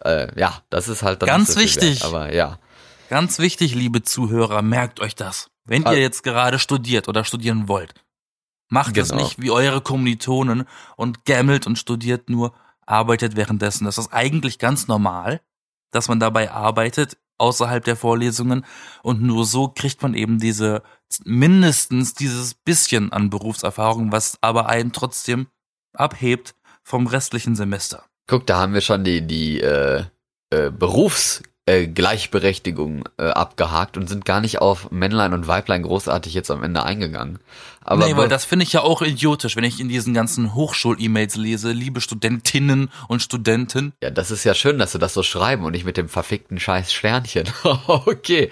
Äh, 0.03 0.37
ja, 0.37 0.61
das 0.69 0.89
ist 0.89 1.01
halt 1.01 1.21
dann 1.21 1.27
Ganz 1.27 1.53
so 1.53 1.59
wichtig. 1.61 2.01
Wert, 2.01 2.13
aber 2.13 2.33
ja. 2.33 2.59
Ganz 3.09 3.39
wichtig, 3.39 3.73
liebe 3.73 4.03
Zuhörer, 4.03 4.61
merkt 4.61 4.99
euch 4.99 5.15
das. 5.15 5.49
Wenn 5.65 5.83
ihr 5.83 5.99
jetzt 5.99 6.23
gerade 6.23 6.59
studiert 6.59 7.07
oder 7.07 7.23
studieren 7.23 7.67
wollt, 7.69 7.93
macht 8.67 8.97
es 8.97 9.09
Genau. 9.09 9.23
nicht 9.23 9.41
wie 9.41 9.51
eure 9.51 9.81
Kommilitonen 9.81 10.65
und 10.97 11.25
gammelt 11.25 11.67
und 11.67 11.77
studiert 11.77 12.29
nur, 12.29 12.53
arbeitet 12.89 13.35
währenddessen. 13.35 13.85
Das 13.85 13.97
ist 13.97 14.13
eigentlich 14.13 14.59
ganz 14.59 14.87
normal, 14.87 15.41
dass 15.91 16.07
man 16.07 16.19
dabei 16.19 16.51
arbeitet, 16.51 17.17
außerhalb 17.37 17.83
der 17.83 17.95
Vorlesungen. 17.95 18.65
Und 19.01 19.21
nur 19.21 19.45
so 19.45 19.69
kriegt 19.69 20.01
man 20.01 20.13
eben 20.13 20.39
diese, 20.39 20.83
mindestens 21.23 22.13
dieses 22.13 22.53
bisschen 22.53 23.11
an 23.11 23.29
Berufserfahrung, 23.29 24.11
was 24.11 24.37
aber 24.41 24.67
einen 24.67 24.91
trotzdem 24.91 25.47
abhebt 25.93 26.55
vom 26.83 27.07
restlichen 27.07 27.55
Semester. 27.55 28.03
Guck, 28.27 28.45
da 28.45 28.59
haben 28.59 28.73
wir 28.73 28.81
schon 28.81 29.03
die, 29.03 29.25
die 29.25 29.59
äh, 29.61 30.03
äh, 30.51 30.69
Berufsgleichberechtigung 30.71 31.58
äh, 31.69 31.87
Gleichberechtigung, 31.87 33.03
äh, 33.17 33.27
abgehakt 33.27 33.95
und 33.95 34.09
sind 34.09 34.25
gar 34.25 34.41
nicht 34.41 34.59
auf 34.59 34.89
Männlein 34.89 35.33
und 35.33 35.47
Weiblein 35.47 35.83
großartig 35.83 36.33
jetzt 36.33 36.49
am 36.49 36.63
Ende 36.63 36.81
eingegangen. 36.83 37.37
Aber 37.81 38.05
nee, 38.05 38.15
weil 38.15 38.27
das 38.27 38.43
finde 38.45 38.63
ich 38.63 38.73
ja 38.73 38.81
auch 38.81 39.01
idiotisch, 39.01 39.55
wenn 39.55 39.63
ich 39.63 39.79
in 39.79 39.87
diesen 39.87 40.13
ganzen 40.13 40.53
Hochschul-E-Mails 40.53 41.35
lese, 41.35 41.71
liebe 41.71 42.01
Studentinnen 42.01 42.89
und 43.07 43.21
Studenten. 43.21 43.93
ja, 44.01 44.09
das 44.09 44.31
ist 44.31 44.43
ja 44.43 44.53
schön, 44.53 44.79
dass 44.79 44.91
sie 44.93 44.99
das 44.99 45.13
so 45.13 45.23
schreiben 45.23 45.63
und 45.63 45.71
nicht 45.71 45.85
mit 45.85 45.97
dem 45.97 46.09
verfickten 46.09 46.59
scheiß 46.59 46.91
Sternchen. 46.91 47.45
okay. 47.87 48.49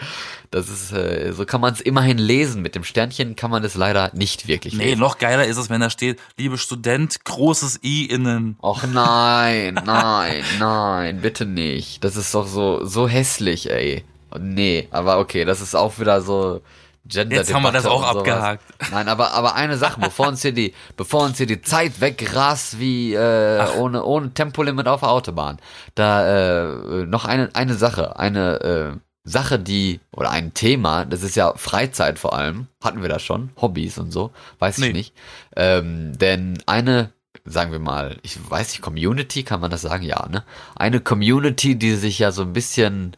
Das 0.51 0.69
ist, 0.69 0.91
äh, 0.93 1.31
so 1.33 1.45
kann 1.45 1.61
man 1.61 1.73
es 1.73 1.81
immerhin 1.81 2.17
lesen. 2.17 2.61
Mit 2.61 2.75
dem 2.75 2.83
Sternchen 2.83 3.35
kann 3.35 3.51
man 3.51 3.63
es 3.63 3.75
leider 3.75 4.11
nicht 4.13 4.47
wirklich 4.47 4.73
Nee, 4.75 4.85
lesen. 4.85 4.99
noch 4.99 5.17
geiler 5.17 5.45
ist 5.45 5.57
es, 5.57 5.69
wenn 5.69 5.81
da 5.81 5.89
steht, 5.89 6.19
liebe 6.37 6.57
Student, 6.57 7.23
großes 7.25 7.79
I 7.83 8.05
innen. 8.05 8.57
Och 8.61 8.83
nein, 8.83 9.73
nein, 9.85 10.43
nein, 10.59 11.21
bitte 11.21 11.45
nicht. 11.45 12.03
Das 12.03 12.15
ist 12.15 12.33
doch 12.33 12.47
so, 12.47 12.85
so 12.85 13.07
hässlich, 13.07 13.69
ey. 13.71 14.03
Nee, 14.39 14.87
aber 14.91 15.19
okay, 15.19 15.45
das 15.45 15.61
ist 15.61 15.75
auch 15.75 15.99
wieder 15.99 16.21
so 16.21 16.61
Gender 17.07 17.37
Jetzt 17.37 17.53
haben 17.53 17.63
wir 17.63 17.71
das 17.71 17.85
auch 17.85 18.03
abgehakt. 18.03 18.63
Nein, 18.91 19.07
aber, 19.07 19.31
aber 19.31 19.55
eine 19.55 19.77
Sache, 19.77 19.99
bevor 19.99 20.27
uns 20.27 20.41
hier 20.41 20.51
die, 20.51 20.73
bevor 20.97 21.23
uns 21.23 21.37
hier 21.37 21.45
die 21.45 21.61
Zeit 21.61 22.01
wegrast 22.01 22.79
wie 22.79 23.13
äh, 23.13 23.65
ohne, 23.77 24.03
ohne 24.03 24.33
Tempolimit 24.33 24.87
auf 24.87 24.99
der 25.01 25.09
Autobahn. 25.09 25.57
Da 25.95 26.65
äh, 26.65 27.05
noch 27.05 27.25
eine, 27.25 27.49
eine 27.53 27.75
Sache, 27.75 28.19
eine 28.19 28.59
äh, 28.95 28.99
Sache, 29.29 29.59
die, 29.59 29.99
oder 30.11 30.31
ein 30.31 30.53
Thema, 30.53 31.03
das 31.05 31.21
ist 31.21 31.35
ja 31.35 31.53
Freizeit 31.57 32.17
vor 32.17 32.33
allem, 32.33 32.67
hatten 32.81 33.01
wir 33.01 33.09
da 33.09 33.19
schon, 33.19 33.49
Hobbys 33.61 33.97
und 33.97 34.11
so, 34.11 34.31
weiß 34.59 34.77
Nee. 34.77 34.87
ich 34.87 34.93
nicht. 34.93 35.13
Ähm, 35.55 36.17
denn 36.17 36.57
eine, 36.65 37.11
sagen 37.43 37.73
wir 37.73 37.79
mal, 37.79 38.17
ich 38.23 38.37
weiß 38.49 38.69
nicht, 38.69 38.81
Community, 38.81 39.43
kann 39.43 39.59
man 39.59 39.69
das 39.69 39.81
sagen? 39.81 40.03
Ja, 40.03 40.27
ne? 40.29 40.43
Eine 40.75 41.01
Community, 41.01 41.75
die 41.77 41.95
sich 41.95 42.19
ja 42.19 42.31
so 42.31 42.41
ein 42.43 42.53
bisschen 42.53 43.17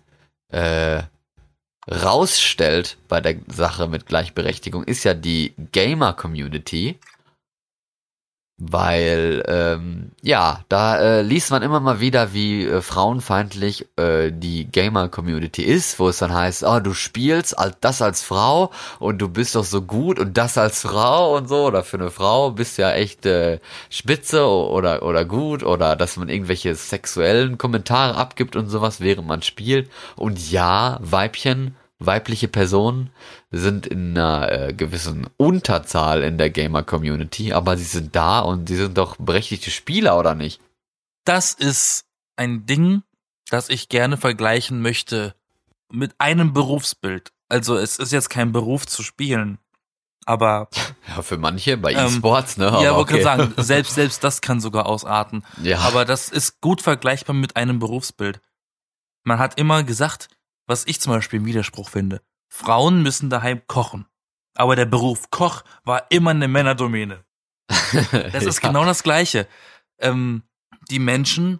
äh, 0.51 1.03
rausstellt 1.89 2.97
bei 3.07 3.21
der 3.21 3.35
Sache 3.47 3.87
mit 3.87 4.05
Gleichberechtigung, 4.05 4.83
ist 4.83 5.03
ja 5.03 5.13
die 5.13 5.53
Gamer-Community. 5.71 6.99
Weil, 8.61 9.41
ähm, 9.47 10.11
ja, 10.21 10.65
da 10.67 10.99
äh, 10.99 11.21
liest 11.21 11.49
man 11.49 11.61
immer 11.61 11.79
mal 11.79 12.01
wieder, 12.01 12.33
wie 12.33 12.65
äh, 12.65 12.81
frauenfeindlich 12.81 13.87
äh, 13.95 14.31
die 14.33 14.65
Gamer-Community 14.69 15.63
ist, 15.63 15.97
wo 15.97 16.09
es 16.09 16.17
dann 16.17 16.33
heißt, 16.33 16.65
oh, 16.65 16.81
du 16.81 16.93
spielst 16.93 17.57
al- 17.57 17.75
das 17.79 18.01
als 18.01 18.21
Frau 18.21 18.71
und 18.99 19.19
du 19.19 19.29
bist 19.29 19.55
doch 19.55 19.63
so 19.63 19.81
gut 19.81 20.19
und 20.19 20.35
das 20.37 20.57
als 20.57 20.81
Frau 20.81 21.37
und 21.37 21.47
so, 21.47 21.67
oder 21.67 21.83
für 21.83 21.95
eine 21.97 22.11
Frau 22.11 22.51
bist 22.51 22.77
ja 22.77 22.91
echt 22.91 23.25
äh, 23.25 23.59
spitze 23.89 24.45
oder, 24.45 25.03
oder 25.03 25.23
gut, 25.23 25.63
oder 25.63 25.95
dass 25.95 26.17
man 26.17 26.27
irgendwelche 26.27 26.75
sexuellen 26.75 27.57
Kommentare 27.57 28.15
abgibt 28.15 28.57
und 28.57 28.67
sowas, 28.67 28.99
während 28.99 29.25
man 29.25 29.41
spielt. 29.41 29.89
Und 30.17 30.51
ja, 30.51 30.97
Weibchen, 31.01 31.75
weibliche 31.99 32.47
Personen 32.47 33.11
sind 33.51 33.85
in 33.85 34.17
einer 34.17 34.51
äh, 34.51 34.73
gewissen 34.73 35.27
Unterzahl 35.37 36.23
in 36.23 36.37
der 36.37 36.49
Gamer-Community, 36.49 37.53
aber 37.53 37.77
sie 37.77 37.83
sind 37.83 38.15
da 38.15 38.39
und 38.39 38.67
sie 38.69 38.77
sind 38.77 38.97
doch 38.97 39.17
berechtigte 39.17 39.69
Spieler, 39.69 40.17
oder 40.17 40.33
nicht? 40.35 40.61
Das 41.25 41.53
ist 41.53 42.05
ein 42.37 42.65
Ding, 42.65 43.03
das 43.49 43.69
ich 43.69 43.89
gerne 43.89 44.15
vergleichen 44.17 44.81
möchte 44.81 45.35
mit 45.91 46.13
einem 46.19 46.53
Berufsbild. 46.53 47.31
Also 47.49 47.77
es 47.77 47.97
ist 47.97 48.11
jetzt 48.13 48.29
kein 48.29 48.51
Beruf 48.51 48.85
zu 48.85 49.03
spielen, 49.03 49.57
aber 50.25 50.69
Ja, 51.07 51.21
für 51.21 51.37
manche 51.37 51.75
bei 51.77 51.91
Ähm, 51.93 52.05
E-Sports, 52.05 52.57
ne? 52.57 52.65
ja, 52.65 52.71
Aber 52.91 52.97
wollte 52.99 53.15
okay. 53.15 53.23
sagen, 53.23 53.53
selbst 53.57 53.95
selbst 53.95 54.23
das 54.23 54.41
kann 54.41 54.61
sogar 54.61 54.85
ausarten. 54.85 55.43
Ja, 55.63 55.79
Aber 55.79 56.05
das 56.05 56.29
ist 56.29 56.61
gut 56.61 56.81
vergleichbar 56.81 57.35
mit 57.35 57.55
einem 57.55 57.79
Berufsbild. 57.79 58.39
Man 59.23 59.39
hat 59.39 59.59
immer 59.59 59.83
gesagt, 59.83 60.29
was 60.69 60.85
ich 60.85 61.01
zum 61.01 61.13
Beispiel 61.13 61.39
im 61.39 61.45
Widerspruch 61.45 61.89
finde. 61.89 62.21
Frauen 62.47 63.01
müssen 63.01 63.29
daheim 63.29 63.61
kochen. 63.67 64.05
Aber 64.53 64.75
der 64.75 64.85
Beruf 64.85 65.31
Koch 65.31 65.63
war 65.83 66.11
immer 66.11 66.31
eine 66.31 66.47
Männerdomäne. 66.47 67.25
Das 68.31 68.45
ist 68.45 68.61
ja. 68.61 68.69
genau 68.69 68.85
das 68.85 69.03
Gleiche. 69.03 69.47
Ähm, 69.99 70.43
die 70.89 70.99
Menschen, 70.99 71.59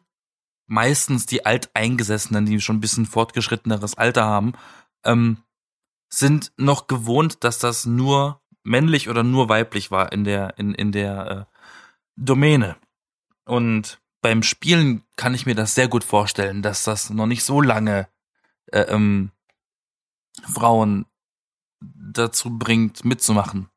meistens 0.68 1.26
die 1.26 1.46
Alteingesessenen, 1.46 2.46
die 2.46 2.62
schon 2.62 2.78
ein 2.78 2.82
bisschen 2.82 3.06
fortgeschritteneres 3.06 3.98
Alter 3.98 4.26
haben, 4.26 4.54
ähm, 5.04 5.38
sind 6.10 6.52
noch 6.58 6.88
gewohnt, 6.88 7.44
dass 7.44 7.60
das 7.60 7.86
nur 7.86 8.42
männlich 8.64 9.10
oder 9.10 9.24
nur 9.24 9.50
weiblich 9.50 9.92
war 9.92 10.12
in 10.12 10.24
der, 10.24 10.58
in, 10.58 10.74
in 10.74 10.92
der 10.92 11.48
äh, 11.50 11.60
Domäne. 12.16 12.76
Und 13.46 14.00
beim 14.22 14.44
Spielen 14.44 15.04
kann 15.16 15.34
ich 15.34 15.46
mir 15.46 15.56
das 15.56 15.74
sehr 15.74 15.88
gut 15.88 16.04
vorstellen, 16.04 16.62
dass 16.62 16.84
das 16.84 17.10
noch 17.10 17.28
nicht 17.28 17.44
so 17.44 17.62
lange 17.62 18.08
äh, 18.72 18.82
ähm, 18.82 19.32
Frauen 20.44 21.06
dazu 21.82 22.58
bringt, 22.58 23.06
mitzumachen. 23.06 23.70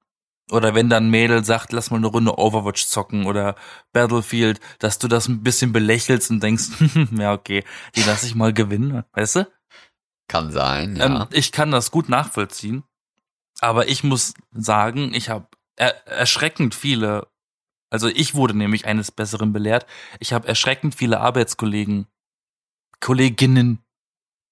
Oder 0.50 0.74
wenn 0.74 0.90
dann 0.90 1.08
Mädel 1.08 1.44
sagt, 1.44 1.72
lass 1.72 1.90
mal 1.90 1.98
eine 1.98 2.08
Runde 2.08 2.38
Overwatch 2.38 2.86
zocken 2.86 3.26
oder 3.26 3.54
Battlefield, 3.92 4.60
dass 4.80 4.98
du 4.98 5.08
das 5.08 5.28
ein 5.28 5.42
bisschen 5.42 5.72
belächelst 5.72 6.30
und 6.30 6.42
denkst, 6.42 6.64
ja, 7.16 7.32
okay, 7.32 7.64
die 7.94 8.02
lass 8.02 8.24
ich 8.24 8.34
mal 8.34 8.52
gewinnen, 8.52 9.04
weißt 9.12 9.36
du? 9.36 9.52
Kann 10.28 10.50
sein, 10.50 10.96
ja. 10.96 11.22
Ähm, 11.22 11.26
ich 11.30 11.52
kann 11.52 11.70
das 11.70 11.90
gut 11.90 12.08
nachvollziehen, 12.08 12.84
aber 13.60 13.88
ich 13.88 14.04
muss 14.04 14.34
sagen, 14.52 15.14
ich 15.14 15.30
habe 15.30 15.48
er 15.76 16.06
erschreckend 16.06 16.74
viele, 16.74 17.28
also 17.90 18.08
ich 18.08 18.34
wurde 18.34 18.54
nämlich 18.54 18.86
eines 18.86 19.10
Besseren 19.10 19.52
belehrt, 19.52 19.86
ich 20.20 20.32
habe 20.32 20.48
erschreckend 20.48 20.94
viele 20.94 21.20
Arbeitskollegen, 21.20 22.06
Kolleginnen, 23.00 23.82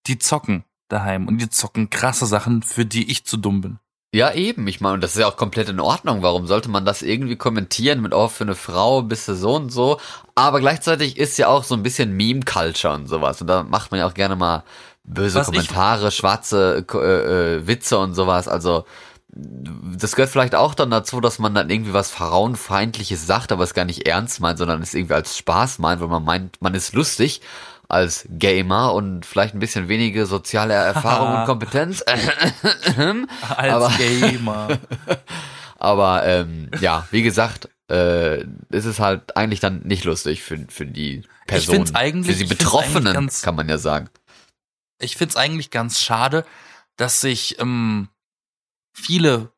die 0.07 0.19
zocken 0.19 0.65
daheim 0.89 1.29
und 1.29 1.39
die 1.39 1.51
zocken 1.51 1.91
krasse 1.91 2.27
Sachen, 2.27 2.63
für 2.63 2.85
die 2.85 3.11
ich 3.11 3.25
zu 3.25 3.37
dumm 3.37 3.61
bin. 3.61 3.79
Ja, 4.13 4.33
eben. 4.33 4.67
Ich 4.67 4.81
meine, 4.81 4.95
und 4.95 5.03
das 5.03 5.13
ist 5.13 5.21
ja 5.21 5.29
auch 5.29 5.37
komplett 5.37 5.69
in 5.69 5.79
Ordnung. 5.79 6.23
Warum 6.23 6.49
sollte 6.49 6.69
man 6.69 6.85
das 6.85 7.03
irgendwie 7.03 7.37
kommentieren 7.37 8.01
mit, 8.03 8.13
oh, 8.13 8.27
für 8.27 8.43
eine 8.43 8.57
Frau 8.57 9.03
bist 9.03 9.29
du 9.29 9.35
so 9.35 9.55
und 9.55 9.71
so? 9.71 10.01
Aber 10.35 10.59
gleichzeitig 10.59 11.17
ist 11.17 11.39
ja 11.39 11.47
auch 11.47 11.63
so 11.63 11.77
ein 11.77 11.85
bisschen 11.85 12.17
Meme-Culture 12.17 12.93
und 12.95 13.07
sowas. 13.07 13.41
Und 13.41 13.47
da 13.47 13.63
macht 13.63 13.93
man 13.93 14.01
ja 14.01 14.09
auch 14.09 14.15
gerne 14.15 14.35
mal 14.35 14.65
böse 15.05 15.39
Was 15.39 15.49
ich- 15.49 15.55
Kommentare, 15.55 16.11
schwarze 16.11 16.85
äh, 16.93 16.97
äh, 17.59 17.67
Witze 17.69 17.99
und 17.99 18.15
sowas. 18.15 18.49
Also, 18.49 18.85
das 19.33 20.17
gehört 20.17 20.33
vielleicht 20.33 20.57
auch 20.57 20.75
dann 20.75 20.91
dazu, 20.91 21.21
dass 21.21 21.39
man 21.39 21.55
dann 21.55 21.71
irgendwie 21.71 21.93
was 21.93 22.11
Frauenfeindliches 22.11 23.29
sagt, 23.29 23.53
aber 23.53 23.63
es 23.63 23.75
gar 23.75 23.85
nicht 23.85 24.09
ernst 24.09 24.41
meint, 24.41 24.59
sondern 24.59 24.83
es 24.83 24.93
irgendwie 24.93 25.15
als 25.15 25.39
Spaß 25.39 25.79
meint, 25.79 26.01
weil 26.01 26.09
man 26.09 26.25
meint, 26.25 26.61
man 26.61 26.75
ist 26.75 26.95
lustig 26.95 27.41
als 27.91 28.27
Gamer 28.31 28.95
und 28.95 29.27
vielleicht 29.27 29.55
ein 29.55 29.61
bisschen 29.61 29.89
wenige 29.89 30.27
soziale 30.27 30.75
Erfahrung 30.75 31.41
und 31.41 31.45
Kompetenz. 31.47 32.03
Als 33.57 33.73
Aber- 33.73 33.91
Gamer. 33.97 34.79
Aber 35.79 36.27
ähm, 36.27 36.71
ja, 36.81 37.07
wie 37.11 37.23
gesagt, 37.23 37.69
äh, 37.91 38.43
ist 38.69 38.85
es 38.85 39.01
halt 39.01 39.37
eigentlich 39.37 39.61
dann 39.61 39.81
nicht 39.83 40.05
lustig 40.05 40.43
für, 40.43 40.59
für 40.69 40.87
die 40.87 41.23
Person. 41.47 41.87
für 41.87 42.35
die 42.35 42.45
Betroffenen, 42.45 43.15
ganz- 43.15 43.43
kann 43.43 43.57
man 43.57 43.69
ja 43.69 43.79
sagen. 43.79 44.09
ich 44.99 45.17
find's 45.17 45.37
eigentlich 45.37 45.71
ganz 45.71 46.01
schade, 46.01 46.45
dass 46.97 47.21
sich 47.21 47.59
ähm, 47.59 48.09
viele 48.93 49.53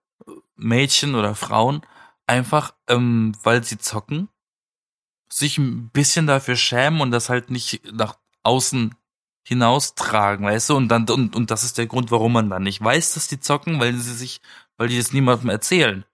Mädchen 0.54 1.14
oder 1.16 1.34
Frauen 1.34 1.82
einfach, 2.28 2.72
ähm, 2.88 3.32
weil 3.42 3.64
sie 3.64 3.78
zocken, 3.78 4.28
sich 5.28 5.58
ein 5.58 5.90
bisschen 5.90 6.26
dafür 6.28 6.54
schämen 6.56 7.00
und 7.00 7.10
das 7.10 7.28
halt 7.28 7.50
nicht 7.50 7.82
nach 7.92 8.14
außen 8.42 8.94
hinaustragen, 9.44 10.46
weißt 10.46 10.70
du? 10.70 10.76
Und 10.76 10.88
dann 10.88 11.08
und, 11.08 11.34
und 11.36 11.50
das 11.50 11.64
ist 11.64 11.78
der 11.78 11.86
Grund, 11.86 12.10
warum 12.10 12.32
man 12.32 12.50
dann 12.50 12.62
nicht 12.62 12.82
weiß, 12.82 13.14
dass 13.14 13.28
die 13.28 13.40
zocken, 13.40 13.80
weil 13.80 13.94
sie 13.94 14.14
sich, 14.14 14.40
weil 14.76 14.88
die 14.88 14.96
das 14.98 15.12
niemandem 15.12 15.50
erzählen, 15.50 16.04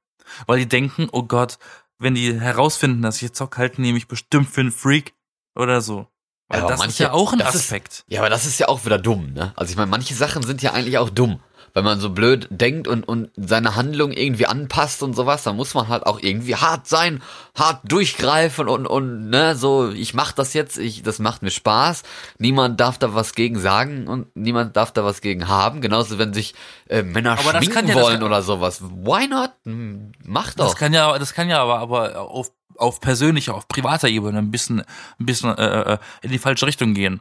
weil 0.46 0.58
die 0.58 0.68
denken, 0.68 1.08
oh 1.12 1.22
Gott, 1.22 1.58
wenn 1.98 2.14
die 2.14 2.38
herausfinden, 2.40 3.02
dass 3.02 3.20
ich 3.22 3.32
zock, 3.32 3.58
halten 3.58 3.82
die 3.82 3.92
mich 3.92 4.08
bestimmt 4.08 4.48
für 4.48 4.60
einen 4.62 4.72
Freak 4.72 5.14
oder 5.54 5.80
so. 5.80 6.06
Weil 6.48 6.60
Aber 6.60 6.68
das 6.70 6.80
ist 6.80 6.86
manche- 6.86 7.02
ja 7.04 7.12
auch 7.12 7.32
ein 7.32 7.38
das 7.40 7.54
ist- 7.54 7.62
Aspekt. 7.64 8.04
Ja, 8.08 8.20
aber 8.20 8.30
das 8.30 8.46
ist 8.46 8.58
ja 8.58 8.68
auch 8.68 8.84
wieder 8.86 8.98
dumm, 8.98 9.32
ne? 9.34 9.52
Also 9.56 9.70
ich 9.70 9.76
meine, 9.76 9.90
manche 9.90 10.14
Sachen 10.14 10.42
sind 10.42 10.62
ja 10.62 10.72
eigentlich 10.72 10.96
auch 10.96 11.10
dumm. 11.10 11.40
Wenn 11.74 11.84
man 11.84 12.00
so 12.00 12.10
blöd 12.10 12.48
denkt 12.50 12.88
und, 12.88 13.06
und 13.06 13.30
seine 13.36 13.76
Handlung 13.76 14.12
irgendwie 14.12 14.46
anpasst 14.46 15.02
und 15.02 15.14
sowas, 15.14 15.42
dann 15.44 15.56
muss 15.56 15.74
man 15.74 15.88
halt 15.88 16.06
auch 16.06 16.20
irgendwie 16.20 16.56
hart 16.56 16.86
sein, 16.88 17.22
hart 17.56 17.80
durchgreifen 17.90 18.68
und, 18.68 18.86
und 18.86 19.30
ne, 19.30 19.54
so, 19.54 19.90
ich 19.90 20.14
mach 20.14 20.32
das 20.32 20.54
jetzt, 20.54 20.78
ich, 20.78 21.02
das 21.02 21.18
macht 21.18 21.42
mir 21.42 21.50
Spaß. 21.50 22.02
Niemand 22.38 22.80
darf 22.80 22.98
da 22.98 23.14
was 23.14 23.34
gegen 23.34 23.58
sagen 23.58 24.08
und 24.08 24.34
niemand 24.36 24.76
darf 24.76 24.92
da 24.92 25.04
was 25.04 25.20
gegen 25.20 25.48
haben. 25.48 25.80
Genauso, 25.80 26.18
wenn 26.18 26.32
sich 26.34 26.54
äh, 26.88 27.02
Männer 27.02 27.38
Aber 27.38 27.56
schminken 27.62 27.88
ja- 27.88 27.94
wollen 27.94 28.18
kann- 28.20 28.22
oder 28.28 28.42
sowas. 28.42 28.82
Why 28.82 29.28
not? 29.28 29.52
Hm, 29.64 30.12
Mach 30.24 30.54
doch. 30.54 30.66
Das 30.66 30.76
kann 30.76 30.92
ja, 30.92 31.18
das 31.18 31.34
kann 31.34 31.48
ja 31.48 31.62
aber, 31.62 31.78
aber 31.78 32.20
auf, 32.20 32.50
auf 32.76 33.00
persönlicher, 33.00 33.54
auf 33.54 33.68
privater 33.68 34.08
Ebene 34.08 34.38
ein 34.38 34.50
bisschen, 34.50 34.80
ein 35.18 35.26
bisschen 35.26 35.56
äh, 35.56 35.94
äh, 35.94 35.98
in 36.22 36.30
die 36.30 36.38
falsche 36.38 36.66
Richtung 36.66 36.94
gehen. 36.94 37.20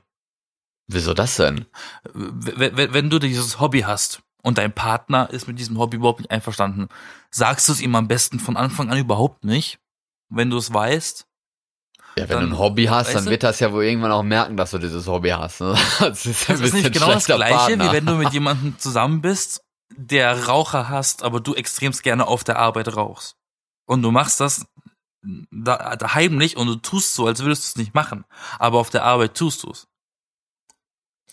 Wieso 0.90 1.14
das 1.14 1.36
denn? 1.36 1.66
Wenn 2.14 2.94
wenn 2.94 3.10
du 3.10 3.20
dieses 3.20 3.60
Hobby 3.60 3.82
hast 3.82 4.22
und 4.48 4.58
dein 4.58 4.72
Partner 4.74 5.30
ist 5.30 5.48
mit 5.48 5.60
diesem 5.60 5.78
Hobby 5.78 5.98
überhaupt 5.98 6.20
nicht 6.22 6.32
einverstanden, 6.32 6.88
sagst 7.32 7.68
du 7.68 7.74
es 7.74 7.82
ihm 7.82 7.94
am 7.96 8.08
besten 8.08 8.40
von 8.40 8.56
Anfang 8.58 8.90
an 8.90 8.98
überhaupt 8.98 9.44
nicht. 9.44 9.78
Wenn 10.30 10.50
du 10.50 10.58
es 10.58 10.74
weißt, 10.74 11.26
Ja, 12.18 12.28
wenn 12.30 12.40
Dann- 12.40 12.50
du 12.50 12.56
ein 12.56 12.60
Hobby 12.60 12.86
hast, 12.86 13.14
dann 13.14 13.26
wird 13.26 13.44
das 13.44 13.60
ja 13.60 13.72
wohl 13.72 13.84
irgendwann 13.84 14.12
auch 14.12 14.24
merken, 14.24 14.58
dass 14.58 14.72
du 14.72 14.78
dieses 14.80 15.06
Hobby 15.08 15.30
hast. 15.30 15.62
Ne? 15.62 15.76
Das 16.00 16.26
ist, 16.26 16.48
ja 16.48 16.56
das 16.56 16.62
ist 16.64 16.74
nicht 16.74 16.92
genau 16.94 17.12
das 17.12 17.26
gleiche, 17.26 17.54
Partner. 17.56 17.90
wie 17.90 17.92
wenn 17.96 18.06
du 18.06 18.14
mit 18.16 18.30
jemandem 18.34 18.80
zusammen 18.80 19.22
bist, 19.22 19.62
der 19.96 20.46
Raucher 20.48 20.90
hast, 20.90 21.24
aber 21.24 21.40
du 21.42 21.54
extremst 21.54 22.02
gerne 22.04 22.26
auf 22.26 22.44
der 22.44 22.58
Arbeit 22.58 22.96
rauchst. 22.96 23.36
Und 23.86 24.02
du 24.02 24.12
machst 24.12 24.40
das 24.40 24.66
da, 25.52 25.96
da 25.98 26.14
heimlich 26.16 26.58
und 26.58 26.68
du 26.68 26.76
tust 26.76 27.14
so, 27.16 27.28
als 27.28 27.42
würdest 27.42 27.64
du 27.64 27.68
es 27.68 27.76
nicht 27.78 27.94
machen. 27.94 28.24
Aber 28.60 28.80
auf 28.80 28.90
der 28.90 29.04
Arbeit 29.04 29.36
tust 29.36 29.64
du 29.64 29.72
es. 29.72 29.88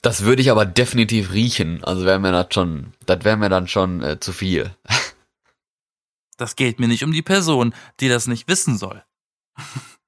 Das 0.05 0.23
würde 0.23 0.43
ich 0.43 0.51
aber 0.51 0.67
definitiv 0.67 1.33
riechen. 1.33 1.83
Also 1.83 2.05
wäre 2.05 2.19
mir 2.19 2.31
das 2.31 2.49
schon, 2.53 2.93
das 3.07 3.25
wäre 3.25 3.39
mir 3.39 3.49
dann 3.49 3.69
schon 3.69 4.03
äh, 4.03 4.21
zu 4.21 4.33
viel. 4.33 4.75
Das 6.37 6.57
geht 6.57 6.81
mir 6.81 6.89
nicht 6.89 7.05
um 7.05 7.13
die 7.13 7.23
Person, 7.23 7.77
die 8.01 8.09
das 8.09 8.27
nicht 8.27 8.49
wissen 8.49 8.77
soll. 8.77 9.03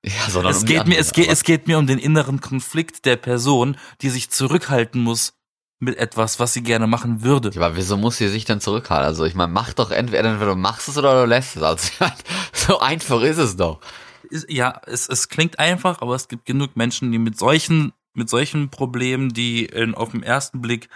Ja, 0.04 0.30
sondern 0.30 0.52
Es 0.52 0.60
um 0.60 0.66
geht 0.66 0.86
mir, 0.86 0.98
es 0.98 1.12
geht, 1.12 1.28
es 1.28 1.42
geht 1.42 1.66
mir 1.66 1.78
um 1.78 1.88
den 1.88 1.98
inneren 1.98 2.40
Konflikt 2.40 3.06
der 3.06 3.16
Person, 3.16 3.76
die 4.02 4.10
sich 4.10 4.30
zurückhalten 4.30 5.00
muss 5.00 5.34
mit 5.80 5.96
etwas, 5.98 6.38
was 6.38 6.52
sie 6.52 6.62
gerne 6.62 6.86
machen 6.86 7.22
würde. 7.24 7.50
Ja, 7.50 7.62
aber 7.62 7.76
wieso 7.76 7.96
muss 7.96 8.16
sie 8.16 8.28
sich 8.28 8.44
denn 8.44 8.60
zurückhalten? 8.60 9.04
Also 9.06 9.24
ich 9.24 9.34
meine, 9.34 9.52
mach 9.52 9.72
doch 9.72 9.90
entweder, 9.90 10.28
entweder 10.28 10.52
du 10.52 10.56
machst 10.56 10.86
es 10.88 10.96
oder 10.96 11.22
du 11.22 11.26
lässt 11.26 11.56
es. 11.56 11.62
Also 11.62 11.88
so 12.52 12.78
einfach 12.78 13.20
ist 13.22 13.38
es 13.38 13.56
doch. 13.56 13.80
Ja, 14.48 14.80
es, 14.86 15.08
es 15.08 15.28
klingt 15.28 15.58
einfach, 15.58 16.02
aber 16.02 16.14
es 16.14 16.28
gibt 16.28 16.44
genug 16.44 16.76
Menschen, 16.76 17.10
die 17.10 17.18
mit 17.18 17.36
solchen, 17.36 17.92
mit 18.16 18.28
solchen 18.28 18.70
Problemen, 18.70 19.30
die 19.30 19.66
in, 19.66 19.94
auf 19.94 20.10
den 20.10 20.22
ersten 20.22 20.60
Blick 20.60 20.88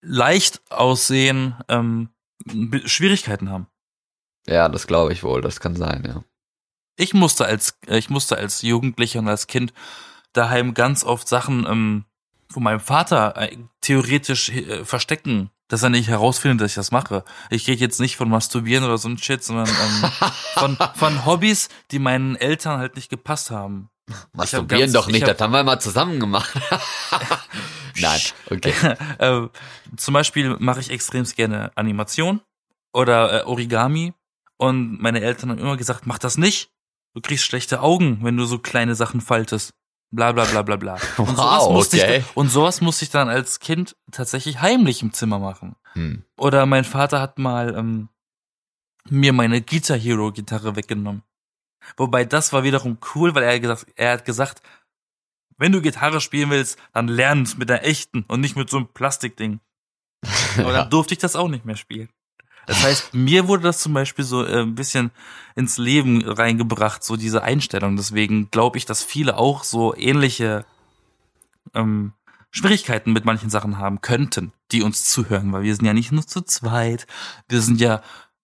leicht 0.00 0.60
aussehen, 0.70 1.56
ähm, 1.68 2.10
Schwierigkeiten 2.84 3.50
haben. 3.50 3.66
Ja, 4.46 4.68
das 4.68 4.86
glaube 4.86 5.12
ich 5.12 5.22
wohl. 5.22 5.42
Das 5.42 5.60
kann 5.60 5.76
sein, 5.76 6.04
ja. 6.06 6.24
Ich 6.96 7.14
musste 7.14 7.44
als, 7.46 7.78
ich 7.86 8.10
musste 8.10 8.36
als 8.36 8.62
Jugendlicher 8.62 9.20
und 9.20 9.28
als 9.28 9.46
Kind 9.46 9.72
daheim 10.32 10.74
ganz 10.74 11.04
oft 11.04 11.28
Sachen 11.28 11.66
ähm, 11.66 12.04
von 12.50 12.62
meinem 12.62 12.80
Vater 12.80 13.36
äh, 13.36 13.56
theoretisch 13.80 14.50
äh, 14.50 14.84
verstecken, 14.84 15.50
dass 15.68 15.82
er 15.82 15.90
nicht 15.90 16.08
herausfindet, 16.08 16.60
dass 16.60 16.72
ich 16.72 16.76
das 16.76 16.90
mache. 16.90 17.24
Ich 17.50 17.68
rede 17.68 17.80
jetzt 17.80 18.00
nicht 18.00 18.16
von 18.16 18.28
Masturbieren 18.28 18.84
oder 18.84 18.98
so 18.98 19.08
ein 19.08 19.18
Shit, 19.18 19.44
sondern 19.44 19.68
ähm, 19.68 20.10
von, 20.54 20.76
von 20.94 21.26
Hobbys, 21.26 21.68
die 21.90 21.98
meinen 21.98 22.36
Eltern 22.36 22.78
halt 22.78 22.96
nicht 22.96 23.10
gepasst 23.10 23.50
haben. 23.50 23.90
Masturbieren 24.32 24.80
ganz- 24.82 24.92
doch 24.92 25.08
ich 25.08 25.12
nicht, 25.14 25.22
hab- 25.22 25.36
das 25.36 25.40
haben 25.40 25.52
wir 25.52 25.62
mal 25.64 25.80
zusammen 25.80 26.20
gemacht. 26.20 26.50
Nein, 28.00 28.20
okay. 28.50 28.72
äh, 29.18 29.48
zum 29.96 30.14
Beispiel 30.14 30.56
mache 30.58 30.80
ich 30.80 30.90
extremst 30.90 31.36
gerne 31.36 31.72
Animation 31.74 32.40
oder 32.92 33.42
äh, 33.42 33.44
Origami 33.44 34.14
und 34.56 35.00
meine 35.00 35.20
Eltern 35.20 35.50
haben 35.50 35.58
immer 35.58 35.76
gesagt, 35.76 36.06
mach 36.06 36.18
das 36.18 36.38
nicht. 36.38 36.70
Du 37.14 37.20
kriegst 37.20 37.44
schlechte 37.44 37.80
Augen, 37.80 38.18
wenn 38.22 38.36
du 38.36 38.44
so 38.44 38.58
kleine 38.58 38.94
Sachen 38.94 39.20
faltest. 39.20 39.72
Bla 40.10 40.32
bla 40.32 40.44
bla 40.44 40.62
bla 40.62 40.76
bla. 40.76 40.94
Und 41.18 41.36
sowas 41.36 41.64
Wow, 41.64 41.72
musste 41.72 41.96
okay. 41.98 42.18
ich, 42.18 42.36
und 42.36 42.48
sowas 42.48 42.80
musste 42.80 43.04
ich 43.04 43.10
dann 43.10 43.28
als 43.28 43.60
Kind 43.60 43.96
tatsächlich 44.10 44.60
heimlich 44.60 45.02
im 45.02 45.12
Zimmer 45.12 45.38
machen. 45.38 45.76
Hm. 45.94 46.22
Oder 46.38 46.64
mein 46.66 46.84
Vater 46.84 47.20
hat 47.20 47.38
mal 47.38 47.74
ähm, 47.76 48.08
mir 49.10 49.32
meine 49.32 49.60
Guitar 49.60 49.98
Hero 49.98 50.32
Gitarre 50.32 50.76
weggenommen. 50.76 51.22
Wobei 51.96 52.24
das 52.24 52.52
war 52.52 52.64
wiederum 52.64 52.98
cool, 53.14 53.34
weil 53.34 53.44
er 53.44 53.60
gesagt, 53.60 53.86
er 53.96 54.12
hat 54.12 54.24
gesagt, 54.24 54.62
wenn 55.56 55.72
du 55.72 55.82
Gitarre 55.82 56.20
spielen 56.20 56.50
willst, 56.50 56.78
dann 56.92 57.08
lern 57.08 57.42
es 57.42 57.56
mit 57.56 57.68
der 57.68 57.86
echten 57.86 58.24
und 58.28 58.40
nicht 58.40 58.56
mit 58.56 58.70
so 58.70 58.78
einem 58.78 58.88
Plastikding. 58.88 59.60
Aber 60.58 60.72
dann 60.72 60.90
durfte 60.90 61.14
ich 61.14 61.18
das 61.18 61.36
auch 61.36 61.48
nicht 61.48 61.64
mehr 61.64 61.76
spielen. 61.76 62.08
Das 62.66 62.82
heißt, 62.82 63.14
mir 63.14 63.48
wurde 63.48 63.62
das 63.62 63.80
zum 63.80 63.94
Beispiel 63.94 64.24
so 64.26 64.44
äh, 64.44 64.60
ein 64.60 64.74
bisschen 64.74 65.10
ins 65.56 65.78
Leben 65.78 66.22
reingebracht, 66.22 67.02
so 67.02 67.16
diese 67.16 67.42
Einstellung. 67.42 67.96
Deswegen 67.96 68.50
glaube 68.50 68.76
ich, 68.76 68.84
dass 68.84 69.02
viele 69.02 69.38
auch 69.38 69.64
so 69.64 69.96
ähnliche 69.96 70.66
ähm, 71.74 72.12
Schwierigkeiten 72.50 73.12
mit 73.12 73.24
manchen 73.24 73.48
Sachen 73.48 73.78
haben 73.78 74.02
könnten, 74.02 74.52
die 74.70 74.82
uns 74.82 75.04
zuhören, 75.06 75.50
weil 75.52 75.62
wir 75.62 75.74
sind 75.74 75.86
ja 75.86 75.94
nicht 75.94 76.12
nur 76.12 76.26
zu 76.26 76.42
zweit, 76.42 77.06
wir 77.48 77.62
sind 77.62 77.80
ja 77.80 78.02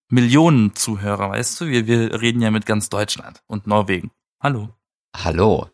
Millionen 0.09 0.75
Zuhörer, 0.75 1.31
weißt 1.31 1.61
du? 1.61 1.67
Wir, 1.67 1.87
wir 1.87 2.21
reden 2.21 2.41
ja 2.41 2.51
mit 2.51 2.65
ganz 2.65 2.89
Deutschland 2.89 3.41
und 3.47 3.67
Norwegen. 3.67 4.11
Hallo. 4.41 4.69
Hallo. 5.15 5.69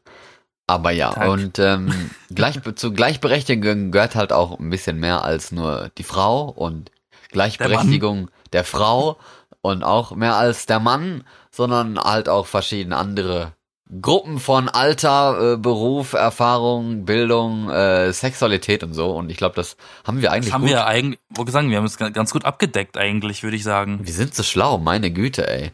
Aber 0.67 0.91
ja, 0.91 1.11
Tag. 1.11 1.29
und 1.29 1.59
ähm, 1.59 2.11
gleich, 2.29 2.59
zu 2.75 2.93
Gleichberechtigung 2.93 3.91
gehört 3.91 4.15
halt 4.15 4.31
auch 4.31 4.57
ein 4.57 4.69
bisschen 4.69 4.99
mehr 4.99 5.23
als 5.23 5.51
nur 5.51 5.91
die 5.97 6.03
Frau 6.03 6.49
und 6.49 6.91
Gleichberechtigung 7.31 8.29
der, 8.53 8.63
Frau 8.63 9.17
und 9.61 9.83
auch 9.83 10.15
mehr 10.15 10.35
als 10.35 10.65
der 10.65 10.79
Mann, 10.79 11.23
sondern 11.49 11.99
halt 11.99 12.29
auch 12.29 12.45
verschiedene 12.45 12.97
andere 12.97 13.53
Gruppen 13.99 14.39
von 14.39 14.69
Alter, 14.69 15.53
äh, 15.53 15.57
Beruf, 15.57 16.13
Erfahrung, 16.13 17.03
Bildung, 17.03 17.69
äh, 17.69 18.13
Sexualität 18.13 18.83
und 18.83 18.93
so. 18.93 19.11
Und 19.11 19.29
ich 19.29 19.37
glaube, 19.37 19.55
das 19.55 19.75
haben 20.05 20.21
wir 20.21 20.31
eigentlich 20.31 20.45
Das 20.45 20.53
haben 20.53 20.61
gut. 20.61 20.69
wir 20.69 20.85
eigentlich, 20.85 21.19
wo 21.29 21.43
gesagt, 21.43 21.67
wir 21.67 21.75
haben 21.77 21.85
es 21.85 21.97
ganz 21.97 22.31
gut 22.31 22.45
abgedeckt 22.45 22.97
eigentlich, 22.97 23.43
würde 23.43 23.57
ich 23.57 23.63
sagen. 23.63 23.99
Wir 24.03 24.13
sind 24.13 24.33
so 24.33 24.43
schlau, 24.43 24.77
meine 24.77 25.11
Güte, 25.11 25.49
ey. 25.49 25.71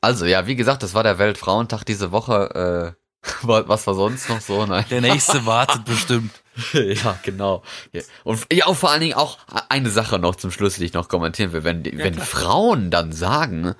Also, 0.00 0.24
ja, 0.24 0.46
wie 0.46 0.56
gesagt, 0.56 0.82
das 0.82 0.94
war 0.94 1.02
der 1.02 1.18
Weltfrauentag 1.18 1.84
diese 1.84 2.10
Woche. 2.12 2.94
Äh, 2.94 3.26
was 3.42 3.86
war 3.86 3.94
sonst 3.94 4.28
noch 4.30 4.40
so? 4.40 4.64
Nein. 4.64 4.84
Der 4.90 5.00
nächste 5.02 5.44
wartet 5.46 5.84
bestimmt. 5.84 6.30
ja, 6.72 7.18
genau. 7.22 7.62
Ja. 7.92 8.00
Und 8.24 8.46
ja, 8.50 8.72
vor 8.72 8.90
allen 8.90 9.00
Dingen 9.00 9.14
auch 9.14 9.38
eine 9.68 9.90
Sache 9.90 10.18
noch 10.18 10.36
zum 10.36 10.50
Schluss, 10.50 10.76
die 10.76 10.84
ich 10.84 10.94
noch 10.94 11.08
kommentieren 11.08 11.52
will. 11.52 11.64
Wenn, 11.64 11.82
die- 11.82 11.98
wenn 11.98 12.14
klar. 12.14 12.24
Frauen 12.26 12.90
dann 12.90 13.12
sagen, 13.12 13.74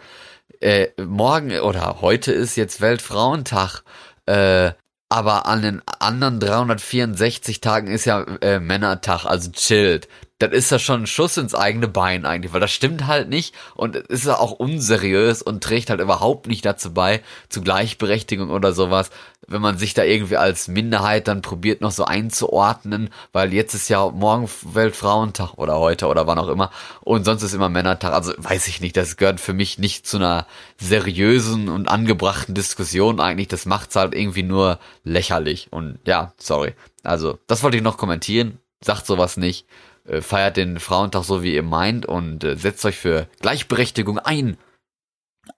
äh, 0.60 0.88
morgen 1.02 1.58
oder 1.60 2.00
heute 2.00 2.32
ist 2.32 2.56
jetzt 2.56 2.80
Weltfrauentag, 2.80 3.82
äh, 4.26 4.72
aber 5.08 5.46
an 5.46 5.62
den 5.62 5.82
anderen 6.00 6.40
364 6.40 7.60
Tagen 7.60 7.88
ist 7.88 8.04
ja 8.04 8.22
äh, 8.40 8.58
Männertag, 8.58 9.24
also 9.24 9.50
chillt. 9.52 10.08
Das 10.38 10.52
ist 10.52 10.70
ja 10.70 10.78
schon 10.78 11.02
ein 11.02 11.06
Schuss 11.06 11.38
ins 11.38 11.54
eigene 11.54 11.88
Bein 11.88 12.26
eigentlich, 12.26 12.52
weil 12.52 12.60
das 12.60 12.70
stimmt 12.70 13.06
halt 13.06 13.30
nicht 13.30 13.54
und 13.74 13.96
es 13.96 14.04
ist 14.08 14.26
ja 14.26 14.38
auch 14.38 14.52
unseriös 14.52 15.40
und 15.40 15.64
trägt 15.64 15.88
halt 15.88 16.00
überhaupt 16.00 16.46
nicht 16.46 16.64
dazu 16.66 16.92
bei, 16.92 17.22
zu 17.48 17.62
Gleichberechtigung 17.62 18.50
oder 18.50 18.72
sowas, 18.72 19.10
wenn 19.48 19.62
man 19.62 19.78
sich 19.78 19.94
da 19.94 20.02
irgendwie 20.02 20.36
als 20.36 20.68
Minderheit 20.68 21.28
dann 21.28 21.40
probiert 21.40 21.80
noch 21.80 21.90
so 21.90 22.04
einzuordnen, 22.04 23.08
weil 23.32 23.54
jetzt 23.54 23.72
ist 23.72 23.88
ja 23.88 24.10
morgen 24.10 24.50
Weltfrauentag 24.74 25.54
oder 25.54 25.78
heute 25.78 26.06
oder 26.06 26.26
wann 26.26 26.38
auch 26.38 26.48
immer 26.48 26.70
und 27.00 27.24
sonst 27.24 27.42
ist 27.42 27.54
immer 27.54 27.70
Männertag, 27.70 28.12
also 28.12 28.34
weiß 28.36 28.68
ich 28.68 28.82
nicht, 28.82 28.96
das 28.96 29.16
gehört 29.16 29.40
für 29.40 29.54
mich 29.54 29.78
nicht 29.78 30.06
zu 30.06 30.18
einer 30.18 30.46
seriösen 30.78 31.70
und 31.70 31.88
angebrachten 31.88 32.54
Diskussion 32.54 33.20
eigentlich, 33.20 33.48
das 33.48 33.64
macht's 33.64 33.96
halt 33.96 34.14
irgendwie 34.14 34.42
nur 34.42 34.78
lächerlich 35.02 35.68
und 35.70 35.98
ja, 36.06 36.34
sorry. 36.36 36.74
Also, 37.02 37.38
das 37.46 37.62
wollte 37.62 37.76
ich 37.76 37.82
noch 37.82 37.98
kommentieren, 37.98 38.58
sagt 38.80 39.06
sowas 39.06 39.36
nicht, 39.36 39.66
äh, 40.06 40.20
feiert 40.20 40.56
den 40.56 40.78
Frauentag 40.80 41.24
so 41.24 41.42
wie 41.42 41.54
ihr 41.54 41.62
meint 41.62 42.06
und 42.06 42.44
äh, 42.44 42.56
setzt 42.56 42.84
euch 42.84 42.96
für 42.96 43.28
Gleichberechtigung 43.40 44.18
ein. 44.18 44.56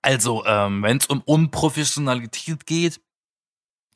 Also, 0.03 0.45
ähm, 0.47 0.83
wenn 0.83 0.99
es 0.99 1.07
um 1.07 1.23
Unprofessionalität 1.23 2.67
geht, 2.67 3.01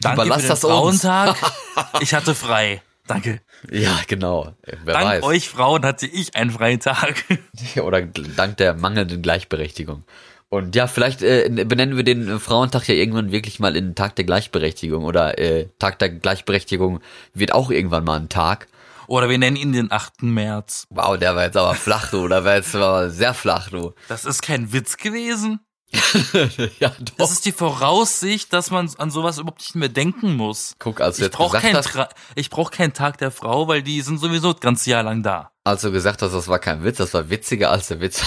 danke 0.01 0.23
Überlasst 0.23 0.47
für 0.47 0.47
den 0.47 0.49
das 0.49 0.65
uns. 0.65 1.03
Frauentag. 1.03 1.53
ich 2.01 2.15
hatte 2.15 2.35
frei. 2.35 2.83
Danke. 3.07 3.41
Ja, 3.71 3.99
genau. 4.07 4.55
Wer 4.85 4.95
Dank 4.95 5.07
weiß. 5.07 5.23
euch 5.25 5.49
Frauen 5.49 5.85
hatte 5.85 6.07
ich 6.07 6.37
einen 6.37 6.51
freien 6.51 6.81
Tag. 6.81 7.25
Oder 7.83 8.03
dank 8.03 8.57
der 8.59 8.75
mangelnden 8.75 9.23
Gleichberechtigung. 9.23 10.05
Und 10.49 10.77
ja, 10.77 10.87
vielleicht 10.87 11.23
äh, 11.23 11.49
benennen 11.67 11.97
wir 11.97 12.05
den 12.05 12.29
äh, 12.29 12.39
Frauentag 12.39 12.87
ja 12.87 12.95
irgendwann 12.95 13.33
wirklich 13.33 13.59
mal 13.59 13.75
in 13.75 13.95
Tag 13.95 14.17
der 14.17 14.25
Gleichberechtigung. 14.25 15.05
Oder 15.05 15.39
äh, 15.39 15.69
Tag 15.79 15.99
der 15.99 16.11
Gleichberechtigung 16.11 17.01
wird 17.35 17.53
auch 17.53 17.71
irgendwann 17.71 18.05
mal 18.05 18.21
ein 18.21 18.29
Tag. 18.29 18.69
Oder 19.13 19.29
wir 19.29 19.37
nennen 19.37 19.57
ihn 19.57 19.75
den 19.75 19.93
8. 19.93 20.23
März. 20.23 20.87
Wow, 20.89 21.19
der 21.19 21.37
war 21.37 21.43
jetzt 21.43 21.59
aber 21.59 21.75
flach, 21.75 22.11
du. 22.11 22.29
Der 22.29 22.47
war 22.47 22.55
jetzt 22.55 22.75
aber 22.75 23.11
sehr 23.11 23.35
flach, 23.35 23.69
du. 23.69 23.93
Das 24.09 24.25
ist 24.25 24.41
kein 24.41 24.73
Witz 24.73 24.97
gewesen. 24.97 25.61
ja, 26.81 26.89
doch. 26.99 27.17
Das 27.19 27.31
ist 27.31 27.45
die 27.45 27.53
Voraussicht, 27.53 28.55
dass 28.55 28.71
man 28.71 28.91
an 28.97 29.11
sowas 29.11 29.37
überhaupt 29.37 29.61
nicht 29.61 29.75
mehr 29.75 29.91
denken 29.91 30.35
muss. 30.35 30.77
Guck, 30.79 31.03
als 31.03 31.17
du 31.17 31.25
Ich 31.25 31.27
jetzt 31.27 31.37
brauche 31.37 31.59
gesagt 31.61 31.77
hast, 31.77 31.93
Tra 31.93 32.09
ich 32.37 32.49
brauch 32.49 32.71
keinen 32.71 32.95
Tag 32.95 33.19
der 33.19 33.31
Frau, 33.31 33.69
weil 33.69 33.83
die 33.83 34.01
sind 34.01 34.17
sowieso 34.17 34.55
das 34.55 34.63
ganze 34.63 34.89
Jahr 34.89 35.03
lang 35.03 35.23
da. 35.23 35.51
als 35.63 35.83
du 35.83 35.93
gesagt 35.93 36.23
hast, 36.23 36.33
das 36.33 36.49
war 36.49 36.59
kein 36.59 36.83
Witz, 36.83 36.97
das 36.97 37.13
war 37.13 37.29
witziger 37.29 37.71
als 37.71 37.89
der 37.89 38.01
Witz. 38.01 38.23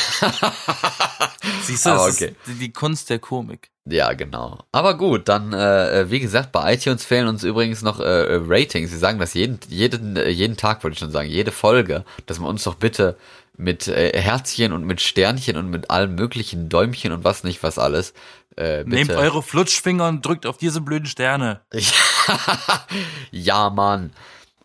Siehst 1.63 1.83
du, 1.87 1.89
das 1.95 2.13
okay. 2.13 2.25
ist 2.27 2.35
die, 2.45 2.59
die 2.59 2.71
Kunst 2.71 3.09
der 3.09 3.17
Komik. 3.17 3.71
Ja, 3.87 4.13
genau. 4.13 4.59
Aber 4.71 4.97
gut, 4.97 5.29
dann, 5.29 5.53
äh, 5.53 6.09
wie 6.09 6.19
gesagt, 6.19 6.51
bei 6.51 6.73
iTunes 6.73 7.05
fehlen 7.05 7.27
uns 7.27 7.43
übrigens 7.43 7.83
noch 7.83 7.99
äh, 7.99 8.39
Ratings. 8.47 8.89
Sie 8.89 8.97
sagen 8.97 9.19
das 9.19 9.35
jeden, 9.35 9.59
jeden, 9.67 10.17
äh, 10.17 10.29
jeden 10.29 10.57
Tag, 10.57 10.83
wollte 10.83 10.93
ich 10.93 10.99
schon 10.99 11.11
sagen, 11.11 11.29
jede 11.29 11.51
Folge, 11.51 12.03
dass 12.25 12.39
man 12.39 12.49
uns 12.49 12.63
doch 12.63 12.75
bitte 12.75 13.15
mit 13.57 13.87
äh, 13.87 14.19
Herzchen 14.19 14.73
und 14.73 14.85
mit 14.85 15.01
Sternchen 15.01 15.55
und 15.55 15.69
mit 15.69 15.91
allem 15.91 16.15
möglichen 16.15 16.67
Däumchen 16.67 17.11
und 17.11 17.23
was 17.23 17.43
nicht, 17.43 17.61
was 17.61 17.77
alles. 17.77 18.13
Äh, 18.55 18.83
bitte. 18.85 18.89
Nehmt 18.89 19.11
eure 19.11 19.43
Flutschfinger 19.43 20.07
und 20.07 20.25
drückt 20.25 20.47
auf 20.47 20.57
diese 20.57 20.81
blöden 20.81 21.05
Sterne. 21.05 21.61
ja, 23.31 23.69
Mann. 23.69 24.13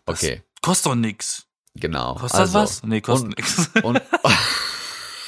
Okay, 0.07 0.41
Kostet 0.61 0.87
doch 0.87 0.95
nix. 0.95 1.45
genau. 1.75 2.15
Kostet 2.15 2.39
also, 2.39 2.59
das 2.59 2.69
was? 2.81 2.83
Nee, 2.83 3.01
kostet 3.01 3.27
und, 3.27 3.37
nix. 3.37 3.69
und, 3.83 4.01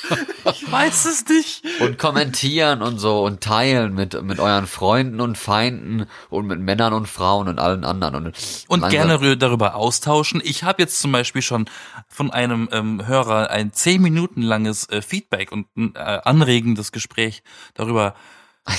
weiß 0.74 1.05
es 1.05 1.26
nicht. 1.28 1.63
und 1.82 1.97
kommentieren 1.97 2.82
und 2.82 2.99
so 2.99 3.24
und 3.24 3.41
teilen 3.41 3.93
mit, 3.93 4.21
mit 4.24 4.39
euren 4.39 4.67
Freunden 4.67 5.21
und 5.21 5.38
Feinden 5.38 6.05
und 6.30 6.47
mit 6.47 6.59
Männern 6.59 6.93
und 6.93 7.07
Frauen 7.07 7.47
und 7.47 7.59
allen 7.59 7.84
anderen. 7.86 8.15
Und, 8.15 8.36
Und 8.67 8.82
langsam- 8.82 8.89
gerne 9.07 9.15
rü- 9.17 9.36
darüber 9.36 9.76
austauschen. 9.76 10.41
Ich 10.43 10.63
habe 10.63 10.82
jetzt 10.82 10.99
zum 10.99 11.11
Beispiel 11.11 11.41
schon 11.41 11.69
von 12.07 12.32
einem 12.32 12.67
ähm, 12.71 13.05
Hörer 13.07 13.49
ein 13.49 13.71
zehn 13.74 14.01
Minuten 14.01 14.41
langes 14.41 14.89
äh, 14.89 15.01
Feedback 15.01 15.51
und 15.51 15.67
ein 15.78 15.95
äh, 15.95 15.99
anregendes 16.24 16.91
Gespräch 16.91 17.43
darüber 17.74 18.15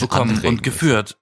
bekommen 0.01 0.40
und 0.45 0.62
geführt. 0.62 1.16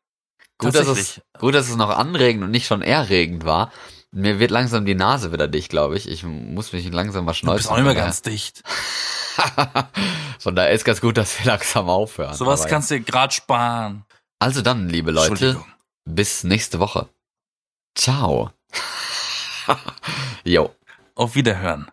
Gut 0.58 0.74
dass, 0.76 0.86
es, 0.86 1.20
gut, 1.40 1.54
dass 1.54 1.68
es 1.68 1.76
noch 1.76 1.90
anregend 1.90 2.44
und 2.44 2.50
nicht 2.52 2.66
schon 2.66 2.82
erregend 2.82 3.44
war. 3.44 3.72
Mir 4.12 4.38
wird 4.38 4.50
langsam 4.50 4.84
die 4.84 4.94
Nase 4.94 5.32
wieder 5.32 5.48
dicht, 5.48 5.70
glaube 5.70 5.96
ich. 5.96 6.06
Ich 6.08 6.22
muss 6.22 6.72
mich 6.72 6.88
langsam 6.92 7.24
mal 7.24 7.32
Du 7.32 7.38
schneuzen. 7.38 7.56
bist 7.56 7.70
auch 7.70 7.76
von 7.82 7.94
ganz 7.94 8.22
dicht. 8.22 8.62
Von 10.38 10.56
daher 10.56 10.72
ist 10.72 10.84
ganz 10.84 11.00
gut, 11.00 11.16
dass 11.16 11.38
wir 11.38 11.46
langsam 11.46 11.88
aufhören. 11.88 12.34
Sowas 12.34 12.66
kannst 12.66 12.90
du 12.90 12.98
dir 12.98 13.04
grad 13.04 13.32
sparen. 13.32 14.04
Also 14.38 14.62
dann, 14.62 14.88
liebe 14.88 15.10
Leute, 15.12 15.62
bis 16.04 16.44
nächste 16.44 16.78
Woche. 16.80 17.08
Ciao. 17.94 18.50
Jo. 20.44 20.74
Auf 21.14 21.36
Wiederhören. 21.36 21.88